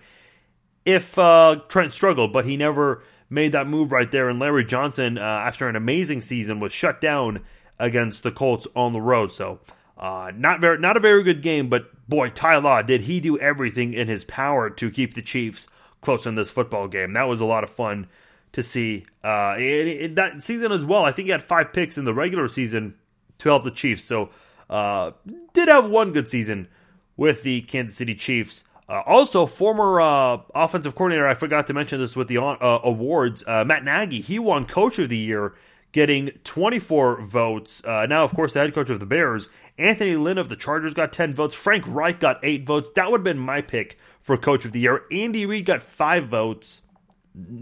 if 0.86 1.18
uh, 1.20 1.60
Trent 1.68 1.94
struggled, 1.94 2.32
but 2.32 2.46
he 2.46 2.56
never 2.56 3.04
made 3.30 3.52
that 3.52 3.68
move 3.68 3.92
right 3.92 4.10
there. 4.10 4.30
And 4.30 4.40
Larry 4.40 4.64
Johnson, 4.64 5.18
uh, 5.18 5.22
after 5.22 5.68
an 5.68 5.76
amazing 5.76 6.22
season, 6.22 6.62
was 6.62 6.72
shut 6.72 7.02
down 7.02 7.44
against 7.78 8.24
the 8.24 8.32
Colts 8.32 8.68
on 8.76 8.94
the 8.94 9.02
road. 9.02 9.32
So 9.32 9.60
uh, 9.98 10.32
not 10.36 10.62
very, 10.62 10.78
not 10.78 10.98
a 10.98 11.00
very 11.00 11.24
good 11.24 11.42
game, 11.42 11.70
but 11.70 12.08
boy, 12.08 12.30
Ty 12.30 12.58
Law 12.58 12.82
did 12.82 13.02
he 13.02 13.20
do 13.20 13.38
everything 13.38 13.94
in 13.94 14.08
his 14.08 14.24
power 14.24 14.70
to 14.70 14.92
keep 14.92 15.14
the 15.14 15.22
Chiefs 15.22 15.68
close 16.02 16.26
in 16.26 16.36
this 16.36 16.50
football 16.50 16.88
game. 16.88 17.14
That 17.14 17.28
was 17.28 17.42
a 17.42 17.46
lot 17.46 17.64
of 17.64 17.70
fun 17.70 18.08
to 18.54 18.64
see. 18.64 19.06
Uh, 19.24 19.56
in, 19.58 19.88
in 19.88 20.16
that 20.16 20.42
season 20.44 20.72
as 20.72 20.86
well, 20.86 21.04
I 21.04 21.12
think 21.12 21.26
he 21.26 21.32
had 21.32 21.44
five 21.44 21.74
picks 21.74 21.98
in 21.98 22.06
the 22.06 22.14
regular 22.14 22.48
season 22.48 22.96
to 23.40 23.50
help 23.50 23.64
the 23.64 23.72
Chiefs. 23.72 24.04
So 24.04 24.30
uh, 24.70 25.12
did 25.54 25.68
have 25.68 25.90
one 25.90 26.12
good 26.12 26.28
season 26.28 26.68
with 27.16 27.44
the 27.44 27.62
Kansas 27.62 27.98
City 27.98 28.16
Chiefs. 28.16 28.64
Uh, 28.90 29.02
also, 29.06 29.46
former 29.46 30.00
uh, 30.00 30.38
offensive 30.56 30.96
coordinator, 30.96 31.28
I 31.28 31.34
forgot 31.34 31.68
to 31.68 31.74
mention 31.74 32.00
this 32.00 32.16
with 32.16 32.30
the 32.30 32.38
uh, 32.38 32.80
awards, 32.84 33.44
uh, 33.46 33.66
Matt 33.66 33.84
Nagy, 33.84 34.22
he 34.22 34.40
won 34.40 34.66
Coach 34.66 34.98
of 35.00 35.10
the 35.10 35.18
Year 35.18 35.56
getting 35.98 36.28
24 36.44 37.22
votes. 37.22 37.84
Uh, 37.84 38.06
now, 38.06 38.24
of 38.24 38.32
course, 38.32 38.54
the 38.54 38.60
head 38.60 38.72
coach 38.72 38.92
of 38.92 39.00
the 39.00 39.06
Bears, 39.08 39.50
Anthony 39.80 40.16
Lynn 40.16 40.38
of 40.38 40.48
the 40.48 40.56
Chargers, 40.56 40.94
got 40.94 41.12
10 41.12 41.34
votes. 41.34 41.56
Frank 41.56 41.86
Reich 41.88 42.20
got 42.20 42.40
8 42.44 42.68
votes. 42.68 42.92
That 42.92 43.10
would 43.10 43.22
have 43.22 43.24
been 43.24 43.40
my 43.40 43.62
pick 43.62 43.98
for 44.22 44.38
coach 44.38 44.64
of 44.64 44.74
the 44.74 44.80
year. 44.82 45.06
Andy 45.12 45.48
Reid 45.48 45.66
got 45.66 45.82
5 45.82 46.28
votes. 46.28 46.84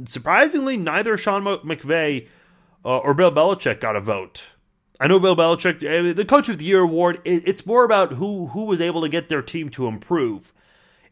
Surprisingly, 0.05 0.75
neither 0.75 1.15
Sean 1.15 1.45
McVay 1.45 2.27
uh, 2.83 2.97
or 2.97 3.13
Bill 3.13 3.31
Belichick 3.31 3.79
got 3.79 3.95
a 3.95 4.01
vote. 4.01 4.43
I 4.99 5.07
know 5.07 5.17
Bill 5.17 5.37
Belichick, 5.37 5.79
the 6.13 6.25
Coach 6.25 6.49
of 6.49 6.57
the 6.57 6.65
Year 6.65 6.81
award, 6.81 7.21
it's 7.23 7.65
more 7.65 7.85
about 7.85 8.13
who 8.13 8.47
who 8.47 8.65
was 8.65 8.81
able 8.81 9.01
to 9.01 9.09
get 9.09 9.29
their 9.29 9.41
team 9.41 9.69
to 9.69 9.87
improve. 9.87 10.51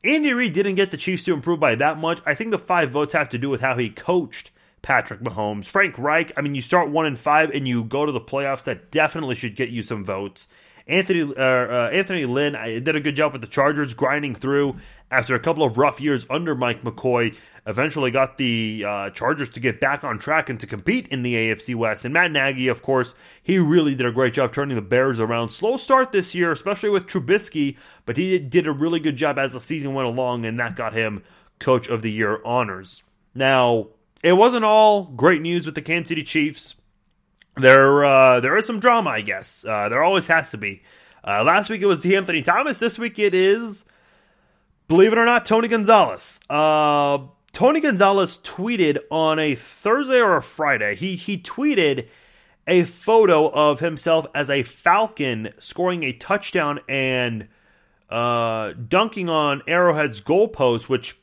Andy 0.04 0.34
Reid 0.34 0.52
didn't 0.52 0.76
get 0.76 0.92
the 0.92 0.98
Chiefs 0.98 1.24
to 1.24 1.34
improve 1.34 1.62
by 1.62 1.76
that 1.76 1.98
much. 1.98 2.20
I 2.26 2.34
think 2.34 2.52
the 2.52 2.60
five 2.60 2.92
votes 2.92 3.14
have 3.14 3.30
to 3.30 3.38
do 3.38 3.50
with 3.50 3.62
how 3.62 3.78
he 3.78 3.90
coached 3.90 4.52
Patrick 4.84 5.22
Mahomes. 5.22 5.66
Frank 5.66 5.98
Reich, 5.98 6.32
I 6.38 6.42
mean, 6.42 6.54
you 6.54 6.62
start 6.62 6.92
one 6.92 7.08
and 7.08 7.18
five 7.18 7.50
and 7.50 7.68
you 7.68 7.84
go 7.84 8.06
to 8.06 8.12
the 8.12 8.22
playoffs. 8.22 8.66
That 8.66 8.92
definitely 8.92 9.34
should 9.34 9.56
get 9.56 9.70
you 9.70 9.82
some 9.82 10.06
votes. 10.06 10.48
Anthony 10.86 11.22
uh, 11.22 11.42
uh, 11.42 11.90
Anthony 11.94 12.26
Lynn 12.26 12.54
did 12.84 12.96
a 12.96 13.00
good 13.00 13.16
job 13.16 13.32
with 13.32 13.40
the 13.42 13.48
Chargers, 13.48 13.94
grinding 13.94 14.36
through 14.36 14.76
after 15.10 15.34
a 15.34 15.40
couple 15.40 15.64
of 15.64 15.78
rough 15.78 16.02
years 16.02 16.26
under 16.30 16.56
Mike 16.56 16.82
McCoy. 16.82 17.38
Eventually, 17.66 18.12
got 18.12 18.38
the 18.38 18.84
uh, 18.86 19.10
Chargers 19.12 19.48
to 19.50 19.62
get 19.62 19.80
back 19.80 20.04
on 20.04 20.20
track 20.20 20.50
and 20.50 20.60
to 20.60 20.68
compete 20.68 21.08
in 21.08 21.24
the 21.24 21.36
AFC 21.36 21.74
West. 21.74 22.04
And 22.04 22.14
Matt 22.14 22.34
Nagy, 22.34 22.68
of 22.68 22.82
course, 22.82 23.16
he 23.42 23.58
really 23.58 23.96
did 23.96 24.06
a 24.06 24.12
great 24.12 24.34
job 24.34 24.52
turning 24.52 24.76
the 24.76 24.82
Bears 24.82 25.22
around. 25.22 25.50
Slow 25.50 25.78
start 25.78 26.12
this 26.12 26.36
year, 26.36 26.52
especially 26.52 26.90
with 26.90 27.08
Trubisky, 27.08 27.78
but 28.06 28.18
he 28.18 28.38
did 28.38 28.68
a 28.68 28.74
really 28.74 29.00
good 29.00 29.16
job 29.16 29.40
as 29.40 29.54
the 29.54 29.62
season 29.62 29.94
went 29.94 30.10
along, 30.10 30.44
and 30.46 30.60
that 30.60 30.76
got 30.76 30.94
him 30.94 31.24
Coach 31.60 31.88
of 31.88 32.02
the 32.02 32.12
Year 32.12 32.42
honors. 32.44 33.04
Now, 33.34 33.88
it 34.24 34.34
wasn't 34.34 34.66
all 34.66 35.04
great 35.04 35.42
news 35.42 35.66
with 35.66 35.76
the 35.76 35.82
Kansas 35.82 36.10
City 36.10 36.24
Chiefs. 36.24 36.76
There, 37.56 38.04
uh, 38.04 38.40
there 38.40 38.58
is 38.58 38.66
some 38.66 38.80
drama, 38.80 39.12
I 39.12 39.22
guess. 39.22 39.64
Uh, 39.64 39.90
there 39.90 40.02
always 40.02 40.28
has 40.28 40.50
to 40.52 40.58
be. 40.58 40.82
Uh, 41.26 41.44
last 41.44 41.70
week 41.70 41.82
it 41.82 41.86
was 41.86 42.06
Anthony 42.06 42.42
Thomas. 42.42 42.80
This 42.80 42.98
week 42.98 43.20
it 43.20 43.36
is, 43.36 43.86
believe 44.88 45.14
it 45.14 45.20
or 45.20 45.26
not, 45.26 45.46
Tony 45.46 45.68
Gonzalez. 45.68 46.40
Uh, 46.50 47.20
Tony 47.52 47.80
Gonzalez 47.80 48.40
tweeted 48.40 48.98
on 49.12 49.38
a 49.38 49.56
Thursday 49.56 50.20
or 50.20 50.38
a 50.38 50.42
Friday. 50.42 50.96
He 50.96 51.16
he 51.16 51.38
tweeted 51.38 52.08
a 52.66 52.84
photo 52.84 53.50
of 53.50 53.80
himself 53.80 54.26
as 54.34 54.50
a 54.50 54.64
Falcon 54.64 55.50
scoring 55.60 56.04
a 56.04 56.14
touchdown 56.14 56.80
and 56.90 57.48
uh, 58.10 58.74
dunking 58.74 59.30
on 59.30 59.62
Arrowhead's 59.68 60.22
goalpost, 60.22 60.90
which 60.90 61.16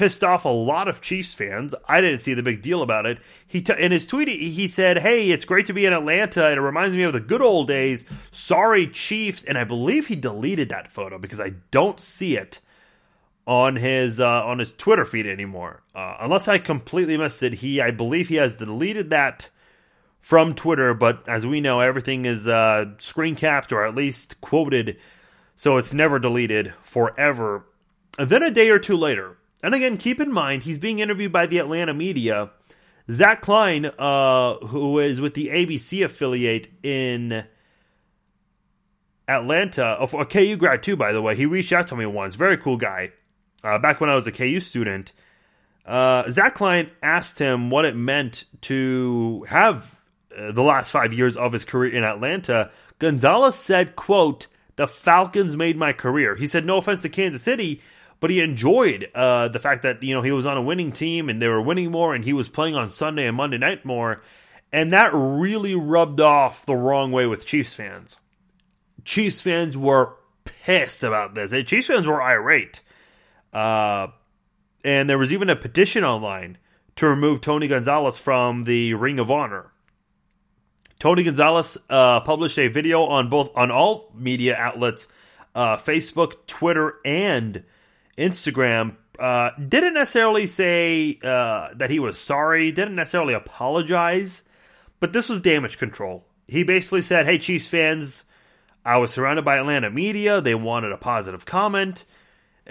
pissed 0.00 0.24
off 0.24 0.46
a 0.46 0.48
lot 0.48 0.88
of 0.88 1.02
Chiefs 1.02 1.34
fans. 1.34 1.74
I 1.86 2.00
didn't 2.00 2.20
see 2.20 2.32
the 2.32 2.42
big 2.42 2.62
deal 2.62 2.80
about 2.80 3.04
it. 3.04 3.18
He 3.46 3.60
t- 3.60 3.74
in 3.78 3.92
his 3.92 4.06
tweet 4.06 4.28
he 4.28 4.66
said, 4.66 4.96
"Hey, 4.96 5.30
it's 5.30 5.44
great 5.44 5.66
to 5.66 5.74
be 5.74 5.84
in 5.84 5.92
Atlanta, 5.92 6.46
and 6.46 6.56
it 6.56 6.62
reminds 6.62 6.96
me 6.96 7.02
of 7.02 7.12
the 7.12 7.20
good 7.20 7.42
old 7.42 7.68
days. 7.68 8.06
Sorry, 8.30 8.86
Chiefs." 8.86 9.44
And 9.44 9.58
I 9.58 9.64
believe 9.64 10.06
he 10.06 10.16
deleted 10.16 10.70
that 10.70 10.90
photo 10.90 11.18
because 11.18 11.38
I 11.38 11.50
don't 11.70 12.00
see 12.00 12.38
it 12.38 12.60
on 13.46 13.76
his 13.76 14.20
uh, 14.20 14.46
on 14.46 14.58
his 14.58 14.72
Twitter 14.72 15.04
feed 15.04 15.26
anymore. 15.26 15.82
Uh, 15.94 16.16
unless 16.20 16.48
I 16.48 16.56
completely 16.56 17.18
missed 17.18 17.42
it, 17.42 17.52
he 17.52 17.82
I 17.82 17.90
believe 17.90 18.28
he 18.28 18.36
has 18.36 18.56
deleted 18.56 19.10
that 19.10 19.50
from 20.22 20.54
Twitter. 20.54 20.94
But 20.94 21.28
as 21.28 21.46
we 21.46 21.60
know, 21.60 21.80
everything 21.80 22.24
is 22.24 22.48
uh, 22.48 22.86
screen 22.96 23.34
capped 23.34 23.70
or 23.70 23.84
at 23.84 23.94
least 23.94 24.40
quoted, 24.40 24.96
so 25.56 25.76
it's 25.76 25.92
never 25.92 26.18
deleted 26.18 26.72
forever. 26.80 27.66
And 28.18 28.30
then 28.30 28.42
a 28.42 28.50
day 28.50 28.70
or 28.70 28.78
two 28.78 28.96
later, 28.96 29.36
and 29.62 29.74
again, 29.74 29.96
keep 29.96 30.20
in 30.20 30.32
mind, 30.32 30.62
he's 30.62 30.78
being 30.78 30.98
interviewed 30.98 31.32
by 31.32 31.46
the 31.46 31.58
Atlanta 31.58 31.94
media. 31.94 32.50
Zach 33.10 33.42
Klein, 33.42 33.86
uh, 33.86 34.54
who 34.58 34.98
is 34.98 35.20
with 35.20 35.34
the 35.34 35.48
ABC 35.48 36.04
affiliate 36.04 36.68
in 36.84 37.44
Atlanta, 39.28 39.96
a 40.00 40.26
KU 40.26 40.56
grad 40.56 40.82
too, 40.82 40.96
by 40.96 41.12
the 41.12 41.22
way. 41.22 41.34
He 41.34 41.46
reached 41.46 41.72
out 41.72 41.88
to 41.88 41.96
me 41.96 42.06
once. 42.06 42.34
Very 42.34 42.56
cool 42.56 42.76
guy. 42.76 43.12
Uh, 43.62 43.78
back 43.78 44.00
when 44.00 44.10
I 44.10 44.14
was 44.14 44.26
a 44.26 44.32
KU 44.32 44.60
student, 44.60 45.12
uh, 45.84 46.30
Zach 46.30 46.54
Klein 46.54 46.90
asked 47.02 47.38
him 47.38 47.70
what 47.70 47.84
it 47.84 47.96
meant 47.96 48.44
to 48.62 49.44
have 49.48 50.00
uh, 50.36 50.52
the 50.52 50.62
last 50.62 50.90
five 50.90 51.12
years 51.12 51.36
of 51.36 51.52
his 51.52 51.64
career 51.64 51.94
in 51.94 52.04
Atlanta. 52.04 52.70
Gonzalez 52.98 53.56
said, 53.56 53.96
"quote 53.96 54.46
The 54.76 54.86
Falcons 54.86 55.56
made 55.56 55.76
my 55.76 55.92
career." 55.92 56.36
He 56.36 56.46
said, 56.46 56.64
"No 56.64 56.78
offense 56.78 57.02
to 57.02 57.08
Kansas 57.08 57.42
City." 57.42 57.82
But 58.20 58.30
he 58.30 58.40
enjoyed 58.40 59.10
uh, 59.14 59.48
the 59.48 59.58
fact 59.58 59.82
that 59.82 60.02
you 60.02 60.14
know 60.14 60.22
he 60.22 60.30
was 60.30 60.46
on 60.46 60.56
a 60.56 60.62
winning 60.62 60.92
team 60.92 61.28
and 61.28 61.40
they 61.40 61.48
were 61.48 61.62
winning 61.62 61.90
more, 61.90 62.14
and 62.14 62.24
he 62.24 62.32
was 62.32 62.48
playing 62.48 62.76
on 62.76 62.90
Sunday 62.90 63.26
and 63.26 63.36
Monday 63.36 63.58
night 63.58 63.84
more, 63.84 64.22
and 64.72 64.92
that 64.92 65.10
really 65.12 65.74
rubbed 65.74 66.20
off 66.20 66.64
the 66.66 66.76
wrong 66.76 67.10
way 67.10 67.26
with 67.26 67.46
Chiefs 67.46 67.74
fans. 67.74 68.20
Chiefs 69.04 69.40
fans 69.40 69.76
were 69.76 70.14
pissed 70.44 71.02
about 71.02 71.34
this. 71.34 71.50
Chiefs 71.66 71.88
fans 71.88 72.06
were 72.06 72.22
irate, 72.22 72.82
uh, 73.54 74.08
and 74.84 75.08
there 75.08 75.18
was 75.18 75.32
even 75.32 75.48
a 75.48 75.56
petition 75.56 76.04
online 76.04 76.58
to 76.96 77.08
remove 77.08 77.40
Tony 77.40 77.66
Gonzalez 77.66 78.18
from 78.18 78.64
the 78.64 78.92
Ring 78.94 79.18
of 79.18 79.30
Honor. 79.30 79.72
Tony 80.98 81.22
Gonzalez 81.22 81.78
uh, 81.88 82.20
published 82.20 82.58
a 82.58 82.68
video 82.68 83.04
on 83.04 83.30
both 83.30 83.50
on 83.56 83.70
all 83.70 84.12
media 84.14 84.54
outlets, 84.54 85.08
uh, 85.54 85.78
Facebook, 85.78 86.46
Twitter, 86.46 86.96
and 87.06 87.64
Instagram. 88.20 88.96
Uh, 89.18 89.50
didn't 89.68 89.94
necessarily 89.94 90.46
say 90.46 91.18
uh, 91.22 91.70
that 91.74 91.90
he 91.90 91.98
was 91.98 92.18
sorry. 92.18 92.72
Didn't 92.72 92.94
necessarily 92.94 93.34
apologize, 93.34 94.44
but 94.98 95.12
this 95.12 95.28
was 95.28 95.40
damage 95.40 95.78
control. 95.78 96.24
He 96.46 96.62
basically 96.62 97.02
said, 97.02 97.26
"Hey, 97.26 97.38
Chiefs 97.38 97.68
fans, 97.68 98.24
I 98.84 98.98
was 98.98 99.10
surrounded 99.10 99.44
by 99.44 99.58
Atlanta 99.58 99.90
media. 99.90 100.40
They 100.40 100.54
wanted 100.54 100.92
a 100.92 100.98
positive 100.98 101.44
comment." 101.44 102.04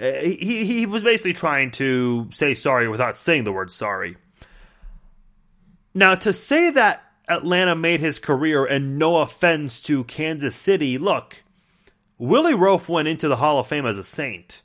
Uh, 0.00 0.12
he 0.22 0.64
he 0.64 0.86
was 0.86 1.02
basically 1.02 1.34
trying 1.34 1.70
to 1.72 2.28
say 2.32 2.54
sorry 2.54 2.88
without 2.88 3.16
saying 3.16 3.44
the 3.44 3.52
word 3.52 3.70
sorry. 3.70 4.16
Now, 5.92 6.14
to 6.14 6.32
say 6.32 6.70
that 6.70 7.02
Atlanta 7.28 7.74
made 7.74 8.00
his 8.00 8.18
career, 8.18 8.64
and 8.64 8.98
no 8.98 9.18
offense 9.18 9.82
to 9.82 10.04
Kansas 10.04 10.54
City, 10.54 10.98
look, 10.98 11.42
Willie 12.18 12.54
Roaf 12.54 12.88
went 12.88 13.08
into 13.08 13.28
the 13.28 13.36
Hall 13.36 13.58
of 13.58 13.66
Fame 13.66 13.86
as 13.86 13.98
a 13.98 14.04
Saint, 14.04 14.62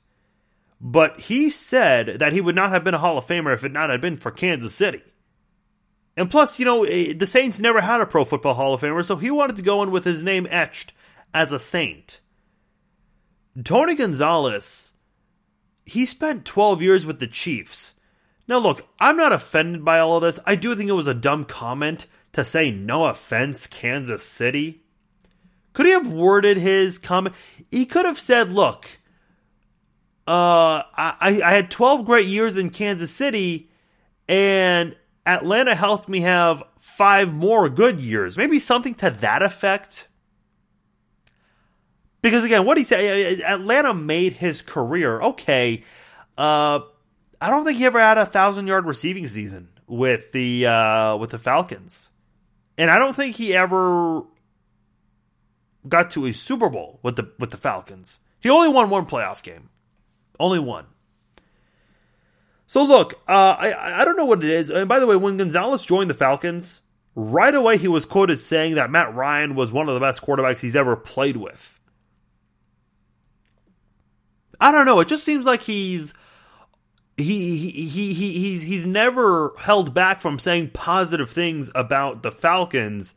but 0.79 1.19
he 1.19 1.49
said 1.49 2.19
that 2.19 2.33
he 2.33 2.41
would 2.41 2.55
not 2.55 2.71
have 2.71 2.83
been 2.83 2.93
a 2.93 2.99
Hall 2.99 3.17
of 3.17 3.25
Famer 3.25 3.53
if 3.53 3.63
it 3.63 3.71
not 3.71 3.89
had 3.89 4.01
been 4.01 4.17
for 4.17 4.31
Kansas 4.31 4.75
City. 4.75 5.01
And 6.17 6.29
plus, 6.29 6.59
you 6.59 6.65
know, 6.65 6.83
eh, 6.83 7.13
the 7.13 7.27
Saints 7.27 7.59
never 7.59 7.81
had 7.81 8.01
a 8.01 8.05
Pro 8.05 8.25
Football 8.25 8.53
Hall 8.53 8.73
of 8.73 8.81
Famer, 8.81 9.03
so 9.03 9.15
he 9.15 9.31
wanted 9.31 9.55
to 9.57 9.61
go 9.61 9.83
in 9.83 9.91
with 9.91 10.05
his 10.05 10.23
name 10.23 10.47
etched 10.49 10.93
as 11.33 11.51
a 11.51 11.59
Saint. 11.59 12.21
Tony 13.63 13.95
Gonzalez, 13.95 14.93
he 15.85 16.05
spent 16.05 16.45
12 16.45 16.81
years 16.81 17.05
with 17.05 17.19
the 17.19 17.27
Chiefs. 17.27 17.93
Now, 18.47 18.59
look, 18.59 18.87
I'm 18.99 19.17
not 19.17 19.33
offended 19.33 19.83
by 19.83 19.99
all 19.99 20.17
of 20.17 20.23
this. 20.23 20.39
I 20.45 20.55
do 20.55 20.75
think 20.75 20.89
it 20.89 20.93
was 20.93 21.07
a 21.07 21.13
dumb 21.13 21.45
comment 21.45 22.05
to 22.33 22.43
say 22.43 22.69
no 22.69 23.05
offense, 23.05 23.65
Kansas 23.65 24.23
City? 24.23 24.81
Could 25.73 25.85
he 25.85 25.93
have 25.93 26.11
worded 26.11 26.57
his 26.57 26.99
comment? 26.99 27.35
He 27.71 27.85
could 27.85 28.05
have 28.05 28.19
said, 28.19 28.51
look, 28.51 28.99
uh, 30.27 30.81
I, 30.95 31.41
I 31.43 31.53
had 31.53 31.69
12 31.69 32.05
great 32.05 32.27
years 32.27 32.57
in 32.57 32.71
Kansas 32.71 33.11
City, 33.11 33.69
and 34.27 34.95
Atlanta 35.25 35.75
helped 35.75 36.09
me 36.09 36.21
have 36.21 36.63
five 36.79 37.33
more 37.33 37.69
good 37.69 37.99
years. 37.99 38.37
Maybe 38.37 38.59
something 38.59 38.95
to 38.95 39.11
that 39.11 39.43
effect. 39.43 40.07
Because 42.21 42.43
again, 42.43 42.65
what 42.65 42.77
he 42.77 42.83
said, 42.83 43.41
Atlanta 43.41 43.93
made 43.93 44.33
his 44.33 44.63
career. 44.63 45.21
Okay, 45.21 45.83
uh, 46.37 46.79
I 47.39 47.49
don't 47.51 47.63
think 47.63 47.77
he 47.77 47.85
ever 47.85 47.99
had 47.99 48.17
a 48.17 48.25
thousand 48.25 48.65
yard 48.65 48.85
receiving 48.85 49.27
season 49.27 49.69
with 49.85 50.31
the 50.31 50.65
uh, 50.65 51.17
with 51.17 51.29
the 51.29 51.37
Falcons. 51.37 52.09
And 52.77 52.89
I 52.89 52.97
don't 52.97 53.15
think 53.15 53.35
he 53.35 53.53
ever 53.53 54.23
got 55.87 56.11
to 56.11 56.25
a 56.25 56.33
Super 56.33 56.69
Bowl 56.69 56.99
with 57.03 57.15
the 57.15 57.31
with 57.37 57.51
the 57.51 57.57
Falcons. 57.57 58.19
He 58.39 58.49
only 58.49 58.69
won 58.69 58.89
one 58.89 59.05
playoff 59.05 59.43
game. 59.43 59.69
Only 60.39 60.59
one. 60.59 60.85
So 62.67 62.83
look, 62.83 63.13
uh, 63.27 63.55
I 63.57 64.01
I 64.01 64.05
don't 64.05 64.17
know 64.17 64.25
what 64.25 64.43
it 64.43 64.49
is. 64.49 64.69
And 64.69 64.89
by 64.89 64.99
the 64.99 65.07
way, 65.07 65.15
when 65.15 65.37
Gonzalez 65.37 65.85
joined 65.85 66.09
the 66.09 66.15
Falcons, 66.15 66.81
right 67.15 67.53
away 67.53 67.77
he 67.77 67.87
was 67.87 68.05
quoted 68.05 68.39
saying 68.39 68.75
that 68.75 68.89
Matt 68.89 69.13
Ryan 69.15 69.55
was 69.55 69.71
one 69.71 69.87
of 69.87 69.93
the 69.93 69.99
best 69.99 70.21
quarterbacks 70.21 70.59
he's 70.59 70.75
ever 70.75 70.95
played 70.95 71.37
with. 71.37 71.79
I 74.59 74.71
don't 74.71 74.85
know. 74.85 74.99
It 74.99 75.07
just 75.07 75.23
seems 75.23 75.45
like 75.45 75.61
he's 75.61 76.13
he 77.17 77.57
he 77.57 78.13
he 78.13 78.13
he's 78.13 78.61
he's 78.61 78.85
never 78.85 79.53
held 79.59 79.93
back 79.93 80.21
from 80.21 80.39
saying 80.39 80.71
positive 80.73 81.29
things 81.29 81.69
about 81.75 82.23
the 82.23 82.31
Falcons 82.31 83.15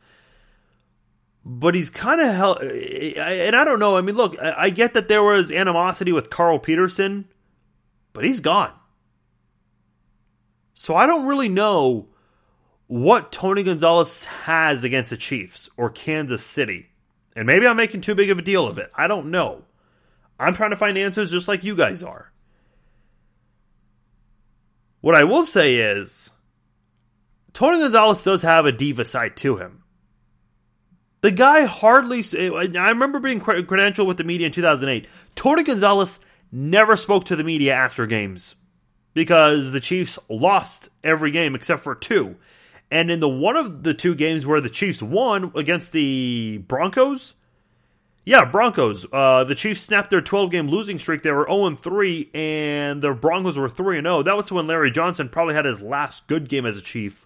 but 1.45 1.75
he's 1.75 1.89
kind 1.89 2.21
of 2.21 2.33
held 2.33 2.61
and 2.61 3.55
I 3.55 3.63
don't 3.63 3.79
know 3.79 3.97
I 3.97 4.01
mean 4.01 4.15
look 4.15 4.39
I 4.41 4.69
get 4.69 4.93
that 4.93 5.07
there 5.07 5.23
was 5.23 5.51
animosity 5.51 6.11
with 6.11 6.29
Carl 6.29 6.59
Peterson 6.59 7.27
but 8.13 8.23
he's 8.23 8.39
gone. 8.39 8.73
So 10.73 10.95
I 10.95 11.05
don't 11.05 11.25
really 11.25 11.49
know 11.49 12.07
what 12.87 13.31
Tony 13.31 13.63
Gonzalez 13.63 14.25
has 14.25 14.83
against 14.83 15.11
the 15.11 15.17
Chiefs 15.17 15.69
or 15.77 15.89
Kansas 15.89 16.43
City 16.43 16.87
and 17.35 17.45
maybe 17.45 17.67
I'm 17.67 17.77
making 17.77 18.01
too 18.01 18.15
big 18.15 18.29
of 18.29 18.39
a 18.39 18.43
deal 18.43 18.67
of 18.67 18.77
it 18.77 18.91
I 18.95 19.07
don't 19.07 19.31
know. 19.31 19.63
I'm 20.39 20.53
trying 20.53 20.69
to 20.69 20.77
find 20.77 20.97
answers 20.97 21.31
just 21.31 21.47
like 21.47 21.63
you 21.63 21.75
guys 21.75 22.01
are. 22.01 22.31
What 25.01 25.15
I 25.15 25.23
will 25.23 25.45
say 25.45 25.75
is, 25.75 26.31
Tony 27.53 27.79
Gonzalez 27.79 28.23
does 28.23 28.41
have 28.41 28.65
a 28.65 28.71
diva 28.71 29.05
side 29.05 29.37
to 29.37 29.57
him. 29.57 29.83
The 31.21 31.31
guy 31.31 31.65
hardly. 31.65 32.23
I 32.33 32.89
remember 32.89 33.19
being 33.19 33.39
credentialed 33.39 34.07
with 34.07 34.17
the 34.17 34.23
media 34.23 34.47
in 34.47 34.53
2008. 34.53 35.07
Tony 35.35 35.63
Gonzalez 35.63 36.19
never 36.51 36.95
spoke 36.95 37.25
to 37.25 37.35
the 37.35 37.43
media 37.43 37.73
after 37.73 38.05
games 38.05 38.55
because 39.13 39.71
the 39.71 39.79
Chiefs 39.79 40.17
lost 40.29 40.89
every 41.03 41.31
game 41.31 41.55
except 41.55 41.83
for 41.83 41.95
two. 41.95 42.37
And 42.91 43.11
in 43.11 43.19
the 43.19 43.29
one 43.29 43.55
of 43.55 43.83
the 43.83 43.93
two 43.93 44.15
games 44.15 44.45
where 44.45 44.61
the 44.61 44.69
Chiefs 44.69 45.01
won 45.01 45.51
against 45.55 45.91
the 45.91 46.63
Broncos, 46.67 47.35
yeah, 48.25 48.45
Broncos. 48.45 49.05
Uh, 49.11 49.43
the 49.43 49.55
Chiefs 49.55 49.81
snapped 49.81 50.09
their 50.09 50.21
12 50.21 50.51
game 50.51 50.67
losing 50.67 50.99
streak. 50.99 51.21
They 51.21 51.31
were 51.31 51.47
0 51.47 51.75
3, 51.75 52.29
and 52.33 53.01
the 53.01 53.13
Broncos 53.13 53.57
were 53.57 53.69
3 53.69 54.01
0. 54.01 54.23
That 54.23 54.37
was 54.37 54.51
when 54.51 54.67
Larry 54.67 54.91
Johnson 54.91 55.29
probably 55.29 55.55
had 55.55 55.65
his 55.65 55.81
last 55.81 56.27
good 56.27 56.47
game 56.47 56.65
as 56.65 56.77
a 56.77 56.81
Chief. 56.81 57.25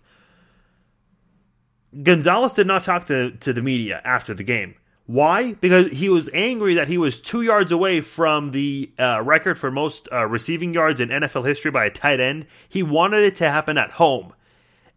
Gonzalez 2.02 2.54
did 2.54 2.68
not 2.68 2.84
talk 2.84 3.06
to, 3.06 3.32
to 3.32 3.54
the 3.54 3.62
media 3.62 4.02
after 4.04 4.34
the 4.34 4.44
game. 4.44 4.76
Why? 5.06 5.54
Because 5.54 5.92
he 5.92 6.08
was 6.08 6.30
angry 6.34 6.76
that 6.76 6.88
he 6.88 6.98
was 6.98 7.20
two 7.20 7.42
yards 7.42 7.72
away 7.72 8.00
from 8.02 8.52
the 8.52 8.90
uh, 8.98 9.22
record 9.22 9.60
for 9.60 9.70
most 9.70 10.08
uh, 10.12 10.26
receiving 10.26 10.74
yards 10.74 11.02
in 11.02 11.10
NFL 11.10 11.46
history 11.46 11.72
by 11.72 11.86
a 11.86 11.90
tight 11.90 12.22
end. 12.22 12.48
He 12.70 12.84
wanted 12.84 13.24
it 13.24 13.36
to 13.38 13.50
happen 13.50 13.78
at 13.78 13.92
home. 13.92 14.34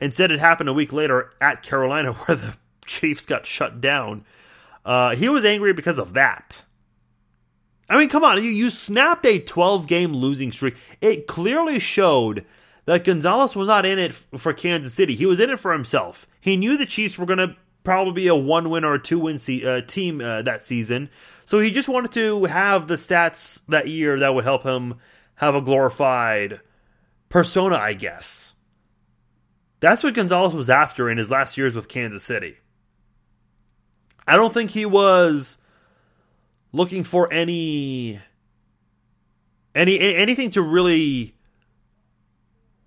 Instead, 0.01 0.31
it 0.31 0.39
happened 0.39 0.69
a 0.69 0.73
week 0.73 0.93
later 0.93 1.33
at 1.41 1.63
Carolina, 1.63 2.13
where 2.15 2.37
the 2.37 2.55
Chiefs 2.87 3.27
got 3.27 3.47
shut 3.47 3.81
down. 3.81 4.25
Uh, 4.85 5.17
he 5.17 5.29
was 5.29 5.45
angry 5.45 5.73
because 5.73 5.99
of 5.99 6.13
that. 6.13 6.63
I 7.89 7.99
mean, 7.99 8.09
come 8.09 8.25
on, 8.25 8.43
you, 8.43 8.51
you 8.51 8.71
snapped 8.71 9.27
a 9.27 9.39
12 9.39 9.87
game 9.89 10.13
losing 10.13 10.53
streak. 10.53 10.77
It 11.01 11.27
clearly 11.27 11.79
showed 11.81 12.45
that 12.87 13.05
Gonzalez 13.05 13.55
was 13.55 13.69
not 13.69 13.85
in 13.85 13.99
it 13.99 14.13
for 14.13 14.53
Kansas 14.53 14.95
City. 14.95 15.15
He 15.15 15.27
was 15.27 15.41
in 15.41 15.51
it 15.51 15.61
for 15.61 15.73
himself. 15.73 16.27
He 16.41 16.57
knew 16.57 16.77
the 16.77 16.87
Chiefs 16.87 17.19
were 17.19 17.27
going 17.27 17.39
to 17.39 17.57
probably 17.85 18.13
be 18.15 18.29
a 18.29 18.35
one 18.35 18.71
win 18.71 18.85
or 18.85 18.95
a 18.95 19.03
two 19.03 19.19
win 19.19 19.39
se- 19.39 19.65
uh, 19.65 19.81
team 19.83 20.21
uh, 20.21 20.43
that 20.43 20.65
season. 20.65 21.11
So 21.45 21.59
he 21.59 21.71
just 21.71 21.89
wanted 21.89 22.13
to 22.13 22.45
have 22.45 22.89
the 22.89 22.97
stats 22.97 23.61
that 23.67 23.89
year 23.89 24.19
that 24.21 24.35
would 24.35 24.45
help 24.45 24.63
him 24.63 24.95
have 25.35 25.55
a 25.55 25.61
glorified 25.61 26.61
persona, 27.29 27.77
I 27.77 27.93
guess. 27.93 28.55
That's 29.81 30.03
what 30.03 30.15
Gonzalez 30.15 30.55
was 30.55 30.71
after 30.71 31.11
in 31.11 31.19
his 31.19 31.31
last 31.31 31.59
years 31.59 31.75
with 31.75 31.89
Kansas 31.89 32.25
City. 32.25 32.57
I 34.27 34.37
don't 34.37 34.55
think 34.55 34.71
he 34.71 34.87
was 34.87 35.59
looking 36.73 37.05
for 37.05 37.33
any 37.33 38.21
any 39.75 40.01
anything 40.01 40.51
to 40.51 40.63
really 40.63 41.36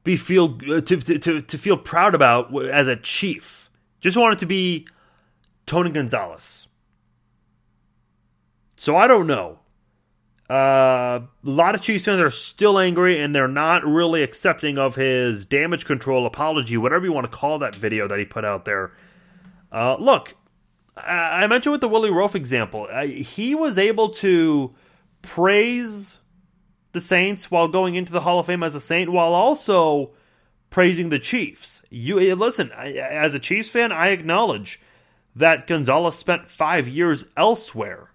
be 0.04 0.18
feel 0.18 0.58
to 0.58 0.82
to 0.82 1.42
to 1.42 1.58
feel 1.58 1.78
proud 1.78 2.16
about 2.16 2.56
as 2.66 2.88
a 2.88 2.96
chief. 2.96 3.70
Just 4.00 4.18
wanted 4.18 4.40
to 4.40 4.46
be 4.46 4.88
Tony 5.66 5.92
Gonzalez. 5.92 6.68
So 8.76 8.96
I 8.96 9.08
don't 9.08 9.28
know. 9.28 9.60
Uh, 10.50 11.20
a 11.20 11.28
lot 11.44 11.76
of 11.76 11.82
Chiefs 11.82 12.06
fans 12.06 12.20
are 12.20 12.32
still 12.32 12.80
angry 12.80 13.20
and 13.20 13.36
they're 13.36 13.48
not 13.48 13.86
really 13.86 14.24
accepting 14.24 14.80
of 14.80 14.96
his 14.96 15.46
damage 15.46 15.86
control 15.86 16.26
apology, 16.26 16.76
whatever 16.76 17.06
you 17.06 17.14
want 17.14 17.30
to 17.30 17.32
call 17.32 17.60
that 17.60 17.76
video 17.76 18.08
that 18.08 18.18
he 18.18 18.26
put 18.26 18.44
out 18.44 18.66
there. 18.66 18.92
Uh, 19.72 19.96
look, 20.00 20.36
I 20.98 21.46
mentioned 21.48 21.72
with 21.72 21.82
the 21.82 21.88
Willie 21.88 22.10
Roaf 22.10 22.34
example, 22.36 22.88
he 23.06 23.54
was 23.54 23.78
able 23.78 24.10
to 24.10 24.74
praise 25.22 26.18
the 26.92 27.02
Saints 27.02 27.52
while 27.52 27.68
going 27.68 27.96
into 27.96 28.12
the 28.12 28.22
Hall 28.22 28.40
of 28.40 28.46
Fame 28.46 28.64
as 28.64 28.76
a 28.76 28.82
Saint, 28.82 29.12
while 29.12 29.34
also 29.34 30.12
praising 30.70 31.10
the 31.10 31.20
Chiefs. 31.20 31.84
You 31.90 32.20
eh, 32.20 32.34
listen, 32.34 32.72
as 32.72 33.34
a 33.34 33.40
Chiefs 33.40 33.70
fan, 33.70 33.92
I 33.92 34.10
acknowledge 34.10 34.80
that 35.36 35.68
Gonzalez 35.68 36.16
spent 36.16 36.50
five 36.50 36.88
years 36.88 37.26
elsewhere. 37.38 38.12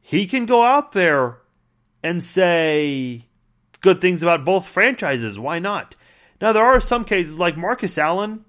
He 0.00 0.26
can 0.26 0.46
go 0.46 0.64
out 0.64 0.92
there 0.92 1.38
and 2.02 2.22
say 2.22 3.26
good 3.80 4.00
things 4.00 4.22
about 4.22 4.44
both 4.44 4.66
franchises. 4.66 5.38
Why 5.38 5.58
not? 5.58 5.96
Now, 6.40 6.52
there 6.52 6.64
are 6.64 6.80
some 6.80 7.04
cases 7.04 7.38
like 7.38 7.56
Marcus 7.56 7.98
Allen. 7.98 8.44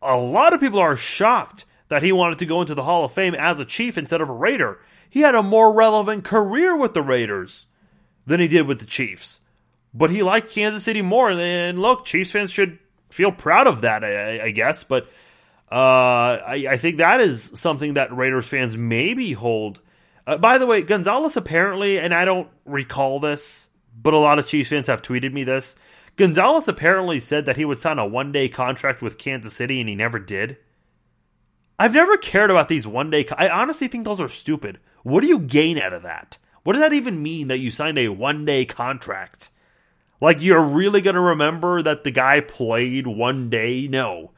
A 0.00 0.16
lot 0.16 0.54
of 0.54 0.60
people 0.60 0.78
are 0.78 0.96
shocked 0.96 1.64
that 1.88 2.02
he 2.02 2.12
wanted 2.12 2.38
to 2.38 2.46
go 2.46 2.60
into 2.60 2.74
the 2.74 2.84
Hall 2.84 3.04
of 3.04 3.12
Fame 3.12 3.34
as 3.34 3.60
a 3.60 3.64
Chief 3.64 3.98
instead 3.98 4.20
of 4.20 4.28
a 4.28 4.32
Raider. 4.32 4.78
He 5.10 5.20
had 5.20 5.34
a 5.34 5.42
more 5.42 5.72
relevant 5.72 6.24
career 6.24 6.76
with 6.76 6.94
the 6.94 7.02
Raiders 7.02 7.66
than 8.28 8.40
he 8.40 8.46
did 8.46 8.66
with 8.66 8.78
the 8.78 8.86
Chiefs. 8.86 9.40
but 9.94 10.10
he 10.10 10.22
liked 10.22 10.52
Kansas 10.52 10.84
City 10.84 11.02
more. 11.02 11.30
And 11.30 11.80
look, 11.80 12.04
Chiefs 12.04 12.30
fans 12.30 12.52
should 12.52 12.78
feel 13.10 13.32
proud 13.32 13.66
of 13.66 13.80
that, 13.80 14.04
I, 14.04 14.44
I 14.44 14.50
guess. 14.50 14.84
But 14.84 15.04
uh, 15.72 16.38
I, 16.46 16.66
I, 16.70 16.76
think 16.76 16.98
that 16.98 17.20
is 17.20 17.42
something 17.42 17.94
that 17.94 18.14
Raiders 18.14 18.46
fans 18.46 18.76
maybe 18.76 19.32
hold. 19.32 19.80
Uh, 20.26 20.36
by 20.38 20.58
the 20.58 20.66
way, 20.66 20.82
Gonzalez 20.82 21.36
apparently, 21.36 21.98
and 21.98 22.14
I 22.14 22.26
don't 22.26 22.48
recall 22.64 23.18
this, 23.18 23.68
but 24.00 24.14
a 24.14 24.18
lot 24.18 24.38
of 24.38 24.46
Chiefs 24.46 24.70
fans 24.70 24.86
have 24.86 25.02
tweeted 25.02 25.32
me 25.32 25.44
this. 25.44 25.76
Gonzalez 26.16 26.68
apparently 26.68 27.20
said 27.20 27.46
that 27.46 27.56
he 27.56 27.64
would 27.64 27.78
sign 27.78 27.98
a 27.98 28.06
one 28.06 28.30
day 28.30 28.48
contract 28.48 29.00
with 29.00 29.18
Kansas 29.18 29.54
City, 29.54 29.80
and 29.80 29.88
he 29.88 29.94
never 29.94 30.18
did. 30.18 30.58
I've 31.78 31.94
never 31.94 32.16
cared 32.18 32.50
about 32.50 32.68
these 32.68 32.86
one 32.86 33.10
day. 33.10 33.26
I 33.36 33.48
honestly 33.48 33.88
think 33.88 34.04
those 34.04 34.20
are 34.20 34.28
stupid. 34.28 34.80
What 35.02 35.22
do 35.22 35.28
you 35.28 35.38
gain 35.38 35.78
out 35.78 35.92
of 35.92 36.02
that? 36.02 36.36
What 36.68 36.74
does 36.74 36.82
that 36.82 36.92
even 36.92 37.22
mean 37.22 37.48
that 37.48 37.60
you 37.60 37.70
signed 37.70 37.96
a 37.96 38.10
one 38.10 38.44
day 38.44 38.66
contract? 38.66 39.48
Like 40.20 40.42
you're 40.42 40.62
really 40.62 41.00
going 41.00 41.14
to 41.14 41.20
remember 41.20 41.80
that 41.80 42.04
the 42.04 42.10
guy 42.10 42.40
played 42.40 43.06
one 43.06 43.48
day? 43.48 43.88
No. 43.88 44.32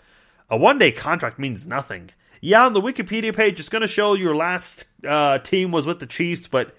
A 0.49 0.57
one 0.57 0.79
day 0.79 0.93
contract 0.93 1.41
means 1.41 1.67
nothing. 1.67 2.11
Yeah, 2.41 2.67
on 2.67 2.73
the 2.73 2.81
Wikipedia 2.81 3.35
page, 3.35 3.59
it's 3.59 3.69
going 3.69 3.83
to 3.83 3.89
show 3.89 4.15
your 4.15 4.37
last 4.37 4.85
uh, 5.05 5.41
team 5.41 5.73
was 5.73 5.89
with 5.89 5.99
the 5.99 6.07
Chiefs, 6.07 6.47
but 6.47 6.77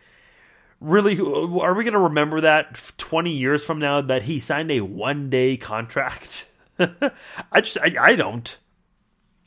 really, 0.80 1.20
are 1.20 1.74
we 1.74 1.84
going 1.84 1.92
to 1.96 2.00
remember 2.00 2.40
that 2.40 2.76
20 2.98 3.32
years 3.32 3.62
from 3.62 3.78
now 3.78 4.00
that 4.00 4.22
he 4.22 4.40
signed 4.40 4.72
a 4.72 4.80
one 4.80 5.30
day 5.30 5.58
contract? 5.58 6.50
I 6.80 7.60
just, 7.60 7.78
I, 7.78 7.94
I 8.00 8.16
don't. 8.16 8.58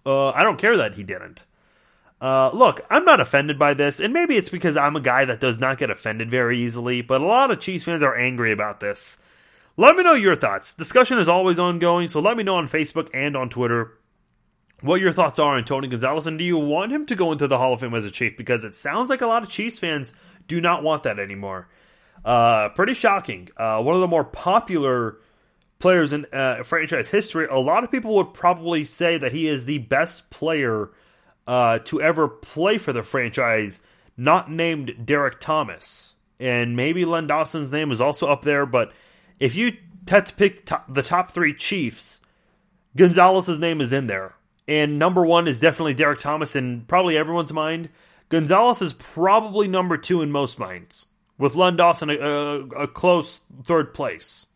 Uh, 0.04 0.32
I 0.32 0.42
don't 0.42 0.58
care 0.58 0.76
that 0.76 0.96
he 0.96 1.02
didn't. 1.02 1.46
Uh, 2.24 2.50
look, 2.54 2.80
I'm 2.88 3.04
not 3.04 3.20
offended 3.20 3.58
by 3.58 3.74
this, 3.74 4.00
and 4.00 4.14
maybe 4.14 4.38
it's 4.38 4.48
because 4.48 4.78
I'm 4.78 4.96
a 4.96 5.00
guy 5.02 5.26
that 5.26 5.40
does 5.40 5.58
not 5.58 5.76
get 5.76 5.90
offended 5.90 6.30
very 6.30 6.58
easily, 6.58 7.02
but 7.02 7.20
a 7.20 7.26
lot 7.26 7.50
of 7.50 7.60
Chiefs 7.60 7.84
fans 7.84 8.02
are 8.02 8.16
angry 8.16 8.50
about 8.50 8.80
this. 8.80 9.18
Let 9.76 9.94
me 9.94 10.04
know 10.04 10.14
your 10.14 10.34
thoughts. 10.34 10.72
Discussion 10.72 11.18
is 11.18 11.28
always 11.28 11.58
ongoing, 11.58 12.08
so 12.08 12.20
let 12.20 12.38
me 12.38 12.42
know 12.42 12.56
on 12.56 12.66
Facebook 12.66 13.10
and 13.12 13.36
on 13.36 13.50
Twitter 13.50 13.98
what 14.80 15.02
your 15.02 15.12
thoughts 15.12 15.38
are 15.38 15.58
on 15.58 15.66
Tony 15.66 15.86
Gonzalez, 15.86 16.26
and 16.26 16.38
do 16.38 16.46
you 16.46 16.56
want 16.56 16.92
him 16.92 17.04
to 17.04 17.14
go 17.14 17.30
into 17.30 17.46
the 17.46 17.58
Hall 17.58 17.74
of 17.74 17.80
Fame 17.80 17.92
as 17.92 18.06
a 18.06 18.10
Chief? 18.10 18.38
Because 18.38 18.64
it 18.64 18.74
sounds 18.74 19.10
like 19.10 19.20
a 19.20 19.26
lot 19.26 19.42
of 19.42 19.50
Chiefs 19.50 19.78
fans 19.78 20.14
do 20.48 20.62
not 20.62 20.82
want 20.82 21.02
that 21.02 21.18
anymore. 21.18 21.68
Uh, 22.24 22.70
pretty 22.70 22.94
shocking. 22.94 23.50
Uh, 23.58 23.82
one 23.82 23.96
of 23.96 24.00
the 24.00 24.08
more 24.08 24.24
popular 24.24 25.18
players 25.78 26.14
in 26.14 26.24
uh, 26.32 26.62
franchise 26.62 27.10
history, 27.10 27.48
a 27.50 27.58
lot 27.58 27.84
of 27.84 27.90
people 27.90 28.14
would 28.14 28.32
probably 28.32 28.86
say 28.86 29.18
that 29.18 29.32
he 29.32 29.46
is 29.46 29.66
the 29.66 29.76
best 29.76 30.30
player 30.30 30.88
uh, 31.46 31.78
to 31.80 32.00
ever 32.00 32.28
play 32.28 32.78
for 32.78 32.92
the 32.92 33.02
franchise, 33.02 33.80
not 34.16 34.50
named 34.50 35.04
Derrick 35.04 35.40
Thomas. 35.40 36.14
And 36.40 36.76
maybe 36.76 37.04
Len 37.04 37.26
Dawson's 37.26 37.72
name 37.72 37.90
is 37.90 38.00
also 38.00 38.28
up 38.28 38.42
there, 38.42 38.66
but 38.66 38.92
if 39.38 39.54
you 39.54 39.76
had 40.08 40.26
to 40.26 40.34
pick 40.34 40.64
top, 40.64 40.92
the 40.92 41.02
top 41.02 41.30
three 41.30 41.54
Chiefs, 41.54 42.20
Gonzalez's 42.96 43.58
name 43.58 43.80
is 43.80 43.92
in 43.92 44.06
there. 44.06 44.34
And 44.66 44.98
number 44.98 45.24
one 45.24 45.46
is 45.46 45.60
definitely 45.60 45.94
Derrick 45.94 46.20
Thomas 46.20 46.56
in 46.56 46.82
probably 46.82 47.16
everyone's 47.16 47.52
mind. 47.52 47.90
Gonzalez 48.30 48.80
is 48.80 48.92
probably 48.94 49.68
number 49.68 49.98
two 49.98 50.22
in 50.22 50.32
most 50.32 50.58
minds, 50.58 51.06
with 51.36 51.54
Len 51.54 51.76
Dawson 51.76 52.10
a, 52.10 52.18
a, 52.18 52.60
a 52.68 52.88
close 52.88 53.40
third 53.64 53.92
place. 53.92 54.46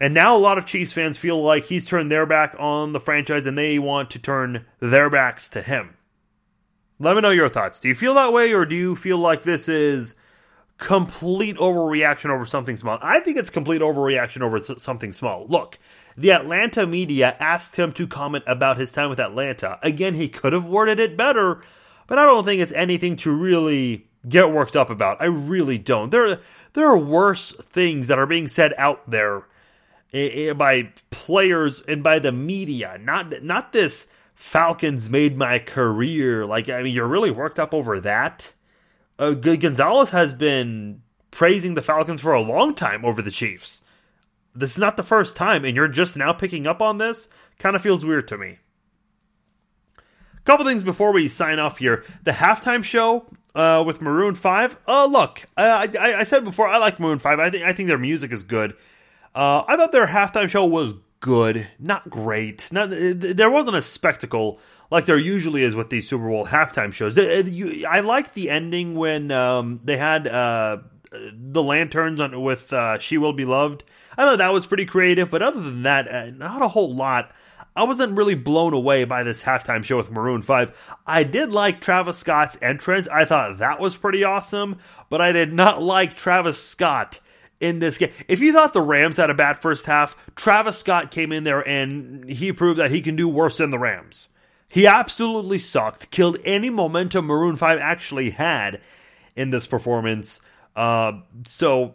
And 0.00 0.14
now 0.14 0.34
a 0.34 0.38
lot 0.38 0.56
of 0.56 0.64
Chiefs 0.64 0.94
fans 0.94 1.18
feel 1.18 1.42
like 1.42 1.64
he's 1.64 1.84
turned 1.84 2.10
their 2.10 2.24
back 2.24 2.56
on 2.58 2.94
the 2.94 3.00
franchise 3.00 3.46
and 3.46 3.56
they 3.58 3.78
want 3.78 4.10
to 4.10 4.18
turn 4.18 4.64
their 4.80 5.10
backs 5.10 5.50
to 5.50 5.60
him. 5.60 5.96
Let 6.98 7.16
me 7.16 7.22
know 7.22 7.30
your 7.30 7.50
thoughts. 7.50 7.78
Do 7.78 7.88
you 7.88 7.94
feel 7.94 8.14
that 8.14 8.32
way 8.32 8.54
or 8.54 8.64
do 8.64 8.74
you 8.74 8.96
feel 8.96 9.18
like 9.18 9.42
this 9.42 9.68
is 9.68 10.14
complete 10.78 11.56
overreaction 11.58 12.30
over 12.30 12.46
something 12.46 12.78
small? 12.78 12.98
I 13.02 13.20
think 13.20 13.36
it's 13.36 13.50
complete 13.50 13.82
overreaction 13.82 14.40
over 14.40 14.58
something 14.78 15.12
small. 15.12 15.46
Look, 15.48 15.78
the 16.16 16.32
Atlanta 16.32 16.86
media 16.86 17.36
asked 17.38 17.76
him 17.76 17.92
to 17.92 18.06
comment 18.06 18.44
about 18.46 18.78
his 18.78 18.92
time 18.92 19.10
with 19.10 19.20
Atlanta. 19.20 19.78
Again, 19.82 20.14
he 20.14 20.28
could 20.28 20.54
have 20.54 20.64
worded 20.64 20.98
it 20.98 21.16
better, 21.16 21.60
but 22.06 22.18
I 22.18 22.24
don't 22.24 22.44
think 22.44 22.62
it's 22.62 22.72
anything 22.72 23.16
to 23.16 23.30
really 23.30 24.06
get 24.28 24.50
worked 24.50 24.76
up 24.76 24.88
about. 24.88 25.20
I 25.20 25.26
really 25.26 25.78
don't. 25.78 26.10
There 26.10 26.38
there 26.72 26.86
are 26.86 26.98
worse 26.98 27.52
things 27.52 28.06
that 28.06 28.18
are 28.18 28.26
being 28.26 28.46
said 28.46 28.74
out 28.76 29.10
there 29.10 29.44
by 30.12 30.92
players 31.10 31.80
and 31.82 32.02
by 32.02 32.18
the 32.18 32.32
media. 32.32 32.98
Not 33.00 33.42
not 33.42 33.72
this 33.72 34.06
Falcons 34.34 35.10
made 35.10 35.36
my 35.36 35.58
career. 35.58 36.46
Like 36.46 36.68
I 36.68 36.82
mean, 36.82 36.94
you're 36.94 37.06
really 37.06 37.30
worked 37.30 37.58
up 37.58 37.74
over 37.74 38.00
that. 38.00 38.52
Uh, 39.18 39.32
Gonzalez 39.32 40.10
has 40.10 40.32
been 40.32 41.02
praising 41.30 41.74
the 41.74 41.82
Falcons 41.82 42.22
for 42.22 42.32
a 42.32 42.40
long 42.40 42.74
time 42.74 43.04
over 43.04 43.20
the 43.20 43.30
Chiefs. 43.30 43.82
This 44.54 44.72
is 44.72 44.78
not 44.78 44.96
the 44.96 45.02
first 45.02 45.36
time, 45.36 45.64
and 45.64 45.76
you're 45.76 45.88
just 45.88 46.16
now 46.16 46.32
picking 46.32 46.66
up 46.66 46.82
on 46.82 46.98
this. 46.98 47.28
Kind 47.58 47.76
of 47.76 47.82
feels 47.82 48.04
weird 48.04 48.26
to 48.28 48.38
me. 48.38 48.58
A 49.98 50.40
couple 50.44 50.64
things 50.64 50.82
before 50.82 51.12
we 51.12 51.28
sign 51.28 51.58
off 51.58 51.78
here. 51.78 52.02
The 52.24 52.32
halftime 52.32 52.82
show 52.82 53.26
uh, 53.54 53.84
with 53.86 54.00
Maroon 54.00 54.34
Five. 54.34 54.76
Uh, 54.86 55.06
look, 55.06 55.42
I, 55.56 55.88
I, 56.00 56.14
I 56.20 56.22
said 56.22 56.44
before 56.44 56.66
I 56.66 56.78
like 56.78 56.98
Maroon 56.98 57.18
Five. 57.18 57.38
I 57.38 57.50
think 57.50 57.64
I 57.64 57.72
think 57.72 57.88
their 57.88 57.98
music 57.98 58.32
is 58.32 58.42
good. 58.42 58.74
Uh, 59.34 59.62
I 59.66 59.76
thought 59.76 59.92
their 59.92 60.06
halftime 60.06 60.48
show 60.48 60.64
was 60.64 60.94
good, 61.20 61.66
not 61.78 62.08
great. 62.10 62.68
Not, 62.72 62.88
there 62.90 63.50
wasn't 63.50 63.76
a 63.76 63.82
spectacle 63.82 64.58
like 64.90 65.06
there 65.06 65.18
usually 65.18 65.62
is 65.62 65.76
with 65.76 65.90
these 65.90 66.08
Super 66.08 66.28
Bowl 66.28 66.46
halftime 66.46 66.92
shows. 66.92 67.16
I 67.16 68.00
liked 68.00 68.34
the 68.34 68.50
ending 68.50 68.94
when 68.96 69.30
um, 69.30 69.80
they 69.84 69.96
had 69.96 70.26
uh, 70.26 70.78
the 71.32 71.62
lanterns 71.62 72.20
on, 72.20 72.40
with 72.40 72.72
uh, 72.72 72.98
"She 72.98 73.18
Will 73.18 73.32
Be 73.32 73.44
Loved." 73.44 73.84
I 74.18 74.24
thought 74.24 74.38
that 74.38 74.52
was 74.52 74.66
pretty 74.66 74.86
creative, 74.86 75.30
but 75.30 75.42
other 75.42 75.60
than 75.60 75.84
that, 75.84 76.08
uh, 76.08 76.30
not 76.30 76.62
a 76.62 76.68
whole 76.68 76.94
lot. 76.94 77.32
I 77.76 77.84
wasn't 77.84 78.16
really 78.16 78.34
blown 78.34 78.74
away 78.74 79.04
by 79.04 79.22
this 79.22 79.44
halftime 79.44 79.84
show 79.84 79.96
with 79.96 80.10
Maroon 80.10 80.42
5. 80.42 80.96
I 81.06 81.22
did 81.22 81.50
like 81.50 81.80
Travis 81.80 82.18
Scott's 82.18 82.58
entrance. 82.60 83.06
I 83.06 83.24
thought 83.24 83.58
that 83.58 83.78
was 83.78 83.96
pretty 83.96 84.24
awesome, 84.24 84.78
but 85.08 85.20
I 85.20 85.30
did 85.30 85.52
not 85.52 85.80
like 85.80 86.14
Travis 86.14 86.60
Scott 86.62 87.20
in 87.60 87.78
this 87.78 87.98
game. 87.98 88.10
If 88.26 88.40
you 88.40 88.52
thought 88.52 88.72
the 88.72 88.80
Rams 88.80 89.18
had 89.18 89.30
a 89.30 89.34
bad 89.34 89.60
first 89.60 89.86
half, 89.86 90.16
Travis 90.34 90.78
Scott 90.78 91.10
came 91.10 91.30
in 91.30 91.44
there 91.44 91.66
and 91.66 92.28
he 92.28 92.52
proved 92.52 92.80
that 92.80 92.90
he 92.90 93.00
can 93.00 93.16
do 93.16 93.28
worse 93.28 93.58
than 93.58 93.70
the 93.70 93.78
Rams. 93.78 94.28
He 94.68 94.86
absolutely 94.86 95.58
sucked, 95.58 96.10
killed 96.10 96.38
any 96.44 96.70
momentum 96.70 97.26
Maroon 97.26 97.56
5 97.56 97.78
actually 97.78 98.30
had 98.30 98.80
in 99.36 99.50
this 99.50 99.66
performance. 99.66 100.40
Uh, 100.74 101.20
so 101.46 101.94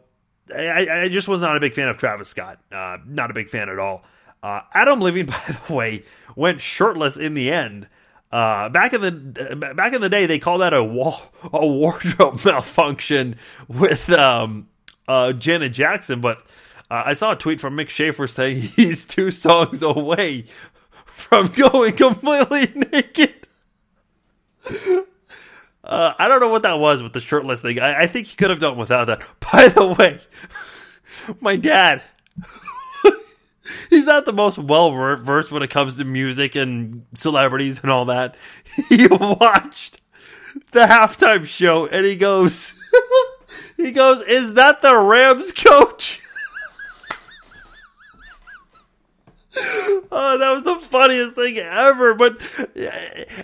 I, 0.54 0.88
I, 0.92 1.10
just 1.10 1.28
was 1.28 1.42
not 1.42 1.56
a 1.56 1.60
big 1.60 1.74
fan 1.74 1.88
of 1.88 1.98
Travis 1.98 2.30
Scott. 2.30 2.60
Uh, 2.72 2.98
not 3.06 3.32
a 3.32 3.34
big 3.34 3.50
fan 3.50 3.70
at 3.70 3.80
all. 3.80 4.04
Uh, 4.44 4.62
Adam 4.74 5.00
Levine, 5.00 5.26
by 5.28 5.42
the 5.68 5.74
way, 5.74 6.04
went 6.36 6.62
shirtless 6.62 7.18
in 7.18 7.34
the 7.34 7.52
end. 7.52 7.88
Uh, 8.32 8.68
back 8.70 8.92
in 8.92 9.00
the 9.00 9.74
back 9.76 9.94
in 9.94 10.02
the 10.02 10.10
day, 10.10 10.26
they 10.26 10.40
called 10.40 10.60
that 10.60 10.74
a, 10.74 10.84
wall, 10.84 11.22
a 11.54 11.66
wardrobe 11.66 12.42
malfunction 12.46 13.38
with 13.70 14.10
um, 14.10 14.68
uh, 15.08 15.34
Janet 15.34 15.74
Jackson, 15.74 16.22
but 16.22 16.40
uh, 16.90 17.04
I 17.06 17.14
saw 17.14 17.34
a 17.34 17.36
tweet 17.36 17.60
from 17.60 17.76
Mick 17.76 17.90
Schaefer 17.90 18.28
saying 18.28 18.58
he's 18.76 19.06
two 19.06 19.32
songs 19.32 19.82
away 19.84 20.46
from 21.06 21.48
going 21.48 21.96
completely 21.96 22.68
naked. 22.92 23.34
Uh, 25.84 26.14
I 26.18 26.28
don't 26.28 26.40
know 26.40 26.50
what 26.50 26.64
that 26.64 26.80
was 26.80 27.04
with 27.04 27.14
the 27.14 27.20
shirtless 27.20 27.62
thing. 27.62 27.80
I, 27.80 28.04
I 28.04 28.08
think 28.08 28.28
he 28.28 28.36
could 28.36 28.50
have 28.50 28.60
done 28.60 28.78
without 28.78 29.06
that. 29.06 29.28
By 29.52 29.68
the 29.68 29.88
way, 29.88 30.20
my 31.40 31.56
dad, 31.56 32.02
he's 33.90 34.06
not 34.06 34.26
the 34.26 34.34
most 34.34 34.58
well 34.58 34.92
versed 34.92 35.52
when 35.52 35.62
it 35.64 35.70
comes 35.70 35.98
to 35.98 36.04
music 36.04 36.56
and 36.56 37.06
celebrities 37.14 37.82
and 37.82 37.92
all 37.92 38.06
that. 38.06 38.36
He 38.90 39.08
watched 39.08 40.02
the 40.72 40.82
halftime 40.82 41.46
show 41.46 41.86
and 41.86 42.06
he 42.06 42.16
goes, 42.16 42.80
he 43.78 43.92
goes, 43.92 44.22
Is 44.22 44.54
that 44.54 44.82
the 44.82 44.96
Rams 44.96 45.52
coach? 45.52 46.22
oh, 49.58 50.38
that 50.38 50.52
was 50.52 50.64
the 50.64 50.76
funniest 50.76 51.36
thing 51.36 51.58
ever. 51.58 52.14
But 52.14 52.42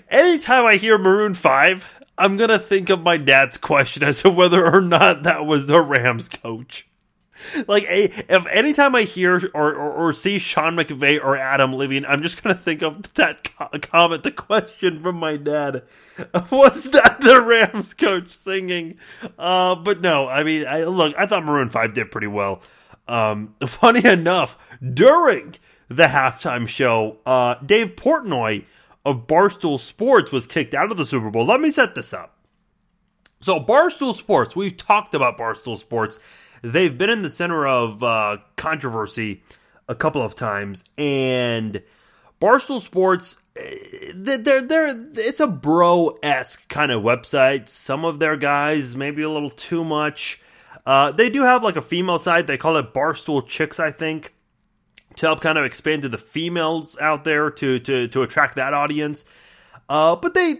anytime 0.09 0.65
I 0.65 0.75
hear 0.75 0.97
Maroon 0.97 1.33
5, 1.33 2.03
I'm 2.17 2.37
going 2.37 2.49
to 2.49 2.59
think 2.59 2.89
of 2.89 3.01
my 3.01 3.17
dad's 3.17 3.57
question 3.57 4.03
as 4.03 4.21
to 4.21 4.29
whether 4.29 4.65
or 4.65 4.81
not 4.81 5.23
that 5.23 5.45
was 5.45 5.67
the 5.67 5.81
Rams 5.81 6.29
coach. 6.29 6.87
Like, 7.67 7.85
if 7.87 8.45
anytime 8.47 8.95
I 8.95 9.03
hear 9.03 9.35
or, 9.53 9.73
or, 9.73 9.91
or 9.91 10.13
see 10.13 10.39
Sean 10.39 10.75
McVay 10.75 11.23
or 11.23 11.37
Adam 11.37 11.73
Levine, 11.75 12.05
I'm 12.05 12.21
just 12.21 12.41
to 12.43 12.53
think 12.53 12.81
of 12.81 13.13
that 13.13 13.49
comment, 13.81 14.23
the 14.23 14.31
question 14.31 15.01
from 15.01 15.15
my 15.15 15.37
dad. 15.37 15.83
was 16.51 16.85
that 16.91 17.21
the 17.21 17.41
Rams 17.41 17.93
coach 17.93 18.31
singing? 18.31 18.97
Uh, 19.37 19.75
but 19.75 20.01
no, 20.01 20.27
I 20.27 20.43
mean, 20.43 20.65
I, 20.67 20.83
look, 20.83 21.15
I 21.17 21.25
thought 21.25 21.45
Maroon 21.45 21.69
Five 21.69 21.93
did 21.93 22.11
pretty 22.11 22.27
well. 22.27 22.61
Um, 23.07 23.55
funny 23.65 24.05
enough, 24.05 24.57
during 24.93 25.55
the 25.87 26.07
halftime 26.07 26.67
show, 26.67 27.17
uh, 27.25 27.55
Dave 27.65 27.95
Portnoy 27.95 28.65
of 29.03 29.27
Barstool 29.27 29.79
Sports 29.79 30.31
was 30.31 30.47
kicked 30.47 30.73
out 30.73 30.91
of 30.91 30.97
the 30.97 31.05
Super 31.05 31.29
Bowl. 31.29 31.45
Let 31.45 31.61
me 31.61 31.71
set 31.71 31.95
this 31.95 32.13
up. 32.13 32.37
So, 33.39 33.59
Barstool 33.59 34.13
Sports, 34.13 34.55
we've 34.55 34.77
talked 34.77 35.15
about 35.15 35.37
Barstool 35.37 35.77
Sports. 35.77 36.19
They've 36.61 36.97
been 36.97 37.09
in 37.09 37.21
the 37.21 37.29
center 37.29 37.67
of 37.67 38.03
uh, 38.03 38.37
controversy 38.55 39.43
a 39.87 39.95
couple 39.95 40.21
of 40.21 40.35
times, 40.35 40.83
and 40.97 41.81
Barstool 42.41 42.81
Sports, 42.81 43.41
eh, 43.55 44.11
they're 44.15 44.61
they're 44.61 45.09
it's 45.15 45.39
a 45.39 45.47
bro 45.47 46.17
esque 46.23 46.67
kind 46.67 46.91
of 46.91 47.03
website. 47.03 47.69
Some 47.69 48.03
of 48.03 48.19
their 48.19 48.35
guys 48.35 48.95
maybe 48.95 49.21
a 49.21 49.29
little 49.29 49.51
too 49.51 49.83
much. 49.83 50.41
Uh, 50.85 51.11
they 51.11 51.29
do 51.29 51.43
have 51.43 51.63
like 51.63 51.75
a 51.75 51.81
female 51.81 52.17
side. 52.17 52.47
They 52.47 52.57
call 52.57 52.77
it 52.77 52.93
Barstool 52.93 53.45
Chicks, 53.45 53.79
I 53.79 53.91
think, 53.91 54.33
to 55.17 55.27
help 55.27 55.41
kind 55.41 55.59
of 55.59 55.65
expand 55.65 56.01
to 56.01 56.09
the 56.09 56.17
females 56.17 56.97
out 56.99 57.23
there 57.23 57.51
to 57.51 57.79
to 57.79 58.07
to 58.07 58.21
attract 58.23 58.55
that 58.55 58.73
audience. 58.73 59.25
Uh, 59.87 60.15
but 60.15 60.33
they 60.33 60.55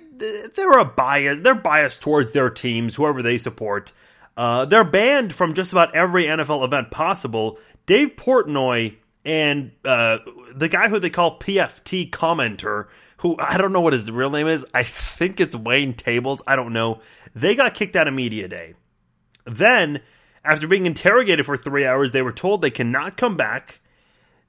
they're 0.55 0.77
a 0.77 0.85
bias. 0.85 1.39
They're 1.41 1.55
biased 1.55 2.01
towards 2.01 2.31
their 2.31 2.49
teams, 2.49 2.95
whoever 2.95 3.23
they 3.23 3.39
support. 3.39 3.91
Uh, 4.37 4.65
they're 4.65 4.83
banned 4.83 5.35
from 5.35 5.53
just 5.53 5.71
about 5.71 5.95
every 5.95 6.25
NFL 6.25 6.63
event 6.63 6.91
possible. 6.91 7.59
Dave 7.85 8.15
Portnoy 8.15 8.95
and 9.23 9.71
uh, 9.85 10.19
the 10.55 10.67
guy 10.67 10.89
who 10.89 10.99
they 10.99 11.09
call 11.09 11.39
PFT 11.39 12.09
commenter, 12.09 12.87
who 13.17 13.35
I 13.39 13.57
don't 13.57 13.73
know 13.73 13.81
what 13.81 13.93
his 13.93 14.09
real 14.09 14.29
name 14.29 14.47
is. 14.47 14.65
I 14.73 14.83
think 14.83 15.39
it's 15.39 15.55
Wayne 15.55 15.93
Tables. 15.93 16.41
I 16.47 16.55
don't 16.55 16.73
know. 16.73 17.01
They 17.35 17.55
got 17.55 17.73
kicked 17.73 17.95
out 17.95 18.07
of 18.07 18.13
media 18.13 18.47
day. 18.47 18.75
Then, 19.45 20.01
after 20.43 20.67
being 20.67 20.85
interrogated 20.85 21.45
for 21.45 21.57
three 21.57 21.85
hours, 21.85 22.11
they 22.11 22.21
were 22.21 22.31
told 22.31 22.61
they 22.61 22.71
cannot 22.71 23.17
come 23.17 23.37
back. 23.37 23.79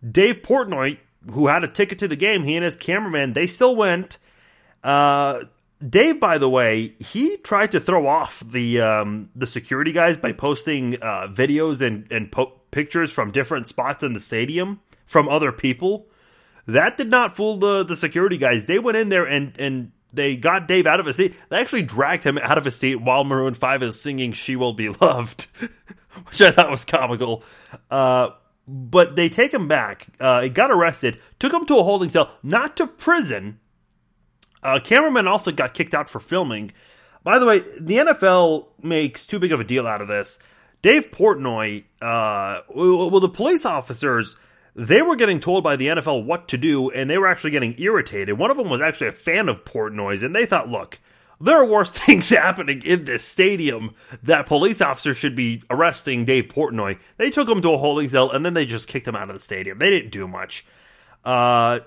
Dave 0.09 0.43
Portnoy, 0.43 0.99
who 1.31 1.47
had 1.47 1.65
a 1.65 1.69
ticket 1.69 1.99
to 1.99 2.09
the 2.09 2.17
game, 2.17 2.43
he 2.45 2.57
and 2.57 2.65
his 2.65 2.77
cameraman, 2.77 3.35
they 3.35 3.47
still 3.47 3.77
went. 3.77 4.19
Uh, 4.83 5.45
Dave, 5.89 6.21
by 6.21 6.39
the 6.39 6.49
way, 6.49 6.95
he 7.01 7.37
tried 7.39 7.73
to 7.73 7.81
throw 7.81 8.07
off 8.07 8.41
the 8.41 8.81
um, 8.81 9.31
the 9.35 9.47
security 9.47 9.93
guys 9.93 10.17
by 10.17 10.33
posting 10.33 10.97
uh, 11.03 11.29
videos 11.29 11.81
and 11.81 12.11
and 12.13 12.31
po- 12.31 12.61
pictures 12.71 13.13
from 13.13 13.31
different 13.33 13.67
spots 13.67 14.03
in 14.03 14.13
the 14.13 14.21
stadium 14.21 14.81
from 15.07 15.29
other 15.29 15.51
people. 15.51 16.07
That 16.67 16.97
did 16.97 17.11
not 17.11 17.35
fool 17.35 17.57
the 17.57 17.85
the 17.85 17.97
security 17.97 18.39
guys. 18.39 18.67
They 18.67 18.79
went 18.79 18.97
in 18.97 19.09
there 19.09 19.25
and 19.25 19.59
and 19.59 19.93
they 20.13 20.37
got 20.37 20.69
Dave 20.69 20.87
out 20.87 21.01
of 21.01 21.07
his 21.07 21.17
seat. 21.17 21.35
They 21.49 21.59
actually 21.59 21.83
dragged 21.83 22.23
him 22.23 22.39
out 22.39 22.59
of 22.59 22.65
his 22.65 22.77
seat 22.77 22.97
while 22.97 23.25
Maroon 23.25 23.55
Five 23.55 23.83
is 23.83 24.01
singing 24.01 24.33
"She 24.33 24.55
Will 24.55 24.75
Be 24.75 24.89
Loved," 24.89 25.45
which 26.29 26.41
I 26.41 26.53
thought 26.53 26.71
was 26.71 26.85
comical. 26.85 27.43
Uh, 27.91 28.31
but 28.69 29.17
they 29.17 29.29
take 29.29 29.53
him 29.53 29.67
back. 29.67 30.07
Uh, 30.21 30.43
he 30.43 30.49
got 30.49 30.71
arrested, 30.71 31.19
took 31.41 31.53
him 31.53 31.67
to 31.67 31.79
a 31.79 31.83
holding 31.83 32.11
cell, 32.11 32.31
not 32.43 32.77
to 32.77 32.87
prison. 32.87 33.59
Uh, 34.63 34.79
cameraman 34.83 35.27
also 35.27 35.53
got 35.53 35.75
kicked 35.75 35.95
out 35.95 36.09
for 36.09 36.21
filming. 36.21 36.73
By 37.25 37.39
the 37.39 37.47
way, 37.47 37.61
the 37.81 37.99
NFL 37.99 38.67
makes 38.83 39.27
too 39.27 39.39
big 39.39 39.53
of 39.53 39.61
a 39.61 39.65
deal 39.65 39.87
out 39.87 40.01
of 40.01 40.09
this. 40.09 40.39
Dave 40.83 41.11
Portnoy, 41.11 41.85
uh, 42.01 42.63
well, 42.69 43.21
the 43.21 43.29
police 43.29 43.65
officers 43.65 44.37
they 44.75 45.03
were 45.03 45.17
getting 45.17 45.41
told 45.41 45.63
by 45.63 45.77
the 45.77 45.89
NFL 45.89 46.25
what 46.25 46.49
to 46.49 46.57
do, 46.57 46.91
and 46.91 47.09
they 47.09 47.19
were 47.19 47.27
actually 47.27 47.51
getting 47.51 47.75
irritated. 47.79 48.39
One 48.39 48.51
of 48.51 48.57
them 48.57 48.71
was 48.71 48.81
actually 48.81 49.09
a 49.09 49.13
fan 49.13 49.49
of 49.49 49.65
Portnoy's, 49.65 50.23
and 50.23 50.35
they 50.35 50.47
thought, 50.47 50.71
look, 50.71 50.99
there 51.41 51.57
are 51.57 51.65
worse 51.65 51.91
things 51.91 52.31
happening 52.31 52.83
in 52.85 53.05
this 53.05 53.25
stadium 53.25 53.95
that 54.23 54.47
police 54.47 54.81
officers 54.81 55.17
should 55.17 55.35
be 55.35 55.63
arresting 55.69 56.25
Dave 56.25 56.45
Portnoy. 56.45 56.99
They 57.19 57.31
took 57.31 57.49
him 57.49 57.61
to 57.63 57.75
a 57.75 57.79
holding 57.79 58.09
cell, 58.09 58.31
and 58.31 58.47
then 58.47 58.55
they 58.55 58.65
just 58.65 58.89
kicked 58.89 59.07
him 59.07 59.17
out 59.17 59.29
of 59.29 59.35
the 59.35 59.41
stadium. 59.41 59.79
They 59.79 59.91
didn't 59.91 60.11
do 60.11 60.27
much. 60.27 60.65
Uh, 61.25 61.81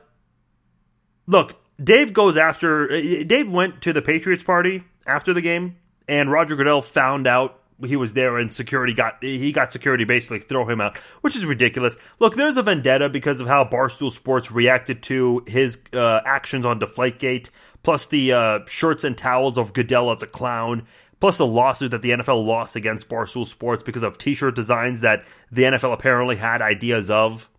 look, 1.26 1.56
Dave 1.84 2.14
goes 2.14 2.38
after. 2.38 2.88
Dave 3.24 3.50
went 3.50 3.82
to 3.82 3.94
the 3.94 4.02
Patriots 4.02 4.44
party 4.44 4.84
after 5.06 5.34
the 5.34 5.42
game, 5.42 5.78
and 6.08 6.32
Roger 6.32 6.56
Goodell 6.56 6.82
found 6.82 7.28
out 7.28 7.62
he 7.84 7.98
was 7.98 8.14
there 8.14 8.38
and 8.38 8.54
security 8.54 8.94
got 8.94 9.22
he 9.22 9.52
got 9.52 9.72
security 9.72 10.06
basically 10.06 10.40
throw 10.40 10.66
him 10.66 10.80
out, 10.80 10.98
which 11.22 11.36
is 11.36 11.46
ridiculous. 11.46 11.98
Look, 12.20 12.36
there's 12.36 12.58
a 12.58 12.64
vendetta 12.64 13.10
because 13.10 13.42
of 13.42 13.48
how 13.48 13.66
Barstool 13.66 14.12
Sports 14.12 14.52
reacted 14.52 15.04
to 15.04 15.44
his 15.48 15.80
uh, 15.94 16.22
actions 16.26 16.66
on 16.66 16.80
Deflategate, 16.80 17.50
plus 17.84 18.08
the 18.08 18.32
uh, 18.32 18.60
shirts 18.68 19.04
and 19.04 19.18
towels 19.18 19.58
of 19.58 19.74
Goodell 19.74 20.12
as 20.12 20.24
a 20.24 20.28
clown, 20.28 20.88
plus 21.20 21.38
the 21.38 21.48
lawsuit 21.48 21.92
that 21.92 22.02
the 22.02 22.12
NFL 22.12 22.46
lost 22.46 22.76
against 22.78 23.10
Barstool 23.10 23.46
Sports 23.46 23.84
because 23.84 24.04
of 24.04 24.18
T-shirt 24.18 24.56
designs 24.56 25.02
that 25.02 25.26
the 25.52 25.64
NFL 25.64 25.94
apparently 25.94 26.38
had 26.38 26.62
ideas 26.62 27.10
of. 27.10 27.50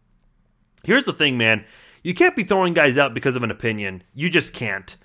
Here's 0.84 1.04
the 1.04 1.12
thing, 1.12 1.36
man. 1.36 1.64
You 2.06 2.14
can't 2.14 2.36
be 2.36 2.44
throwing 2.44 2.72
guys 2.72 2.98
out 2.98 3.14
because 3.14 3.34
of 3.34 3.42
an 3.42 3.50
opinion. 3.50 4.04
You 4.14 4.30
just 4.30 4.54
can't. 4.54 4.96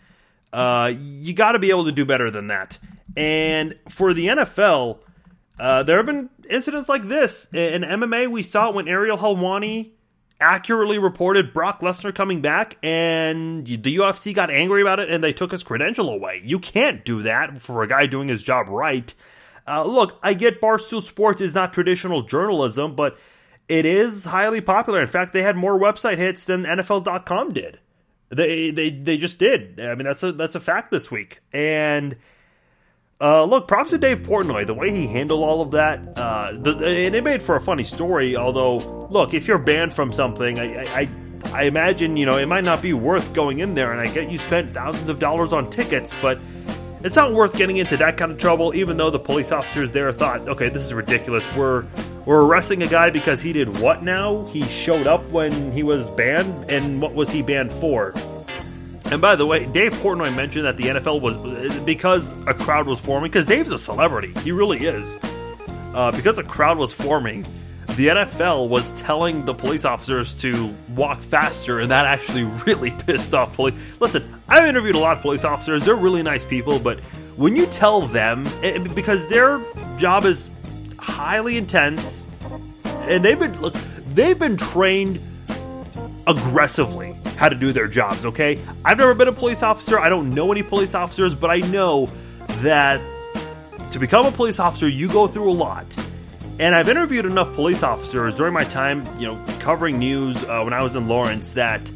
Uh, 0.54 0.94
you 0.96 1.34
got 1.34 1.54
to 1.54 1.60
be 1.60 1.72
able 1.72 1.86
to 1.86 1.92
do 1.92 2.06
better 2.06 2.30
than 2.30 2.50
that. 2.50 2.78
And 3.18 3.74
for 3.90 4.14
the 4.14 4.28
NFL, 4.28 5.00
uh, 5.60 5.82
there 5.82 5.98
have 5.98 6.06
been 6.06 6.30
incidents 6.48 6.88
like 6.88 7.08
this. 7.08 7.48
In 7.54 7.82
MMA, 7.82 8.28
we 8.28 8.44
saw 8.44 8.70
it 8.70 8.76
when 8.76 8.88
Ariel 8.88 9.18
Helwani 9.18 9.94
accurately 10.40 11.00
reported 11.00 11.54
Brock 11.54 11.82
Lesnar 11.82 12.14
coming 12.14 12.40
back, 12.40 12.78
and 12.84 13.66
the 13.66 13.96
UFC 13.96 14.32
got 14.36 14.52
angry 14.52 14.84
about 14.84 15.00
it 15.00 15.10
and 15.10 15.24
they 15.24 15.34
took 15.34 15.52
his 15.52 15.64
credential 15.64 16.08
away. 16.08 16.42
You 16.44 16.60
can't 16.60 17.04
do 17.04 17.24
that 17.24 17.58
for 17.58 17.82
a 17.82 17.88
guy 17.88 18.06
doing 18.06 18.28
his 18.28 18.44
job 18.44 18.70
right. 18.70 19.12
Uh, 19.68 19.86
look, 19.86 20.20
I 20.22 20.36
get 20.36 20.62
Barstool 20.62 21.02
Sports 21.02 21.42
is 21.42 21.56
not 21.56 21.74
traditional 21.74 22.22
journalism, 22.22 22.94
but 22.94 23.18
it 23.72 23.86
is 23.86 24.26
highly 24.26 24.60
popular. 24.60 25.02
In 25.02 25.08
fact, 25.08 25.32
they 25.32 25.44
had 25.44 25.56
more 25.56 25.80
website 25.80 26.18
hits 26.18 26.44
than 26.44 26.66
NFL.com 26.66 27.54
did. 27.54 27.80
They 28.28 28.70
they 28.70 28.90
they 28.90 29.18
just 29.18 29.40
did. 29.40 29.80
I 29.80 29.96
mean, 29.96 30.04
that's 30.04 30.24
a 30.24 30.34
that's 30.34 30.56
a 30.56 30.60
fact 30.60 30.92
this 30.92 31.10
week. 31.10 31.40
And 31.54 32.18
uh, 33.22 33.46
look, 33.46 33.70
props 33.70 33.92
to 33.92 33.98
Dave 33.98 34.24
Portnoy. 34.24 34.68
The 34.68 34.74
way 34.74 34.92
he 34.92 35.08
handled 35.08 35.42
all 35.42 35.62
of 35.62 35.72
that, 35.72 36.18
uh, 36.18 36.52
the, 36.52 36.72
and 37.06 37.16
it 37.16 37.24
made 37.24 37.42
for 37.42 37.56
a 37.56 37.62
funny 37.62 37.86
story. 37.86 38.36
Although, 38.36 39.08
look, 39.10 39.34
if 39.34 39.48
you're 39.48 39.58
banned 39.58 39.94
from 39.94 40.12
something, 40.12 40.60
I, 40.60 41.02
I, 41.02 41.10
I 41.54 41.64
imagine 41.64 42.18
you 42.18 42.26
know 42.26 42.36
it 42.36 42.48
might 42.48 42.66
not 42.66 42.82
be 42.82 42.92
worth 42.92 43.32
going 43.32 43.60
in 43.60 43.74
there. 43.74 43.94
And 43.94 44.02
I 44.02 44.14
get 44.14 44.30
you 44.30 44.38
spent 44.38 44.74
thousands 44.74 45.08
of 45.08 45.20
dollars 45.20 45.54
on 45.54 45.70
tickets, 45.70 46.18
but 46.22 46.40
it's 47.04 47.16
not 47.16 47.34
worth 47.34 47.56
getting 47.56 47.78
into 47.78 47.98
that 47.98 48.18
kind 48.18 48.32
of 48.32 48.38
trouble. 48.38 48.74
Even 48.76 48.98
though 48.98 49.10
the 49.10 49.20
police 49.20 49.52
officers 49.52 49.92
there 49.92 50.12
thought, 50.12 50.48
okay, 50.48 50.70
this 50.70 50.84
is 50.86 50.94
ridiculous. 50.94 51.48
We're 51.56 51.86
we're 52.26 52.42
arresting 52.42 52.84
a 52.84 52.88
guy 52.88 53.10
because 53.10 53.42
he 53.42 53.54
did 53.54 53.80
what 53.80 54.04
now? 54.04 54.46
He 54.46 54.64
showed 54.66 55.08
up 55.08 55.24
when 55.30 55.72
he 55.72 55.84
was 55.84 56.10
banned, 56.12 56.70
and 56.70 57.02
what 57.02 57.14
was 57.14 57.30
he 57.30 57.42
banned 57.42 57.72
for? 57.72 58.14
And 59.06 59.22
by 59.22 59.36
the 59.36 59.46
way, 59.46 59.66
Dave 59.66 59.92
Portnoy 59.94 60.34
mentioned 60.34 60.66
that 60.66 60.78
the 60.78 60.86
NFL 60.86 61.20
was 61.22 61.80
because 61.82 62.32
a 62.48 62.54
crowd 62.54 62.88
was 62.88 63.02
forming. 63.02 63.30
Because 63.30 63.46
Dave's 63.46 63.72
a 63.72 63.80
celebrity, 63.80 64.34
he 64.42 64.52
really 64.52 64.86
is. 64.86 65.18
Uh, 65.94 66.12
because 66.12 66.38
a 66.38 66.44
crowd 66.44 66.78
was 66.78 66.94
forming, 66.94 67.46
the 67.96 68.08
NFL 68.08 68.70
was 68.70 68.92
telling 68.92 69.46
the 69.46 69.54
police 69.54 69.86
officers 69.86 70.36
to 70.38 70.74
walk 70.96 71.20
faster, 71.20 71.80
and 71.80 71.92
that 71.92 72.06
actually 72.06 72.44
really 72.66 72.92
pissed 72.92 73.34
off 73.34 73.56
police. 73.56 73.76
Listen, 74.00 74.42
I've 74.48 74.68
interviewed 74.68 74.96
a 74.96 75.00
lot 75.00 75.18
of 75.18 75.22
police 75.22 75.44
officers; 75.44 75.86
they're 75.86 75.96
really 75.96 76.24
nice 76.24 76.46
people, 76.46 76.80
but 76.80 77.00
when 77.36 77.56
you 77.56 77.66
tell 77.68 78.02
them, 78.02 78.48
eh, 78.64 78.78
because 78.80 79.28
their 79.28 79.62
job 79.98 80.26
is 80.26 80.50
highly 81.00 81.58
intense, 81.58 82.28
and 82.84 83.24
they've 83.26 83.40
been 83.40 83.60
look, 83.62 83.76
they've 84.14 84.40
been 84.40 84.58
trained 84.58 85.20
aggressively 86.28 87.16
how 87.36 87.50
to 87.50 87.56
do 87.56 87.72
their 87.72 87.88
jobs, 87.88 88.26
okay? 88.26 88.60
I've 88.86 89.00
never 89.00 89.16
been 89.16 89.28
a 89.28 89.34
police 89.34 89.64
officer. 89.64 89.98
I 89.98 90.10
don't 90.10 90.30
know 90.30 90.52
any 90.52 90.62
police 90.62 90.94
officers, 90.94 91.34
but 91.34 91.50
I 91.50 91.58
know 91.58 92.10
that 92.60 93.02
to 93.92 94.00
become 94.00 94.28
a 94.28 94.32
police 94.32 94.60
officer, 94.60 94.88
you 94.88 95.08
go 95.08 95.28
through 95.28 95.50
a 95.50 95.54
lot. 95.54 95.86
And 96.62 96.76
I've 96.76 96.90
interviewed 96.90 97.26
enough 97.26 97.56
police 97.56 97.82
officers 97.82 98.36
during 98.36 98.54
my 98.54 98.64
time, 98.64 99.04
you 99.18 99.26
know, 99.26 99.44
covering 99.62 99.98
news 99.98 100.44
uh, 100.44 100.62
when 100.62 100.74
I 100.74 100.84
was 100.84 100.96
in 100.96 101.08
Lawrence 101.08 101.54
that 101.54 101.92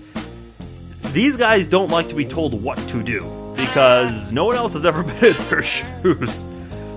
these 1.13 1.37
guys 1.37 1.67
don't 1.67 1.91
like 1.91 2.07
to 2.07 2.15
be 2.15 2.25
told 2.25 2.59
what 2.63 2.79
to 2.89 3.03
do 3.03 3.53
because 3.55 4.33
no 4.33 4.43
one 4.45 4.55
else 4.55 4.73
has 4.73 4.83
ever 4.83 5.03
been 5.21 5.35
in 5.35 5.49
their 5.49 5.61
shoes. 5.61 6.47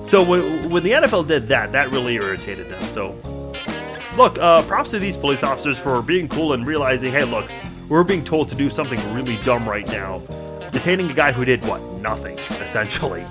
So 0.00 0.22
when, 0.22 0.70
when 0.70 0.82
the 0.82 0.92
NFL 0.92 1.28
did 1.28 1.48
that, 1.48 1.72
that 1.72 1.90
really 1.90 2.14
irritated 2.14 2.70
them. 2.70 2.82
So, 2.88 3.14
look, 4.16 4.38
uh, 4.38 4.62
props 4.62 4.92
to 4.92 4.98
these 4.98 5.18
police 5.18 5.42
officers 5.42 5.76
for 5.76 6.00
being 6.00 6.26
cool 6.26 6.54
and 6.54 6.66
realizing, 6.66 7.12
hey, 7.12 7.24
look, 7.24 7.50
we're 7.90 8.02
being 8.02 8.24
told 8.24 8.48
to 8.48 8.54
do 8.54 8.70
something 8.70 8.98
really 9.12 9.36
dumb 9.44 9.68
right 9.68 9.86
now, 9.88 10.20
detaining 10.70 11.10
a 11.10 11.14
guy 11.14 11.32
who 11.32 11.44
did 11.44 11.62
what 11.66 11.82
nothing 12.00 12.38
essentially. 12.62 13.26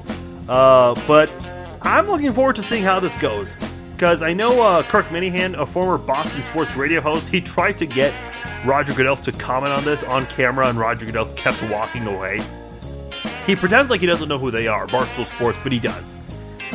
Uh, 0.47 0.93
but 1.07 1.31
I'm 1.81 2.05
looking 2.05 2.33
forward 2.33 2.57
to 2.57 2.61
seeing 2.61 2.83
how 2.83 2.99
this 2.99 3.17
goes 3.17 3.57
because 3.97 4.21
I 4.21 4.31
know 4.31 4.61
uh, 4.61 4.83
Kirk 4.83 5.07
Minihane, 5.07 5.59
a 5.59 5.65
former 5.65 5.97
Boston 5.97 6.43
sports 6.43 6.75
radio 6.75 7.01
host, 7.01 7.29
he 7.29 7.41
tried 7.41 7.79
to 7.79 7.87
get 7.87 8.13
Roger 8.63 8.93
Goodell 8.93 9.15
to 9.17 9.31
comment 9.31 9.73
on 9.73 9.85
this 9.85 10.03
on 10.03 10.27
camera, 10.27 10.67
and 10.67 10.77
Roger 10.77 11.07
Goodell 11.07 11.25
kept 11.33 11.63
walking 11.63 12.05
away. 12.05 12.39
He 13.47 13.55
pretends 13.55 13.89
like 13.89 13.99
he 13.99 14.05
doesn't 14.05 14.29
know 14.29 14.37
who 14.37 14.51
they 14.51 14.67
are, 14.67 14.85
Barstool 14.85 15.25
Sports, 15.25 15.57
but 15.63 15.71
he 15.71 15.79
does. 15.79 16.15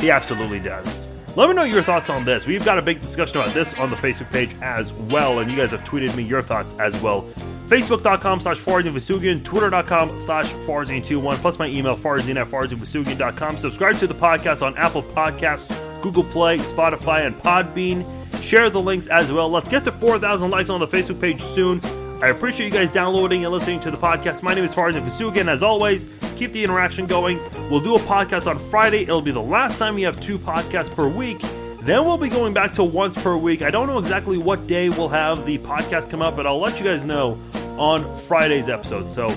He 0.00 0.10
absolutely 0.10 0.58
does. 0.58 1.06
Let 1.36 1.48
me 1.48 1.54
know 1.54 1.62
your 1.62 1.82
thoughts 1.82 2.10
on 2.10 2.24
this. 2.24 2.48
We've 2.48 2.64
got 2.64 2.78
a 2.78 2.82
big 2.82 3.00
discussion 3.00 3.40
about 3.40 3.54
this 3.54 3.72
on 3.74 3.88
the 3.88 3.96
Facebook 3.96 4.32
page 4.32 4.56
as 4.60 4.92
well, 4.92 5.38
and 5.38 5.48
you 5.48 5.56
guys 5.56 5.70
have 5.70 5.84
tweeted 5.84 6.16
me 6.16 6.24
your 6.24 6.42
thoughts 6.42 6.74
as 6.80 7.00
well. 7.00 7.22
Facebook.com 7.68 8.40
slash 8.40 8.58
Farzin 8.58 9.44
Twitter.com 9.44 10.18
slash 10.18 10.52
Farzin21, 10.52 11.36
plus 11.36 11.60
my 11.60 11.68
email, 11.68 11.96
Farzin 11.96 12.34
at 12.34 12.48
FarzinVousoughian.com. 12.48 13.58
Subscribe 13.58 13.96
to 14.00 14.08
the 14.08 14.14
podcast 14.14 14.66
on 14.66 14.76
Apple 14.76 15.04
Podcasts 15.04 15.70
Google 16.02 16.24
Play, 16.24 16.58
Spotify, 16.58 17.26
and 17.26 17.38
Podbean. 17.38 18.04
Share 18.42 18.68
the 18.68 18.80
links 18.80 19.06
as 19.06 19.32
well. 19.32 19.48
Let's 19.48 19.68
get 19.68 19.84
to 19.84 19.92
4,000 19.92 20.50
likes 20.50 20.68
on 20.68 20.80
the 20.80 20.86
Facebook 20.86 21.20
page 21.20 21.40
soon. 21.40 21.80
I 22.22 22.28
appreciate 22.28 22.66
you 22.66 22.72
guys 22.72 22.90
downloading 22.90 23.44
and 23.44 23.52
listening 23.52 23.80
to 23.80 23.90
the 23.90 23.96
podcast. 23.96 24.42
My 24.42 24.54
name 24.54 24.64
is 24.64 24.74
Farzin 24.74 25.02
Vousoughian. 25.02 25.48
As 25.48 25.62
always, 25.62 26.06
keep 26.36 26.52
the 26.52 26.62
interaction 26.62 27.06
going. 27.06 27.40
We'll 27.68 27.80
do 27.80 27.96
a 27.96 28.00
podcast 28.00 28.48
on 28.48 28.58
Friday. 28.58 29.02
It'll 29.02 29.22
be 29.22 29.32
the 29.32 29.42
last 29.42 29.78
time 29.78 29.94
we 29.96 30.02
have 30.02 30.20
two 30.20 30.38
podcasts 30.38 30.94
per 30.94 31.08
week. 31.08 31.40
Then 31.82 32.04
we'll 32.04 32.18
be 32.18 32.28
going 32.28 32.54
back 32.54 32.74
to 32.74 32.84
once 32.84 33.20
per 33.20 33.36
week. 33.36 33.62
I 33.62 33.70
don't 33.70 33.88
know 33.88 33.98
exactly 33.98 34.38
what 34.38 34.68
day 34.68 34.88
we'll 34.88 35.08
have 35.08 35.44
the 35.46 35.58
podcast 35.58 36.10
come 36.10 36.22
out, 36.22 36.36
but 36.36 36.46
I'll 36.46 36.60
let 36.60 36.78
you 36.78 36.84
guys 36.84 37.04
know 37.04 37.38
on 37.76 38.04
Friday's 38.18 38.68
episode. 38.68 39.08
So 39.08 39.36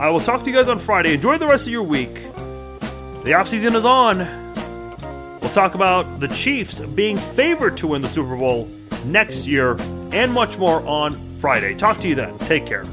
I 0.00 0.10
will 0.10 0.20
talk 0.20 0.42
to 0.42 0.50
you 0.50 0.56
guys 0.56 0.66
on 0.66 0.80
Friday. 0.80 1.14
Enjoy 1.14 1.38
the 1.38 1.46
rest 1.46 1.66
of 1.66 1.72
your 1.72 1.84
week. 1.84 2.14
The 3.22 3.34
off 3.34 3.46
season 3.46 3.76
is 3.76 3.84
on. 3.84 4.45
Talk 5.56 5.74
about 5.74 6.20
the 6.20 6.28
Chiefs 6.28 6.80
being 6.80 7.16
favored 7.16 7.78
to 7.78 7.86
win 7.86 8.02
the 8.02 8.10
Super 8.10 8.36
Bowl 8.36 8.68
next 9.06 9.46
year 9.46 9.74
and 10.12 10.30
much 10.30 10.58
more 10.58 10.86
on 10.86 11.14
Friday. 11.36 11.74
Talk 11.74 11.98
to 12.00 12.08
you 12.08 12.14
then. 12.14 12.36
Take 12.40 12.66
care. 12.66 12.84